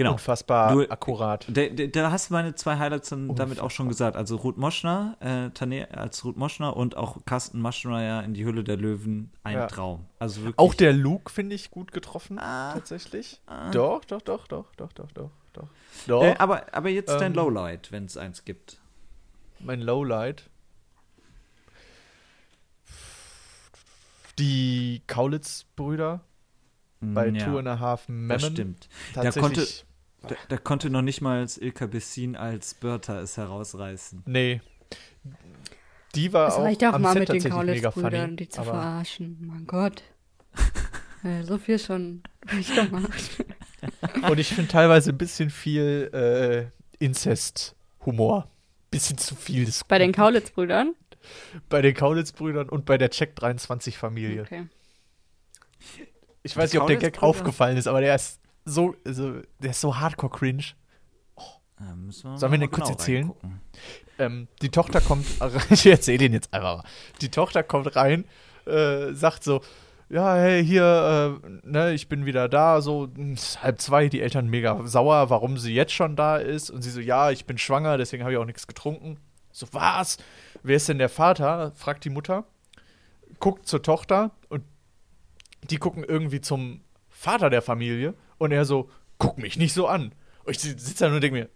Genau. 0.00 0.12
Unfassbar 0.12 0.72
Du- 0.72 0.88
akkurat. 0.90 1.46
Da, 1.48 2.10
hast 2.10 2.30
du 2.30 2.32
meine 2.34 2.54
zwei 2.54 2.78
Highlights 2.78 3.10
dann 3.10 3.34
damit 3.34 3.60
auch 3.60 3.70
schon 3.70 3.86
gesagt. 3.88 4.16
Also 4.16 4.36
Ruth 4.36 4.56
Moschner, 4.56 5.16
äh, 5.20 5.50
Tane 5.50 5.88
als 5.94 6.24
Ruth 6.24 6.38
Moschner 6.38 6.74
und 6.74 6.96
auch 6.96 7.18
Carsten 7.26 7.60
Maschmeyer 7.60 8.24
in 8.24 8.32
die 8.32 8.46
Hülle 8.46 8.64
der 8.64 8.78
Löwen. 8.78 9.30
Ein 9.44 9.54
Ja. 9.56 9.66
Traum. 9.66 10.06
Also 10.18 10.40
wirklich. 10.40 10.58
Auch 10.58 10.72
der 10.72 10.94
Luke 10.94 11.30
finde 11.30 11.54
ich 11.54 11.70
gut 11.70 11.92
getroffen, 11.92 12.38
Ah. 12.38 12.72
tatsächlich. 12.72 13.42
Ah. 13.46 13.70
Doch, 13.72 14.04
doch, 14.06 14.22
doch, 14.22 14.46
doch, 14.46 14.72
doch, 14.76 14.92
doch, 14.94 15.12
doch, 15.12 15.28
doch. 15.52 15.68
Doch, 16.06 16.22
Äh, 16.22 16.34
aber, 16.38 16.64
aber 16.72 16.88
jetzt 16.88 17.10
dein 17.10 17.32
Ähm, 17.32 17.34
Lowlight, 17.34 17.92
wenn 17.92 18.06
es 18.06 18.16
eins 18.16 18.46
gibt. 18.46 18.80
mein 19.58 19.82
Lowlight. 19.82 20.48
Die 24.38 25.02
Kaulitz-Brüder 25.06 26.20
bei 27.00 27.30
Mm, 27.30 27.34
ja, 27.34 27.44
Two 27.46 27.58
and 27.58 27.68
a 27.68 27.78
Half 27.78 28.08
Men. 28.08 28.28
das 28.28 28.46
stimmt. 28.46 28.88
Da 29.14 29.30
konnte, 29.32 29.66
da, 30.26 30.34
da 30.48 30.56
konnte 30.56 30.90
noch 30.90 31.02
nicht 31.02 31.20
mal 31.20 31.46
Ilka 31.60 31.86
Bessin 31.86 32.36
als 32.36 32.74
Bertha 32.74 33.20
es 33.20 33.36
herausreißen. 33.36 34.22
Nee. 34.26 34.60
Die 36.14 36.32
war 36.32 36.48
Es 36.48 36.54
auch 36.54 36.62
reicht 36.62 36.84
auch 36.84 36.94
am 36.94 37.02
mal 37.02 37.12
Set 37.12 37.28
mit 37.28 37.44
den 37.44 37.50
Kaulitz-Brüdern, 37.52 38.36
die 38.36 38.48
zu 38.48 38.62
verarschen. 38.62 39.38
Mein 39.40 39.66
Gott. 39.66 40.02
äh, 41.24 41.42
so 41.44 41.58
viel 41.58 41.78
schon 41.78 42.22
durchgemacht. 42.50 43.44
Und 44.28 44.38
ich 44.38 44.48
finde 44.48 44.70
teilweise 44.70 45.10
ein 45.10 45.18
bisschen 45.18 45.50
viel 45.50 46.10
äh, 46.12 47.04
Inzest-Humor. 47.04 48.48
Bisschen 48.90 49.18
zu 49.18 49.36
viel. 49.36 49.64
Des 49.64 49.84
Bei 49.84 49.98
den. 49.98 50.12
Kaulitz-Brüdern? 50.12 50.94
bei 51.68 51.82
den 51.82 51.94
Kaulitz-Brüdern 51.94 52.68
und 52.68 52.84
bei 52.84 52.98
der 52.98 53.10
Check 53.10 53.36
23-Familie. 53.38 54.42
Okay. 54.42 54.66
Ich 56.42 56.56
weiß 56.56 56.70
Die 56.70 56.76
nicht, 56.76 56.82
ob 56.82 56.88
der 56.88 56.96
Gag 56.96 57.22
aufgefallen 57.22 57.76
ist, 57.76 57.86
aber 57.86 58.00
der 58.00 58.14
ist 58.14 58.39
so, 58.64 58.94
also, 59.06 59.40
der 59.58 59.70
ist 59.70 59.80
so 59.80 59.98
hardcore 59.98 60.32
cringe. 60.32 60.64
Äh, 61.80 61.94
müssen 61.94 62.36
Sollen 62.36 62.52
wir 62.52 62.58
den 62.58 62.70
kurz 62.70 62.88
genau 62.88 62.98
erzählen? 62.98 63.32
Ähm, 64.18 64.48
die 64.60 64.68
Tochter 64.68 65.00
kommt, 65.00 65.26
ich 65.70 65.86
erzähle 65.86 66.26
ihn 66.26 66.32
jetzt 66.32 66.52
einfach 66.52 66.78
mal. 66.78 66.84
Die 67.20 67.30
Tochter 67.30 67.62
kommt 67.62 67.96
rein, 67.96 68.24
äh, 68.66 69.12
sagt 69.12 69.44
so, 69.44 69.62
ja, 70.10 70.34
hey, 70.34 70.64
hier, 70.64 71.40
äh, 71.42 71.48
ne, 71.62 71.92
ich 71.94 72.08
bin 72.08 72.26
wieder 72.26 72.48
da, 72.48 72.80
so 72.80 73.08
halb 73.62 73.80
zwei, 73.80 74.08
die 74.08 74.20
Eltern 74.20 74.48
mega 74.48 74.84
sauer, 74.86 75.30
warum 75.30 75.56
sie 75.56 75.72
jetzt 75.72 75.92
schon 75.92 76.16
da 76.16 76.36
ist. 76.36 76.68
Und 76.68 76.82
sie 76.82 76.90
so, 76.90 77.00
ja, 77.00 77.30
ich 77.30 77.46
bin 77.46 77.58
schwanger, 77.58 77.96
deswegen 77.96 78.24
habe 78.24 78.32
ich 78.32 78.38
auch 78.38 78.44
nichts 78.44 78.66
getrunken. 78.66 79.18
So, 79.52 79.66
was? 79.72 80.18
Wer 80.62 80.76
ist 80.76 80.88
denn 80.88 80.98
der 80.98 81.08
Vater? 81.08 81.72
fragt 81.76 82.04
die 82.04 82.10
Mutter. 82.10 82.44
Guckt 83.38 83.66
zur 83.66 83.82
Tochter 83.82 84.32
und 84.48 84.64
die 85.70 85.76
gucken 85.76 86.04
irgendwie 86.04 86.40
zum 86.40 86.82
Vater 87.20 87.50
der 87.50 87.60
Familie 87.60 88.14
und 88.38 88.50
er 88.50 88.64
so, 88.64 88.88
guck 89.18 89.36
mich 89.36 89.58
nicht 89.58 89.74
so 89.74 89.86
an. 89.86 90.14
Und 90.44 90.52
ich 90.56 90.60
sitze 90.60 90.94
da 91.00 91.08
nur 91.08 91.16
und 91.16 91.22
denke 91.22 91.38
mir, 91.38 91.50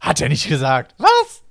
hat 0.00 0.22
er 0.22 0.30
nicht 0.30 0.48
gesagt. 0.48 0.94
Was? 0.96 1.42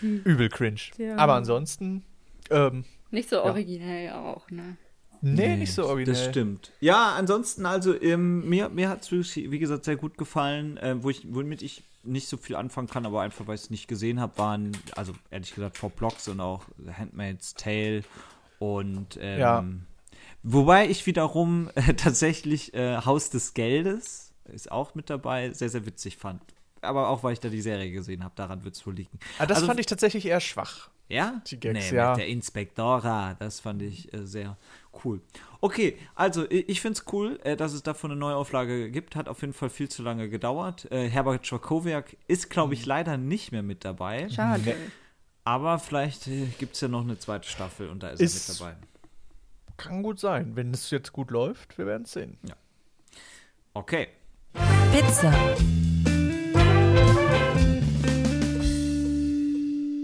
Übel 0.00 0.48
cringe. 0.48 0.80
Ja. 0.96 1.16
Aber 1.16 1.34
ansonsten, 1.34 2.02
ähm, 2.48 2.86
Nicht 3.10 3.28
so 3.28 3.42
originell 3.42 4.12
auch, 4.14 4.50
ne? 4.50 4.78
nee, 5.20 5.56
nicht 5.56 5.74
so 5.74 5.86
originell. 5.86 6.18
Das 6.18 6.30
stimmt. 6.30 6.72
Ja, 6.80 7.14
ansonsten, 7.14 7.66
also 7.66 7.94
ähm, 8.00 8.48
mir, 8.48 8.70
mir 8.70 8.88
hat 8.88 9.02
es, 9.12 9.36
wie 9.36 9.58
gesagt, 9.58 9.84
sehr 9.84 9.96
gut 9.96 10.16
gefallen. 10.16 10.78
Äh, 10.78 11.02
wo 11.02 11.10
ich, 11.10 11.26
womit 11.28 11.60
ich 11.60 11.84
nicht 12.04 12.26
so 12.26 12.38
viel 12.38 12.56
anfangen 12.56 12.88
kann, 12.88 13.04
aber 13.04 13.20
einfach, 13.20 13.46
weil 13.46 13.56
ich 13.56 13.64
es 13.64 13.70
nicht 13.70 13.86
gesehen 13.86 14.18
habe, 14.18 14.38
waren, 14.38 14.72
also 14.96 15.12
ehrlich 15.30 15.54
gesagt, 15.54 15.76
Four 15.76 15.90
Blocks 15.90 16.26
und 16.26 16.40
auch 16.40 16.64
Handmaid's 16.98 17.52
Tale 17.52 18.02
und 18.58 19.18
ähm, 19.20 19.38
Ja. 19.40 19.64
Wobei 20.44 20.88
ich 20.88 21.04
wiederum 21.06 21.70
äh, 21.74 21.94
tatsächlich 21.94 22.72
äh, 22.74 22.98
Haus 22.98 23.30
des 23.30 23.54
Geldes 23.54 24.32
ist 24.52 24.70
auch 24.70 24.94
mit 24.94 25.10
dabei, 25.10 25.52
sehr, 25.52 25.70
sehr 25.70 25.84
witzig 25.86 26.16
fand. 26.18 26.40
aber 26.82 27.08
auch, 27.08 27.22
weil 27.24 27.32
ich 27.32 27.40
da 27.40 27.48
die 27.48 27.62
Serie 27.62 27.90
gesehen 27.90 28.22
habe, 28.22 28.34
daran 28.36 28.62
wird 28.62 28.76
es 28.76 28.86
wohl 28.86 28.94
liegen. 28.94 29.18
Ah, 29.38 29.46
das 29.46 29.56
Also- 29.56 29.66
fand 29.68 29.80
ich 29.80 29.86
tatsächlich 29.86 30.26
eher 30.26 30.40
schwach. 30.40 30.90
Ja? 31.08 31.42
Die 31.48 31.60
Gags, 31.60 31.90
nee, 31.90 31.96
ja. 31.96 32.10
Mit 32.12 32.20
der 32.20 32.28
Inspektora, 32.28 33.34
das 33.38 33.60
fand 33.60 33.82
ich 33.82 34.12
äh, 34.14 34.26
sehr 34.26 34.56
cool. 35.04 35.20
Okay, 35.60 35.98
also 36.14 36.50
ich, 36.50 36.68
ich 36.68 36.80
finde 36.80 36.98
es 36.98 37.12
cool, 37.12 37.38
äh, 37.44 37.56
dass 37.56 37.72
es 37.74 37.82
davon 37.82 38.10
eine 38.10 38.20
Neuauflage 38.20 38.90
gibt. 38.90 39.14
Hat 39.16 39.28
auf 39.28 39.40
jeden 39.42 39.52
Fall 39.52 39.68
viel 39.70 39.88
zu 39.90 40.02
lange 40.02 40.28
gedauert. 40.30 40.90
Äh, 40.90 41.08
Herbert 41.10 41.46
Schwakowiak 41.46 42.16
ist, 42.26 42.48
glaube 42.48 42.72
ich, 42.74 42.86
leider 42.86 43.16
nicht 43.18 43.52
mehr 43.52 43.62
mit 43.62 43.84
dabei. 43.84 44.28
Schade. 44.30 44.76
Aber 45.44 45.78
vielleicht 45.78 46.26
äh, 46.26 46.46
gibt 46.58 46.74
es 46.74 46.80
ja 46.80 46.88
noch 46.88 47.02
eine 47.02 47.18
zweite 47.18 47.48
Staffel 47.48 47.88
und 47.90 48.02
da 48.02 48.08
ist, 48.08 48.20
Ist- 48.20 48.48
er 48.48 48.52
mit 48.52 48.60
dabei. 48.60 48.86
Kann 49.76 50.02
gut 50.02 50.20
sein, 50.20 50.56
wenn 50.56 50.72
es 50.72 50.90
jetzt 50.90 51.12
gut 51.12 51.30
läuft. 51.30 51.76
Wir 51.78 51.86
werden 51.86 52.04
es 52.04 52.12
sehen. 52.12 52.38
Okay. 53.74 54.08
Pizza. 54.92 55.32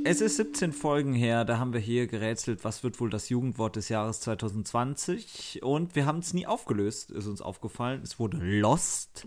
Es 0.04 0.20
ist 0.20 0.36
17 0.36 0.72
Folgen 0.72 1.12
her, 1.12 1.44
da 1.44 1.58
haben 1.58 1.72
wir 1.72 1.80
hier 1.80 2.06
gerätselt, 2.06 2.64
was 2.64 2.82
wird 2.82 3.00
wohl 3.00 3.10
das 3.10 3.28
Jugendwort 3.28 3.76
des 3.76 3.88
Jahres 3.90 4.20
2020 4.20 5.60
und 5.62 5.94
wir 5.94 6.06
haben 6.06 6.20
es 6.20 6.32
nie 6.32 6.46
aufgelöst, 6.46 7.10
ist 7.10 7.26
uns 7.26 7.42
aufgefallen. 7.42 8.00
Es 8.02 8.18
wurde 8.18 8.38
Lost. 8.38 9.26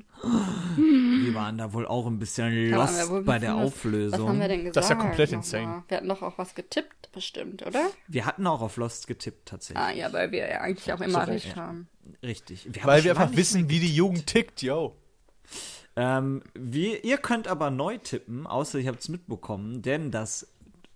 Wir 0.76 1.34
waren 1.36 1.57
da 1.57 1.74
wohl 1.74 1.86
auch 1.86 2.07
ein 2.07 2.17
bisschen 2.17 2.69
ja 2.69 2.78
lost 2.78 3.26
bei 3.26 3.39
der 3.39 3.55
Auflösung. 3.55 4.21
Was 4.21 4.28
haben 4.28 4.39
wir 4.39 4.47
denn 4.47 4.59
gesagt? 4.59 4.76
Das 4.78 4.86
ist 4.86 4.89
ja 4.89 4.95
komplett 4.95 5.32
insane. 5.32 5.84
Wir 5.88 5.97
hatten 5.97 6.09
doch 6.09 6.21
auch 6.21 6.38
was 6.38 6.55
getippt, 6.55 7.11
bestimmt, 7.11 7.65
oder? 7.65 7.89
Wir 8.07 8.26
hatten 8.26 8.47
auch 8.47 8.61
auf 8.61 8.78
Lost 8.78 9.07
getippt 9.07 9.49
tatsächlich. 9.49 9.84
Ah 9.84 9.91
ja, 9.91 10.11
weil 10.11 10.32
wir 10.32 10.49
ja 10.49 10.61
eigentlich 10.61 10.91
auch 10.91 11.01
immer 11.01 11.26
So, 11.26 11.32
recht 11.32 11.49
ja. 11.49 11.55
haben. 11.57 11.88
Richtig. 12.24 12.67
Wir 12.71 12.82
haben 12.82 12.88
Weil 12.88 13.03
wir 13.03 13.11
einfach 13.11 13.36
wissen, 13.36 13.69
wie 13.69 13.80
die 13.80 13.93
Jugend 13.93 14.28
tickt, 14.28 14.61
yo. 14.61 14.95
Ähm, 15.95 16.41
wir, 16.55 17.03
ihr 17.03 17.17
könnt 17.17 17.47
aber 17.47 17.69
neu 17.69 17.99
tippen, 17.99 18.47
außer 18.47 18.80
ihr 18.80 18.89
habt 18.89 19.01
es 19.01 19.09
mitbekommen, 19.09 19.84
denn 19.84 20.09
das 20.09 20.47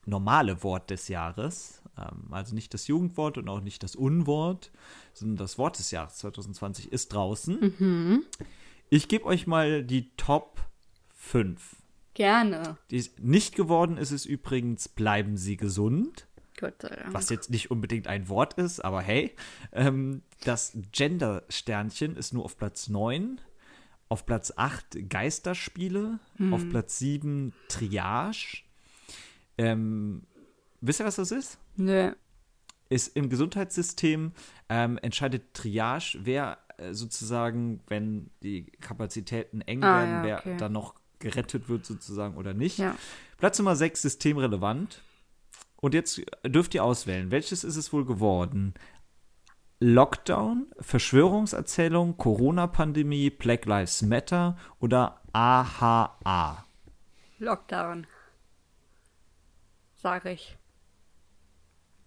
normale 0.08 0.64
Wort 0.64 0.90
des 0.90 1.08
Jahres, 1.08 1.82
ähm, 1.98 2.32
also 2.32 2.56
nicht 2.56 2.74
das 2.74 2.88
Jugendwort 2.88 3.38
und 3.38 3.50
auch 3.50 3.62
nicht 3.62 3.84
das 3.84 3.96
Unwort, 3.96 4.72
sondern 5.14 5.38
das 5.38 5.58
Wort 5.58 5.78
des 5.80 5.92
Jahres 5.92 6.16
2020 6.18 6.92
ist 6.92 7.14
draußen. 7.14 8.26
Ich 8.90 9.08
gebe 9.08 9.26
euch 9.26 9.48
mal 9.48 9.84
die 9.84 10.10
Top 10.16 10.62
5. 11.16 11.76
Gerne. 12.14 12.78
Nicht 13.20 13.56
geworden 13.56 13.98
ist 13.98 14.12
es 14.12 14.26
übrigens, 14.26 14.88
bleiben 14.88 15.38
Sie 15.38 15.58
gesund. 15.58 16.28
Gott 16.60 16.82
sei 16.82 16.90
Dank. 16.90 17.14
was 17.14 17.30
jetzt 17.30 17.52
nicht 17.52 17.70
unbedingt 17.70 18.08
ein 18.08 18.30
Wort 18.30 18.56
ist, 18.56 18.84
aber 18.84 19.02
hey, 19.02 19.36
ähm, 19.74 20.24
das 20.44 20.76
Gender-Sternchen 20.92 22.16
ist 22.16 22.34
nur 22.34 22.46
auf 22.46 22.58
Platz 22.58 22.88
9, 22.90 23.40
auf 24.10 24.26
Platz 24.26 24.54
8 24.56 25.10
Geisterspiele, 25.10 26.20
auf 26.52 26.68
Platz 26.70 26.98
7 26.98 27.54
Triage. 27.68 28.64
Ähm, 29.58 30.24
wisst 30.82 31.00
ihr, 31.02 31.06
was 31.06 31.16
das 31.16 31.32
ist? 31.32 31.58
Nö. 31.76 32.12
Ist 32.90 33.16
im 33.16 33.30
Gesundheitssystem 33.30 34.32
ähm, 34.70 34.98
entscheidet 35.02 35.54
Triage, 35.54 36.20
wer 36.24 36.58
äh, 36.78 36.94
sozusagen, 36.94 37.82
wenn 37.88 38.30
die 38.44 38.66
Kapazitäten 38.80 39.62
eng 39.62 39.84
Ah, 39.84 40.00
werden, 40.00 40.12
ja, 40.16 40.24
wer 40.24 40.40
okay. 40.40 40.58
dann 40.58 40.72
noch 40.72 40.96
gerettet 41.20 41.68
wird 41.70 41.86
sozusagen 41.86 42.38
oder 42.38 42.54
nicht. 42.54 42.78
Ja. 42.78 42.96
Platz 43.38 43.58
Nummer 43.58 43.76
6, 43.76 44.02
systemrelevant. 44.02 45.02
Und 45.78 45.94
jetzt 45.94 46.22
dürft 46.46 46.74
ihr 46.76 46.84
auswählen. 46.84 47.30
Welches 47.32 47.64
ist 47.64 47.76
es 47.76 47.94
wohl 47.94 48.06
geworden? 48.06 48.74
Lockdown, 49.80 50.68
Verschwörungserzählung, 50.80 52.18
Corona-Pandemie, 52.18 53.30
Black 53.30 53.66
Lives 53.66 54.02
Matter 54.02 54.58
oder 54.80 55.22
AHA? 55.34 56.66
Lockdown. 57.38 58.08
Sag 59.98 60.26
ich. 60.26 60.58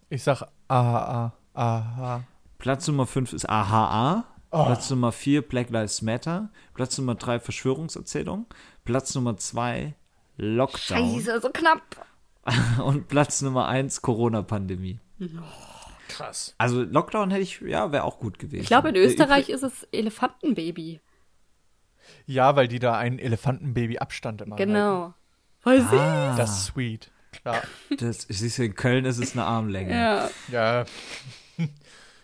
Ich 0.09 0.23
sag 0.23 0.43
aha, 0.67 1.33
aha. 1.53 2.23
Platz 2.57 2.87
Nummer 2.87 3.05
5 3.07 3.33
ist 3.33 3.49
AHA. 3.49 4.25
Oh. 4.51 4.65
Platz 4.65 4.89
Nummer 4.89 5.11
4 5.11 5.41
Black 5.47 5.69
Lives 5.69 6.01
Matter. 6.01 6.49
Platz 6.73 6.97
Nummer 6.97 7.15
3 7.15 7.39
Verschwörungserzählung. 7.39 8.45
Platz 8.85 9.15
Nummer 9.15 9.37
2 9.37 9.93
Lockdown. 10.37 10.79
Scheiße, 11.15 11.39
so 11.41 11.49
knapp. 11.49 12.05
Und 12.83 13.07
Platz 13.07 13.41
Nummer 13.41 13.67
1 13.67 14.01
Corona-Pandemie. 14.01 14.99
Krass. 16.07 16.55
Also 16.57 16.81
Lockdown 16.83 17.29
hätte 17.31 17.43
ich, 17.43 17.61
ja, 17.61 17.91
wäre 17.91 18.03
auch 18.03 18.19
gut 18.19 18.39
gewesen. 18.39 18.61
Ich 18.63 18.67
glaube, 18.67 18.89
in 18.89 18.95
Äh, 18.95 18.99
Österreich 19.05 19.49
ist 19.49 19.63
es 19.63 19.83
Elefantenbaby. 19.91 20.99
Ja, 22.25 22.55
weil 22.55 22.67
die 22.67 22.79
da 22.79 22.97
ein 22.97 23.19
Elefantenbaby-Abstand 23.19 24.41
immer 24.41 24.55
Genau. 24.55 25.13
Weiß 25.63 25.83
Ah, 25.83 25.89
halten. 25.91 26.37
Das 26.37 26.57
ist 26.57 26.65
sweet. 26.65 27.11
Ja. 27.45 27.61
das, 27.97 28.27
siehst 28.29 28.57
du, 28.57 28.65
in 28.65 28.75
Köln 28.75 29.05
ist 29.05 29.17
es 29.17 29.33
eine 29.33 29.45
Armlänge. 29.45 29.93
Ja. 29.93 30.29
ja. 30.51 30.85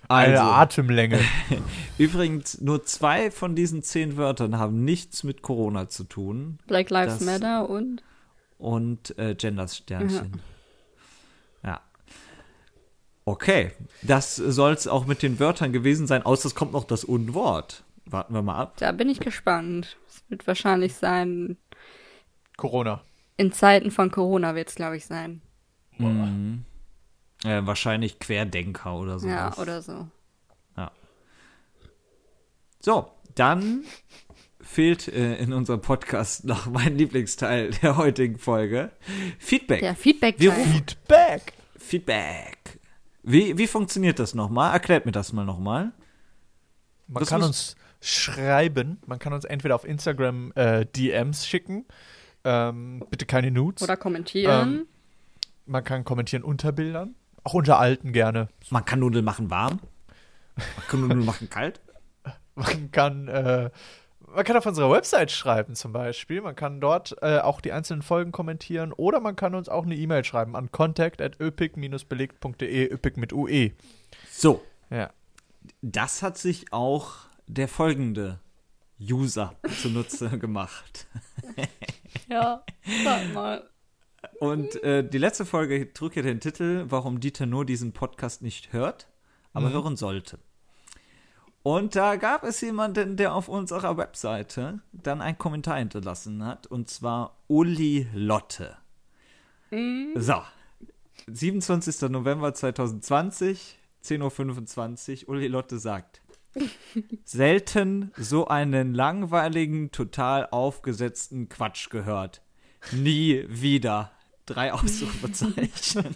Eine 0.10 0.40
Also, 0.40 0.52
Atemlänge. 0.54 1.20
übrigens, 1.98 2.62
nur 2.62 2.86
zwei 2.86 3.30
von 3.30 3.56
diesen 3.58 3.84
zehn 3.84 4.16
Wörtern 4.16 4.58
haben 4.58 4.86
nichts 4.86 5.24
mit 5.26 5.42
Corona 5.42 5.90
zu 5.90 6.06
tun 6.06 6.60
Black 6.66 6.90
Lives 6.90 7.18
Das- 7.18 7.26
Matter 7.26 7.70
und. 7.70 8.04
und 8.58 9.18
äh, 9.20 9.36
Gender-Sternchen. 9.36 10.40
Ja. 11.62 11.82
Okay, 13.26 13.72
das 14.02 14.38
soll 14.38 14.72
es 14.72 14.88
auch 14.88 15.06
mit 15.06 15.24
den 15.24 15.40
Wörtern 15.42 15.74
gewesen 15.74 16.08
sein, 16.08 16.24
außer 16.26 16.48
es 16.48 16.56
kommt 16.56 16.72
noch 16.72 16.86
das 16.86 17.04
Unwort. 17.04 17.84
Warten 18.06 18.34
wir 18.34 18.42
mal 18.42 18.56
ab. 18.62 18.76
Da 18.78 18.94
bin 18.94 19.10
ich 19.10 19.20
gespannt. 19.20 19.98
Es 20.08 20.24
wird 20.30 20.48
wahrscheinlich 20.48 20.96
sein. 20.96 21.58
Corona. 22.56 23.02
In 23.38 23.52
Zeiten 23.52 23.92
von 23.92 24.10
Corona 24.12 24.56
wird 24.56 24.70
es, 24.70 24.76
glaube 24.76 24.98
ich, 24.98 25.06
sein. 25.06 25.42
Mhm. 25.98 26.66
Äh, 27.44 27.66
wahrscheinlich 27.66 28.20
Querdenker 28.20 28.96
oder 28.96 29.20
so. 29.20 29.28
Ja, 29.28 29.56
oder 29.58 29.82
so. 29.82 30.08
So, 32.80 33.12
dann 33.36 33.84
fehlt 34.62 35.08
äh, 35.08 35.36
in 35.38 35.52
unserem 35.52 35.82
Podcast 35.82 36.46
noch 36.46 36.68
mein 36.68 36.96
Lieblingsteil 36.98 37.72
der 37.82 37.98
heutigen 37.98 38.38
Folge. 38.38 38.92
Feedback. 39.40 39.82
Der 39.82 39.96
feedback 39.96 40.36
Wir 40.40 40.52
rufen- 40.52 40.72
Feedback. 40.74 41.54
Feedback. 41.78 42.80
Wie, 43.24 43.58
wie 43.58 43.68
funktioniert 43.68 44.20
das 44.20 44.36
nochmal? 44.36 44.72
Erklärt 44.74 45.06
mir 45.06 45.12
das 45.12 45.34
mal 45.34 45.44
nochmal. 45.44 45.92
Man 47.08 47.20
Das 47.22 47.30
kann 47.30 47.42
uns 47.44 47.76
schreiben. 48.00 49.00
Man 49.06 49.20
kann 49.20 49.34
uns 49.34 49.44
entweder 49.44 49.76
auf 49.76 49.84
Instagram 49.84 50.52
äh, 50.56 50.86
DMs 50.86 51.48
schicken. 51.48 51.86
Ähm, 52.50 53.04
bitte 53.10 53.26
keine 53.26 53.52
Nudes. 53.52 53.84
Oder 53.84 53.98
kommentieren. 53.98 54.74
Ähm, 54.74 54.86
Man 55.66 55.84
kann 55.84 56.06
kommentieren 56.06 56.44
unter 56.44 56.72
Bildern. 56.72 57.16
Auch 57.44 57.56
unter 57.56 57.78
alten 57.80 58.14
gerne. 58.14 58.48
Man 58.70 58.86
kann 58.86 59.00
Nudeln 59.00 59.26
machen 59.26 59.50
warm. 59.50 59.80
Man 60.56 60.66
kann 60.88 61.02
Nudeln 61.02 61.26
machen 61.26 61.50
kalt. 61.50 61.82
Man 62.56 62.92
kann, 62.92 63.28
äh, 63.28 63.70
man 64.34 64.44
kann 64.44 64.58
auf 64.58 64.66
unserer 64.66 64.92
Website 64.92 65.32
schreiben 65.32 65.76
zum 65.76 65.94
Beispiel. 65.94 66.42
Man 66.42 66.56
kann 66.56 66.82
dort 66.82 67.16
äh, 67.22 67.38
auch 67.40 67.62
die 67.62 67.72
einzelnen 67.72 68.02
Folgen 68.02 68.32
kommentieren 68.32 68.92
oder 68.94 69.20
man 69.20 69.36
kann 69.36 69.54
uns 69.56 69.70
auch 69.70 69.86
eine 69.86 69.96
E-Mail 69.96 70.24
schreiben 70.26 70.56
an 70.56 70.72
contact.öpig-belegt.de, 70.72 72.92
öpig 72.92 73.18
mit 73.18 73.32
UE. 73.32 73.72
So, 74.32 74.64
Ja. 74.90 75.12
das 75.82 76.24
hat 76.24 76.38
sich 76.38 76.74
auch 76.74 77.14
der 77.48 77.68
folgende 77.68 78.40
User 79.00 79.54
zunutze 79.82 80.30
gemacht. 80.40 81.08
ja, 82.28 82.64
sag 83.04 83.34
mal. 83.34 83.70
Und 84.40 84.84
äh, 84.84 85.08
die 85.08 85.18
letzte 85.18 85.46
Folge 85.46 85.94
trug 85.94 86.16
ja 86.16 86.22
den 86.22 86.40
Titel, 86.40 86.86
warum 86.90 87.20
Dieter 87.20 87.46
nur 87.46 87.66
diesen 87.66 87.94
Podcast 87.94 88.42
nicht 88.42 88.74
hört, 88.74 89.08
aber 89.54 89.72
hören 89.72 89.96
sollte. 89.96 90.40
Und 91.64 91.96
da 91.96 92.16
gab 92.16 92.44
es 92.44 92.62
jemanden, 92.62 93.18
der 93.18 93.36
auf 93.36 93.50
unserer 93.50 93.98
Webseite 93.98 94.80
dann 94.94 95.22
einen 95.22 95.38
Kommentar 95.38 95.78
hinterlassen 95.78 96.46
hat, 96.46 96.68
und 96.68 96.90
zwar 96.90 97.38
Uli 97.48 98.08
Lotte. 98.14 98.78
So, 99.70 100.42
27. 101.28 102.10
November 102.10 102.54
2020, 102.54 103.78
10.25 104.04 105.24
Uhr, 105.24 105.30
Uli 105.30 105.48
Lotte 105.48 105.78
sagt, 105.78 106.22
selten 107.24 108.12
so 108.18 108.48
einen 108.48 108.94
langweiligen, 108.94 109.92
total 109.92 110.48
aufgesetzten 110.52 111.50
Quatsch 111.50 111.90
gehört. 111.90 112.42
Nie 112.92 113.46
wieder. 113.48 114.12
Drei 114.46 114.72
Ausrufezeichen. 114.74 116.16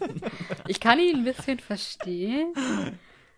Ich 0.68 0.80
kann 0.80 1.00
ihn 1.00 1.18
ein 1.18 1.24
bisschen 1.26 1.60
verstehen. 1.60 2.54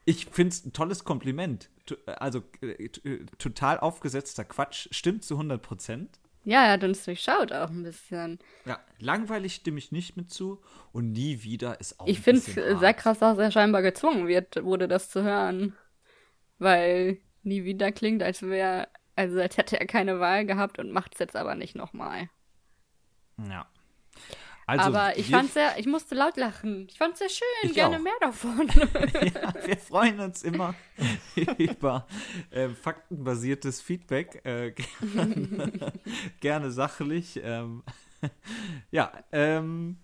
Ich 0.05 0.25
finde 0.27 0.49
es 0.49 0.65
ein 0.65 0.73
tolles 0.73 1.03
Kompliment. 1.03 1.69
To- 1.87 1.95
Also 2.05 2.43
äh, 2.61 2.85
äh, 2.85 3.25
total 3.39 3.79
aufgesetzter 3.79 4.43
Quatsch. 4.45 4.87
Stimmt 4.91 5.23
zu 5.23 5.33
100 5.35 5.61
Prozent. 5.61 6.19
Ja, 6.45 6.65
er 6.65 6.73
hat 6.73 6.83
uns 6.83 7.05
durchschaut 7.05 7.53
auch 7.53 7.69
ein 7.69 7.83
bisschen. 7.83 8.37
Ja, 8.65 8.77
langweilig 8.99 9.55
stimme 9.55 9.77
ich 9.79 9.91
nicht 9.93 10.17
mit 10.17 10.29
zu. 10.29 10.61
Und 10.91 11.13
nie 11.13 11.41
wieder 11.41 11.79
ist 11.79 11.99
auch 11.99 12.05
Ich 12.07 12.19
finde 12.19 12.41
es 12.41 12.79
sehr 12.79 12.93
krass, 12.93 13.19
dass 13.19 13.37
er 13.37 13.49
scheinbar 13.49 13.81
gezwungen 13.81 14.27
wird, 14.27 14.61
wurde 14.63 14.87
das 14.89 15.09
zu 15.09 15.23
hören. 15.23 15.73
Weil 16.63 17.17
nie 17.43 17.65
wieder 17.65 17.91
klingt, 17.91 18.23
als 18.23 18.41
wäre, 18.41 18.87
also 19.15 19.39
als 19.39 19.57
hätte 19.57 19.79
er 19.79 19.85
keine 19.85 20.19
Wahl 20.19 20.45
gehabt 20.45 20.79
und 20.79 20.91
macht 20.91 21.13
es 21.13 21.19
jetzt 21.19 21.35
aber 21.35 21.55
nicht 21.55 21.75
nochmal. 21.75 22.29
Ja. 23.49 23.67
Also, 24.65 24.85
Aber 24.85 25.17
ich 25.17 25.29
fand's 25.29 25.53
sehr, 25.53 25.77
ich 25.77 25.87
musste 25.87 26.15
laut 26.15 26.37
lachen. 26.37 26.87
Ich 26.89 26.97
fand's 26.97 27.19
sehr 27.19 27.27
schön, 27.27 27.73
gerne 27.73 27.97
auch. 27.97 28.01
mehr 28.01 28.13
davon. 28.21 28.67
ja, 29.33 29.53
wir 29.65 29.77
freuen 29.77 30.21
uns 30.21 30.41
immer 30.43 30.73
über 31.57 32.07
äh, 32.49 32.69
faktenbasiertes 32.69 33.81
Feedback. 33.81 34.39
Äh, 34.45 34.71
gerne, 35.13 35.93
gerne 36.39 36.71
sachlich. 36.71 37.41
Ähm, 37.43 37.83
ja, 38.89 39.11
ähm, 39.33 39.97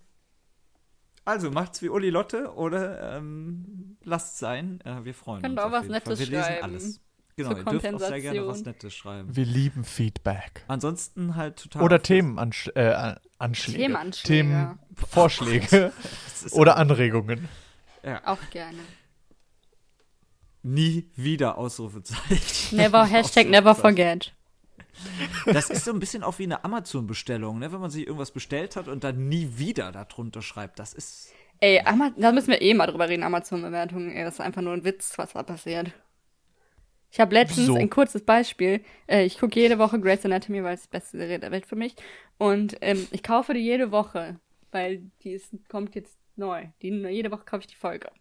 also 1.30 1.52
macht's 1.52 1.82
wie 1.82 1.90
Uli 1.90 2.10
Lotte 2.10 2.54
oder 2.54 3.18
ähm, 3.18 3.98
lasst 4.04 4.38
sein. 4.38 4.80
Äh, 4.86 5.04
wir 5.06 5.14
freuen 5.14 5.42
Könnt 5.42 5.58
uns. 5.58 5.62
auch 5.62 5.66
auf 5.68 5.72
was 5.74 5.84
jeden 5.84 5.94
Fall. 5.94 6.00
Nettes 6.14 6.20
Wir 6.20 6.26
lesen 6.28 6.44
schreiben. 6.44 6.64
alles. 6.64 7.02
Genau, 7.36 7.50
ihr 7.52 7.64
dürft 7.64 7.94
auch 7.94 8.00
sehr 8.00 8.22
gerne 8.22 8.48
was. 8.48 8.62
Nettes 8.66 8.94
schreiben. 8.94 9.36
Wir 9.36 9.46
lieben 9.46 9.84
Feedback. 9.86 10.66
Ansonsten 10.68 11.36
halt 11.38 11.56
total. 11.58 11.84
Oder 11.84 11.98
das- 12.00 12.08
Themenanschläge. 12.08 12.80
Äh, 12.80 12.94
An- 12.94 13.18
Anschläge. 13.38 13.78
Themenanschläge. 13.80 14.78
Themenvorschläge 14.98 15.94
oder 16.52 16.76
Anregungen. 16.76 17.48
ja, 18.04 18.22
Auch 18.26 18.38
gerne. 18.52 18.78
nie 20.64 21.10
wieder 21.16 21.58
Ausrufezeichen. 21.58 22.76
Never, 22.78 23.06
Hashtag 23.10 23.48
never 23.48 23.74
forget. 23.76 24.34
Das 25.46 25.70
ist 25.70 25.86
so 25.86 25.92
ein 25.92 26.00
bisschen 26.00 26.24
auch 26.24 26.40
wie 26.40 26.44
eine 26.44 26.64
Amazon-Bestellung, 26.64 27.60
ne? 27.60 27.72
wenn 27.72 27.80
man 27.80 27.90
sich 27.90 28.06
irgendwas 28.06 28.32
bestellt 28.32 28.76
hat 28.76 28.88
und 28.88 29.04
dann 29.04 29.28
nie 29.28 29.50
wieder 29.56 29.92
darunter 29.92 30.42
schreibt. 30.42 30.80
Das 30.80 30.94
ist. 30.94 31.34
Ey, 31.62 31.82
Ama 31.84 32.12
da 32.16 32.32
müssen 32.32 32.50
wir 32.50 32.62
eh 32.62 32.74
mal 32.74 32.88
drüber 32.88 33.10
reden, 33.10 33.24
Amazon-Bewertungen. 33.24 34.16
Das 34.16 34.36
ist 34.36 34.42
einfach 34.42 34.62
nur 34.62 34.74
ein 34.74 34.84
Witz, 34.84 35.18
was 35.18 35.34
da 35.34 35.44
passiert. 35.44 35.92
Ich 37.12 37.20
habe 37.20 37.34
letztens 37.34 37.68
Wieso? 37.68 37.76
ein 37.76 37.90
kurzes 37.90 38.24
Beispiel. 38.24 38.82
Äh, 39.08 39.26
ich 39.26 39.40
gucke 39.40 39.60
jede 39.60 39.80
Woche 39.80 40.00
Grey's 40.00 40.26
Anatomy, 40.26 40.64
weil 40.64 40.76
es 40.76 40.84
die 40.84 40.90
beste 40.90 41.18
Serie 41.18 41.40
der 41.40 41.52
Welt 41.52 41.66
für 41.66 41.76
mich. 41.76 41.96
Und 42.38 42.78
ähm, 42.82 43.08
ich 43.12 43.24
kaufe 43.24 43.54
die 43.54 43.60
jede 43.60 43.92
Woche, 43.92 44.40
weil 44.72 45.02
die 45.24 45.32
ist, 45.32 45.54
kommt 45.70 45.96
jetzt 45.96 46.18
neu. 46.36 46.68
Die, 46.82 46.90
jede 46.90 47.32
Woche 47.32 47.44
kaufe 47.46 47.62
ich 47.62 47.68
die 47.68 47.76
Folge. 47.76 48.12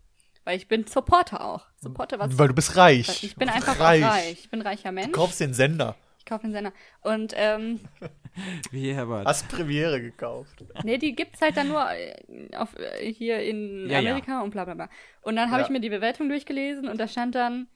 Weil 0.45 0.57
ich 0.57 0.67
bin 0.67 0.87
Supporter 0.87 1.45
auch. 1.45 1.67
Supporter 1.77 2.19
was. 2.19 2.39
Weil 2.39 2.49
du 2.49 2.55
bist 2.55 2.77
reich. 2.77 3.23
ich 3.23 3.37
bin 3.37 3.51
einfach 3.51 3.79
reich. 3.79 4.03
auch 4.03 4.09
reich. 4.09 4.33
Ich 4.33 4.51
bin 4.51 4.63
reicher 4.63 4.93
Mensch. 4.93 5.09
Du 5.09 5.13
kaufst 5.13 5.41
den 5.41 5.53
Sender. 5.53 5.95
Ich 6.29 6.31
kaufe 6.31 6.43
den 6.47 6.53
Sender. 6.53 6.75
Und 7.01 7.33
ähm, 7.37 7.81
Wie 8.71 8.93
Herbert. 8.93 9.27
Hast 9.27 9.49
Premiere 9.49 10.03
gekauft. 10.03 10.63
Nee, 10.85 10.99
die 10.99 11.17
gibt's 11.17 11.41
halt 11.41 11.57
dann 11.57 11.69
nur 11.69 11.83
äh, 11.91 12.55
auf, 12.55 12.79
äh, 12.79 13.11
hier 13.11 13.41
in 13.41 13.87
Ja, 13.89 13.93
ja. 13.93 14.11
Amerika 14.11 14.43
und 14.43 14.51
bla 14.51 14.67
bla 14.67 14.75
bla. 14.75 14.91
Und 15.23 15.37
dann 15.37 15.51
habe 15.51 15.61
Ja. 15.63 15.65
ich 15.67 15.71
mir 15.73 15.81
die 15.81 15.89
Bewertung 15.89 16.29
durchgelesen 16.29 16.87
und 16.87 17.01
da 17.01 17.09
stand 17.09 17.35
dann 17.35 17.67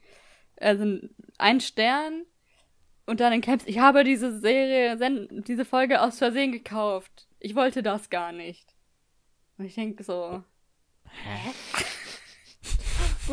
also 0.57 0.99
ein 1.39 1.61
Stern 1.61 2.25
und 3.07 3.21
dann 3.21 3.33
in 3.33 3.41
Caps, 3.41 3.63
ich 3.65 3.79
habe 3.79 4.03
diese 4.03 4.39
Serie, 4.39 4.97
diese 5.47 5.65
Folge 5.65 5.99
aus 5.99 6.19
Versehen 6.19 6.51
gekauft. 6.51 7.27
Ich 7.39 7.55
wollte 7.55 7.81
das 7.81 8.11
gar 8.11 8.31
nicht. 8.33 8.75
Und 9.57 9.65
ich 9.65 9.73
denke 9.73 10.03
so, 10.03 10.43
hä? 11.09 11.49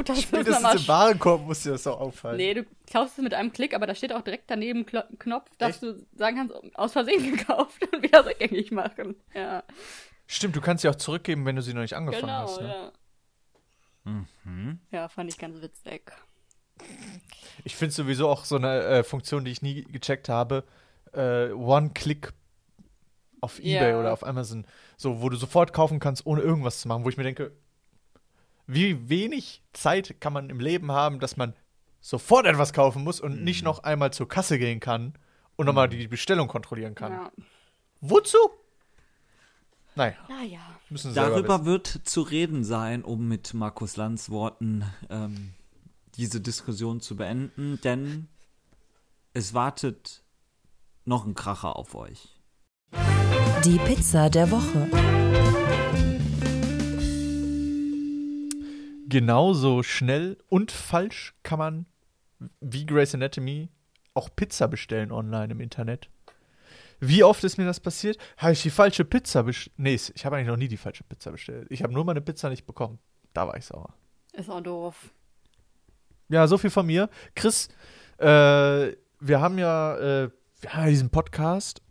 Gut, 0.00 0.08
das 0.08 0.16
ist 0.16 0.28
Spätestens 0.28 0.80
im 0.80 0.88
Warenkorb 0.88 1.42
muss 1.42 1.62
dir 1.62 1.72
das 1.72 1.86
auch 1.86 2.00
auffallen. 2.00 2.38
Nee, 2.38 2.54
du 2.54 2.64
kaufst 2.90 3.18
es 3.18 3.22
mit 3.22 3.34
einem 3.34 3.52
Klick, 3.52 3.74
aber 3.74 3.86
da 3.86 3.94
steht 3.94 4.14
auch 4.14 4.22
direkt 4.22 4.50
daneben 4.50 4.86
Klo 4.86 5.02
Knopf, 5.18 5.50
dass 5.58 5.78
du 5.80 6.06
sagen 6.16 6.36
kannst, 6.36 6.54
aus 6.74 6.92
Versehen 6.92 7.36
gekauft 7.36 7.86
und 7.92 8.02
wieder 8.02 8.24
rückgängig 8.24 8.70
machen. 8.70 9.14
Ja, 9.34 9.62
Stimmt, 10.26 10.56
du 10.56 10.62
kannst 10.62 10.80
sie 10.80 10.88
auch 10.88 10.94
zurückgeben, 10.94 11.44
wenn 11.44 11.56
du 11.56 11.60
sie 11.60 11.74
noch 11.74 11.82
nicht 11.82 11.92
angefangen 11.92 12.22
genau, 12.22 12.42
hast. 12.44 12.62
Ne? 12.62 12.92
ja. 14.06 14.24
Mhm. 14.44 14.78
Ja, 14.90 15.08
fand 15.10 15.28
ich 15.28 15.36
ganz 15.36 15.60
witzig. 15.60 16.10
Ich 17.64 17.76
finde 17.76 17.94
sowieso 17.94 18.26
auch 18.30 18.46
so 18.46 18.56
eine 18.56 18.82
äh, 18.84 19.02
Funktion, 19.04 19.44
die 19.44 19.50
ich 19.50 19.60
nie 19.60 19.82
gecheckt 19.82 20.30
habe, 20.30 20.64
äh, 21.12 21.50
One-Click 21.50 22.32
auf 23.42 23.58
Ebay 23.58 23.90
Ja. 23.90 24.00
oder 24.00 24.14
auf 24.14 24.26
Amazon, 24.26 24.66
so 24.96 25.20
wo 25.20 25.28
du 25.28 25.36
sofort 25.36 25.74
kaufen 25.74 26.00
kannst, 26.00 26.24
ohne 26.24 26.40
irgendwas 26.40 26.80
zu 26.80 26.88
machen, 26.88 27.04
wo 27.04 27.10
ich 27.10 27.18
mir 27.18 27.24
denke, 27.24 27.52
wie 28.72 29.08
wenig 29.08 29.62
Zeit 29.72 30.20
kann 30.20 30.32
man 30.32 30.50
im 30.50 30.60
Leben 30.60 30.92
haben, 30.92 31.18
dass 31.20 31.36
man 31.36 31.54
sofort 32.00 32.46
etwas 32.46 32.72
kaufen 32.72 33.04
muss 33.04 33.20
und 33.20 33.42
nicht 33.44 33.62
noch 33.64 33.82
einmal 33.82 34.12
zur 34.12 34.28
Kasse 34.28 34.58
gehen 34.58 34.80
kann 34.80 35.14
und 35.56 35.66
nochmal 35.66 35.88
die 35.88 36.06
Bestellung 36.08 36.48
kontrollieren 36.48 36.94
kann. 36.94 37.12
Ja. 37.12 37.32
Wozu? 38.00 38.38
Naja, 39.96 40.14
Naja. 40.28 40.60
müssen 40.88 41.10
sie 41.10 41.14
Darüber 41.16 41.56
wissen. 41.58 41.66
wird 41.66 41.86
zu 42.04 42.22
reden 42.22 42.64
sein, 42.64 43.02
um 43.04 43.28
mit 43.28 43.52
Markus 43.54 43.96
Lanz 43.96 44.30
Worten 44.30 44.84
ähm, 45.10 45.52
diese 46.16 46.40
Diskussion 46.40 47.00
zu 47.00 47.16
beenden, 47.16 47.80
denn 47.82 48.28
es 49.34 49.52
wartet 49.52 50.22
noch 51.04 51.26
ein 51.26 51.34
Kracher 51.34 51.76
auf 51.76 51.94
euch. 51.94 52.28
Die 53.64 53.78
Pizza 53.78 54.30
der 54.30 54.50
Woche. 54.50 55.29
Genauso 59.10 59.82
schnell 59.82 60.38
und 60.48 60.72
falsch 60.72 61.34
kann 61.42 61.58
man 61.58 61.86
wie 62.60 62.86
Grey's 62.86 63.14
Anatomy 63.14 63.68
auch 64.14 64.30
Pizza 64.34 64.66
bestellen 64.68 65.12
online 65.12 65.52
im 65.52 65.60
Internet. 65.60 66.08
Wie 67.00 67.24
oft 67.24 67.44
ist 67.44 67.58
mir 67.58 67.64
das 67.64 67.80
passiert? 67.80 68.18
Habe 68.36 68.52
ich 68.52 68.62
die 68.62 68.70
falsche 68.70 69.04
Pizza 69.04 69.42
bestellt? 69.42 69.74
Nee, 69.78 69.94
ich 69.94 70.24
habe 70.24 70.36
eigentlich 70.36 70.48
noch 70.48 70.56
nie 70.56 70.68
die 70.68 70.76
falsche 70.76 71.04
Pizza 71.04 71.30
bestellt. 71.30 71.66
Ich 71.70 71.82
habe 71.82 71.92
nur 71.92 72.04
meine 72.04 72.20
Pizza 72.20 72.48
nicht 72.50 72.66
bekommen. 72.66 72.98
Da 73.32 73.46
war 73.46 73.56
ich 73.56 73.66
sauer. 73.66 73.94
Ist 74.32 74.50
auch 74.50 74.60
doof. 74.60 75.12
Ja, 76.28 76.46
so 76.46 76.58
viel 76.58 76.70
von 76.70 76.86
mir. 76.86 77.08
Chris, 77.34 77.68
äh, 78.18 78.24
wir 78.24 79.40
haben 79.40 79.58
ja, 79.58 79.96
äh, 79.96 80.30
wir 80.60 80.72
haben 80.72 80.84
ja 80.84 80.90
diesen 80.90 81.10
Podcast 81.10 81.82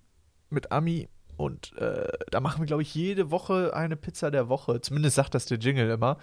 mit 0.50 0.72
Ami 0.72 1.10
und 1.38 1.76
äh, 1.78 2.08
da 2.32 2.40
machen 2.40 2.62
wir, 2.62 2.68
glaube 2.68 2.84
ich, 2.84 2.94
jede 2.94 3.32
Woche 3.32 3.74
eine 3.74 3.96
Pizza 3.96 4.30
der 4.30 4.48
Woche. 4.48 4.82
Zumindest 4.82 5.16
sagt 5.16 5.34
das 5.34 5.46
der 5.46 5.58
Jingle 5.58 5.90
immer. 5.90 6.18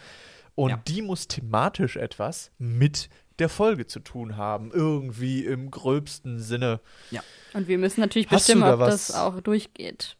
Und 0.57 0.71
Ja. 0.71 0.77
die 0.89 1.03
muss 1.03 1.29
thematisch 1.29 1.97
etwas 1.97 2.51
mit 2.59 3.09
der 3.39 3.49
Folge 3.49 3.87
zu 3.87 4.01
tun 4.01 4.37
haben. 4.37 4.73
Irgendwie 4.73 5.45
im 5.45 5.71
gröbsten 5.71 6.41
Sinne. 6.41 6.81
Und 7.55 7.69
wir 7.69 7.79
müssen 7.79 8.01
natürlich 8.01 8.27
Hast 8.31 8.47
bestimmen, 8.47 8.63
da 8.63 8.75
ob 8.75 8.81
was? 8.81 9.09
das 9.09 9.17
auch 9.17 9.41
durchgeht. 9.41 10.17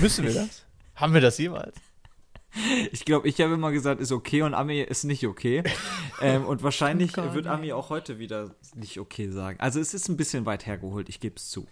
Müssen 0.00 0.24
wir 0.26 0.34
das? 0.34 0.66
haben 0.94 1.14
wir 1.14 1.22
das 1.22 1.38
jemals? 1.38 1.76
Ich 2.92 3.06
glaube, 3.06 3.26
ich 3.28 3.40
habe 3.40 3.54
immer 3.54 3.72
gesagt, 3.72 3.98
ist 3.98 4.12
okay 4.12 4.42
und 4.42 4.52
Ami 4.52 4.82
ist 4.82 5.04
nicht 5.04 5.26
okay. 5.26 5.62
ähm, 6.20 6.44
und 6.44 6.62
wahrscheinlich 6.62 7.14
Gar 7.14 7.34
wird. 7.34 7.46
Ami 7.46 7.72
auch 7.72 7.88
heute 7.88 8.18
wieder 8.18 8.54
nicht 8.74 9.00
okay 9.00 9.30
sagen. 9.30 9.58
Also 9.58 9.80
es 9.80 9.94
ist 9.94 10.08
ein 10.10 10.18
bisschen 10.18 10.44
weit 10.44 10.66
hergeholt, 10.66 11.08
ich 11.08 11.18
gebe 11.18 11.36
es 11.36 11.48
zu. 11.48 11.66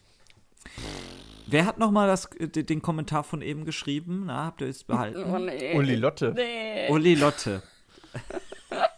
Wer 1.47 1.67
hat 1.67 1.79
nochmal 1.79 2.17
den 2.39 2.81
Kommentar 2.81 3.25
von 3.25 3.43
eben 3.43 3.67
geschrieben? 3.67 4.23
Na, 4.27 4.47
habt 4.47 4.63
ihr 4.63 4.69
es 4.69 4.85
behalten? 4.85 5.23
Oh, 5.23 5.39
nee. 5.39 5.77
Uli 5.77 5.97
Lotte. 5.97 6.33
Nee. 6.35 6.89
Uli 6.89 7.15
Lotte. 7.15 7.63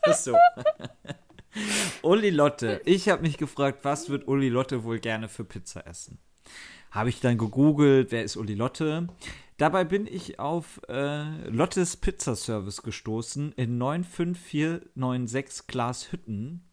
Ist 0.06 0.24
so. 0.24 0.36
Uli 2.02 2.30
Lotte. 2.30 2.80
Ich 2.84 3.08
habe 3.08 3.22
mich 3.22 3.36
gefragt, 3.38 3.84
was 3.84 4.08
wird 4.08 4.26
Uli 4.26 4.48
Lotte 4.48 4.84
wohl 4.84 4.98
gerne 4.98 5.28
für 5.28 5.44
Pizza 5.44 5.86
essen? 5.86 6.18
Habe 6.90 7.08
ich 7.08 7.20
dann 7.20 7.38
gegoogelt, 7.38 8.10
wer 8.12 8.22
ist 8.24 8.36
Uli 8.36 8.54
Lotte? 8.54 9.08
Dabei 9.58 9.84
bin 9.84 10.06
ich 10.06 10.38
auf 10.38 10.80
äh, 10.88 11.48
Lottes 11.48 11.96
Pizza 11.96 12.34
Service 12.36 12.82
gestoßen 12.82 13.52
in 13.52 13.78
95496 13.78 15.66
Glashütten 15.68 16.64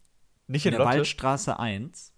Nicht 0.46 0.66
in 0.66 0.72
in 0.72 0.78
der 0.78 0.86
Lotte? 0.86 0.98
Waldstraße 0.98 1.58
1. 1.58 2.12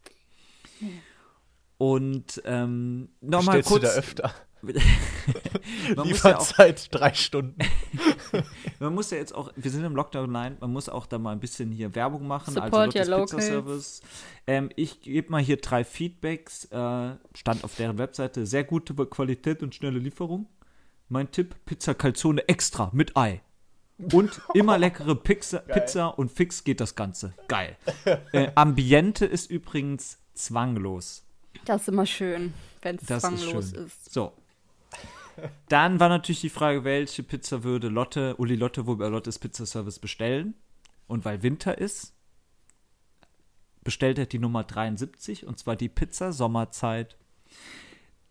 Und 1.79 2.41
ähm, 2.45 3.11
nochmal 3.21 3.59
Bestellst 3.59 3.71
du 3.71 3.75
kurz. 3.75 3.83
da 3.95 3.99
öfter? 3.99 4.35
man, 5.97 6.09
muss 6.09 6.23
ja 6.23 6.37
auch, 6.37 6.41
Lieferzeit 6.41 6.89
drei 6.93 7.13
Stunden. 7.15 7.59
man 8.79 8.95
muss 8.95 9.11
ja 9.11 9.17
jetzt 9.17 9.35
auch, 9.35 9.53
wir 9.57 9.71
sind 9.71 9.85
im 9.85 9.97
Lockdown, 9.97 10.31
nein, 10.31 10.57
man 10.61 10.73
muss 10.73 10.89
auch 10.89 11.07
da 11.07 11.19
mal 11.19 11.33
ein 11.33 11.41
bisschen 11.41 11.73
hier 11.73 11.95
Werbung 11.97 12.29
machen. 12.29 12.55
Support 12.55 12.97
also 12.97 12.99
your 12.99 13.19
locals. 13.19 13.47
Service. 13.47 14.03
Ähm, 14.47 14.71
ich 14.77 15.01
gebe 15.01 15.31
mal 15.33 15.43
hier 15.43 15.57
drei 15.57 15.85
Feedbacks. 15.85 16.67
Äh, 16.67 17.17
stand 17.35 17.65
auf 17.65 17.75
deren 17.75 17.99
Webseite. 17.99 18.47
Sehr 18.47 18.63
gute 18.63 18.95
Qualität 18.95 19.63
und 19.65 19.75
schnelle 19.75 19.99
Lieferung. 19.99 20.47
Mein 21.09 21.31
Tipp: 21.33 21.57
Pizza 21.65 21.95
Calzone 21.95 22.47
extra 22.49 22.91
mit 22.93 23.17
Ei. 23.17 23.43
Und 24.13 24.41
immer 24.55 24.79
leckere 24.79 25.15
Pizza, 25.15 25.59
Pizza 25.67 26.07
und 26.07 26.31
fix 26.31 26.65
geht 26.65 26.81
das 26.81 26.95
Ganze. 26.95 27.35
Geil. 27.49 27.77
Äh, 28.33 28.51
Ambiente 28.55 29.27
ist 29.27 29.51
übrigens 29.51 30.19
zwanglos. 30.35 31.25
Das 31.65 31.83
ist 31.83 31.89
immer 31.89 32.07
schön, 32.07 32.55
wenn 32.81 32.97
es 32.97 33.03
ist 33.03 33.21
zwanglos 33.21 33.71
schön. 33.71 33.87
ist. 33.87 34.13
So. 34.13 34.33
Dann 35.69 36.01
war 36.01 36.09
natürlich 36.09 36.41
die 36.41 36.51
Frage, 36.51 36.85
welche 36.85 37.23
Pizza 37.23 37.65
würde 37.65 37.89
Lotte, 37.89 38.37
Uli 38.37 38.57
Lotte 38.57 38.87
wohl 38.87 38.97
bei 38.97 39.09
Lottes 39.09 39.39
Pizza 39.39 39.67
Service 39.67 39.99
bestellen? 39.99 40.55
Und 41.07 41.25
weil 41.25 41.43
Winter 41.43 41.77
ist, 41.79 42.15
bestellt 43.85 44.19
er 44.19 44.27
die 44.27 44.39
Nummer 44.39 44.65
73 44.65 45.47
und 45.47 45.59
zwar 45.59 45.77
die 45.77 45.89
Pizza 45.89 46.33
Sommerzeit. 46.33 47.17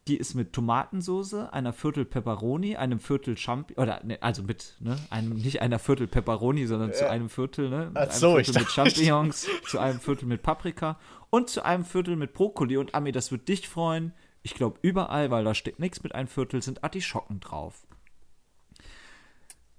Die 0.08 0.18
ist 0.18 0.34
mit 0.34 0.54
Tomatensoße, 0.54 1.54
einer 1.54 1.74
Viertel 1.74 2.06
Pepperoni, 2.06 2.76
einem 2.76 3.00
Viertel 3.00 3.38
Champignons, 3.38 3.84
oder 3.84 4.04
ne, 4.04 4.18
also 4.22 4.42
mit, 4.42 4.76
ne, 4.80 4.98
einem, 5.12 5.38
nicht 5.38 5.62
einer 5.62 5.78
Viertel 5.78 6.08
Pepperoni, 6.08 6.66
sondern 6.66 6.92
zu 6.92 7.08
einem 7.08 7.30
Viertel, 7.30 7.70
ne, 7.70 7.86
mit 7.86 7.98
Ach 7.98 8.02
einem 8.10 8.12
so, 8.12 8.40
ich 8.40 8.48
Viertel 8.48 8.64
mit 8.64 8.72
Champignons, 8.72 9.48
zu 9.68 9.78
einem 9.78 10.00
Viertel 10.00 10.26
mit 10.26 10.42
Paprika 10.42 10.98
und 11.30 11.50
zu 11.50 11.64
einem 11.64 11.86
Viertel 11.86 12.16
mit 12.16 12.34
Brokkoli. 12.34 12.78
Und 12.78 12.96
Ami, 12.96 13.12
das 13.12 13.32
wird 13.32 13.48
dich 13.48 13.70
freuen, 13.70 14.14
Ich 14.44 14.54
glaube, 14.56 14.80
überall, 14.82 15.30
weil 15.32 15.44
da 15.44 15.54
steht 15.54 15.80
nichts 15.80 16.02
mit 16.04 16.16
ein 16.16 16.28
Viertel, 16.28 16.62
sind 16.62 16.84
Artischocken 16.84 17.40
drauf. 17.40 17.86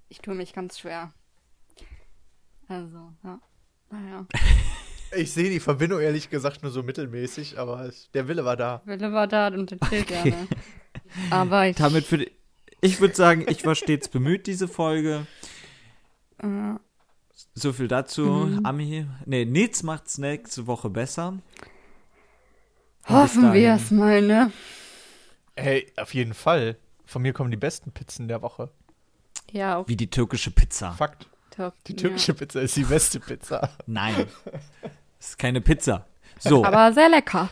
Ich 0.09 0.19
tue 0.19 0.35
mich 0.35 0.53
ganz 0.53 0.79
schwer. 0.79 1.11
Also, 2.67 3.13
ja. 3.23 3.39
Naja. 3.89 4.25
Ich 5.15 5.31
sehe 5.31 5.51
die 5.51 5.59
Verbindung 5.59 5.99
ehrlich 5.99 6.31
gesagt 6.31 6.63
nur 6.63 6.71
so 6.71 6.81
mittelmäßig, 6.81 7.59
aber 7.59 7.81
es, 7.81 8.09
der 8.15 8.27
Wille 8.27 8.45
war 8.45 8.57
da. 8.57 8.81
Wille 8.85 9.13
war 9.13 9.27
da 9.27 9.49
und 9.49 9.69
der 9.69 9.79
zählt 9.81 10.07
gerne. 10.07 10.47
Aber 11.29 11.67
ich. 11.67 11.75
Damit 11.75 12.05
für 12.05 12.17
die, 12.17 12.31
ich 12.81 12.99
würde 12.99 13.13
sagen, 13.13 13.45
ich 13.47 13.63
war 13.63 13.75
stets 13.75 14.07
bemüht, 14.07 14.47
diese 14.47 14.67
Folge. 14.67 15.27
Äh, 16.39 16.47
So 17.53 17.73
viel 17.73 17.87
dazu. 17.87 18.59
Ami, 18.63 19.05
nee, 19.27 19.45
Nils 19.45 19.83
macht's 19.83 20.17
nächste 20.17 20.65
Woche 20.65 20.89
besser. 20.89 21.37
Hoffen 23.07 23.53
wir 23.53 23.73
es 23.75 23.91
mal, 23.91 24.21
ne? 24.21 24.51
Hey, 25.55 25.91
auf 25.97 26.13
jeden 26.13 26.33
Fall. 26.33 26.77
Von 27.05 27.21
mir 27.21 27.33
kommen 27.33 27.51
die 27.51 27.57
besten 27.57 27.91
Pizzen 27.91 28.27
der 28.27 28.41
Woche. 28.41 28.69
Ja, 29.51 29.77
auf 29.77 29.87
Wie 29.87 29.95
die 29.95 30.09
türkische 30.09 30.51
Pizza. 30.51 30.93
Fakt. 30.93 31.27
Top. 31.55 31.73
Die 31.85 31.95
türkische 31.95 32.33
Pizza 32.33 32.61
ist 32.61 32.75
die 32.75 32.83
beste 32.83 33.19
Pizza. 33.19 33.69
Nein. 33.85 34.25
Das 35.19 35.29
ist 35.29 35.37
keine 35.37 35.61
Pizza. 35.61 36.07
So, 36.39 36.63
Ja. 36.63 36.67
Aber 36.69 36.91
sehr 36.93 37.09
lecker. 37.09 37.49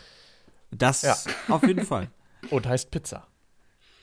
das 0.72 1.04
Ja. 1.04 1.16
auf 1.49 1.62
jeden 1.68 1.86
Fall. 1.86 2.08
Und 2.49 2.68
heißt 2.68 2.89
Pizza. 2.89 3.28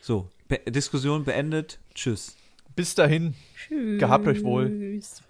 So, 0.01 0.29
Be 0.47 0.59
Diskussion 0.71 1.25
beendet. 1.25 1.81
Tschüss. 1.95 2.37
Bis 2.77 2.95
dahin. 2.95 3.35
Tschüss. 3.57 3.99
Gehabt 3.99 4.27
euch 4.29 4.45
wohl. 4.45 4.69
Tschüss. 4.69 5.23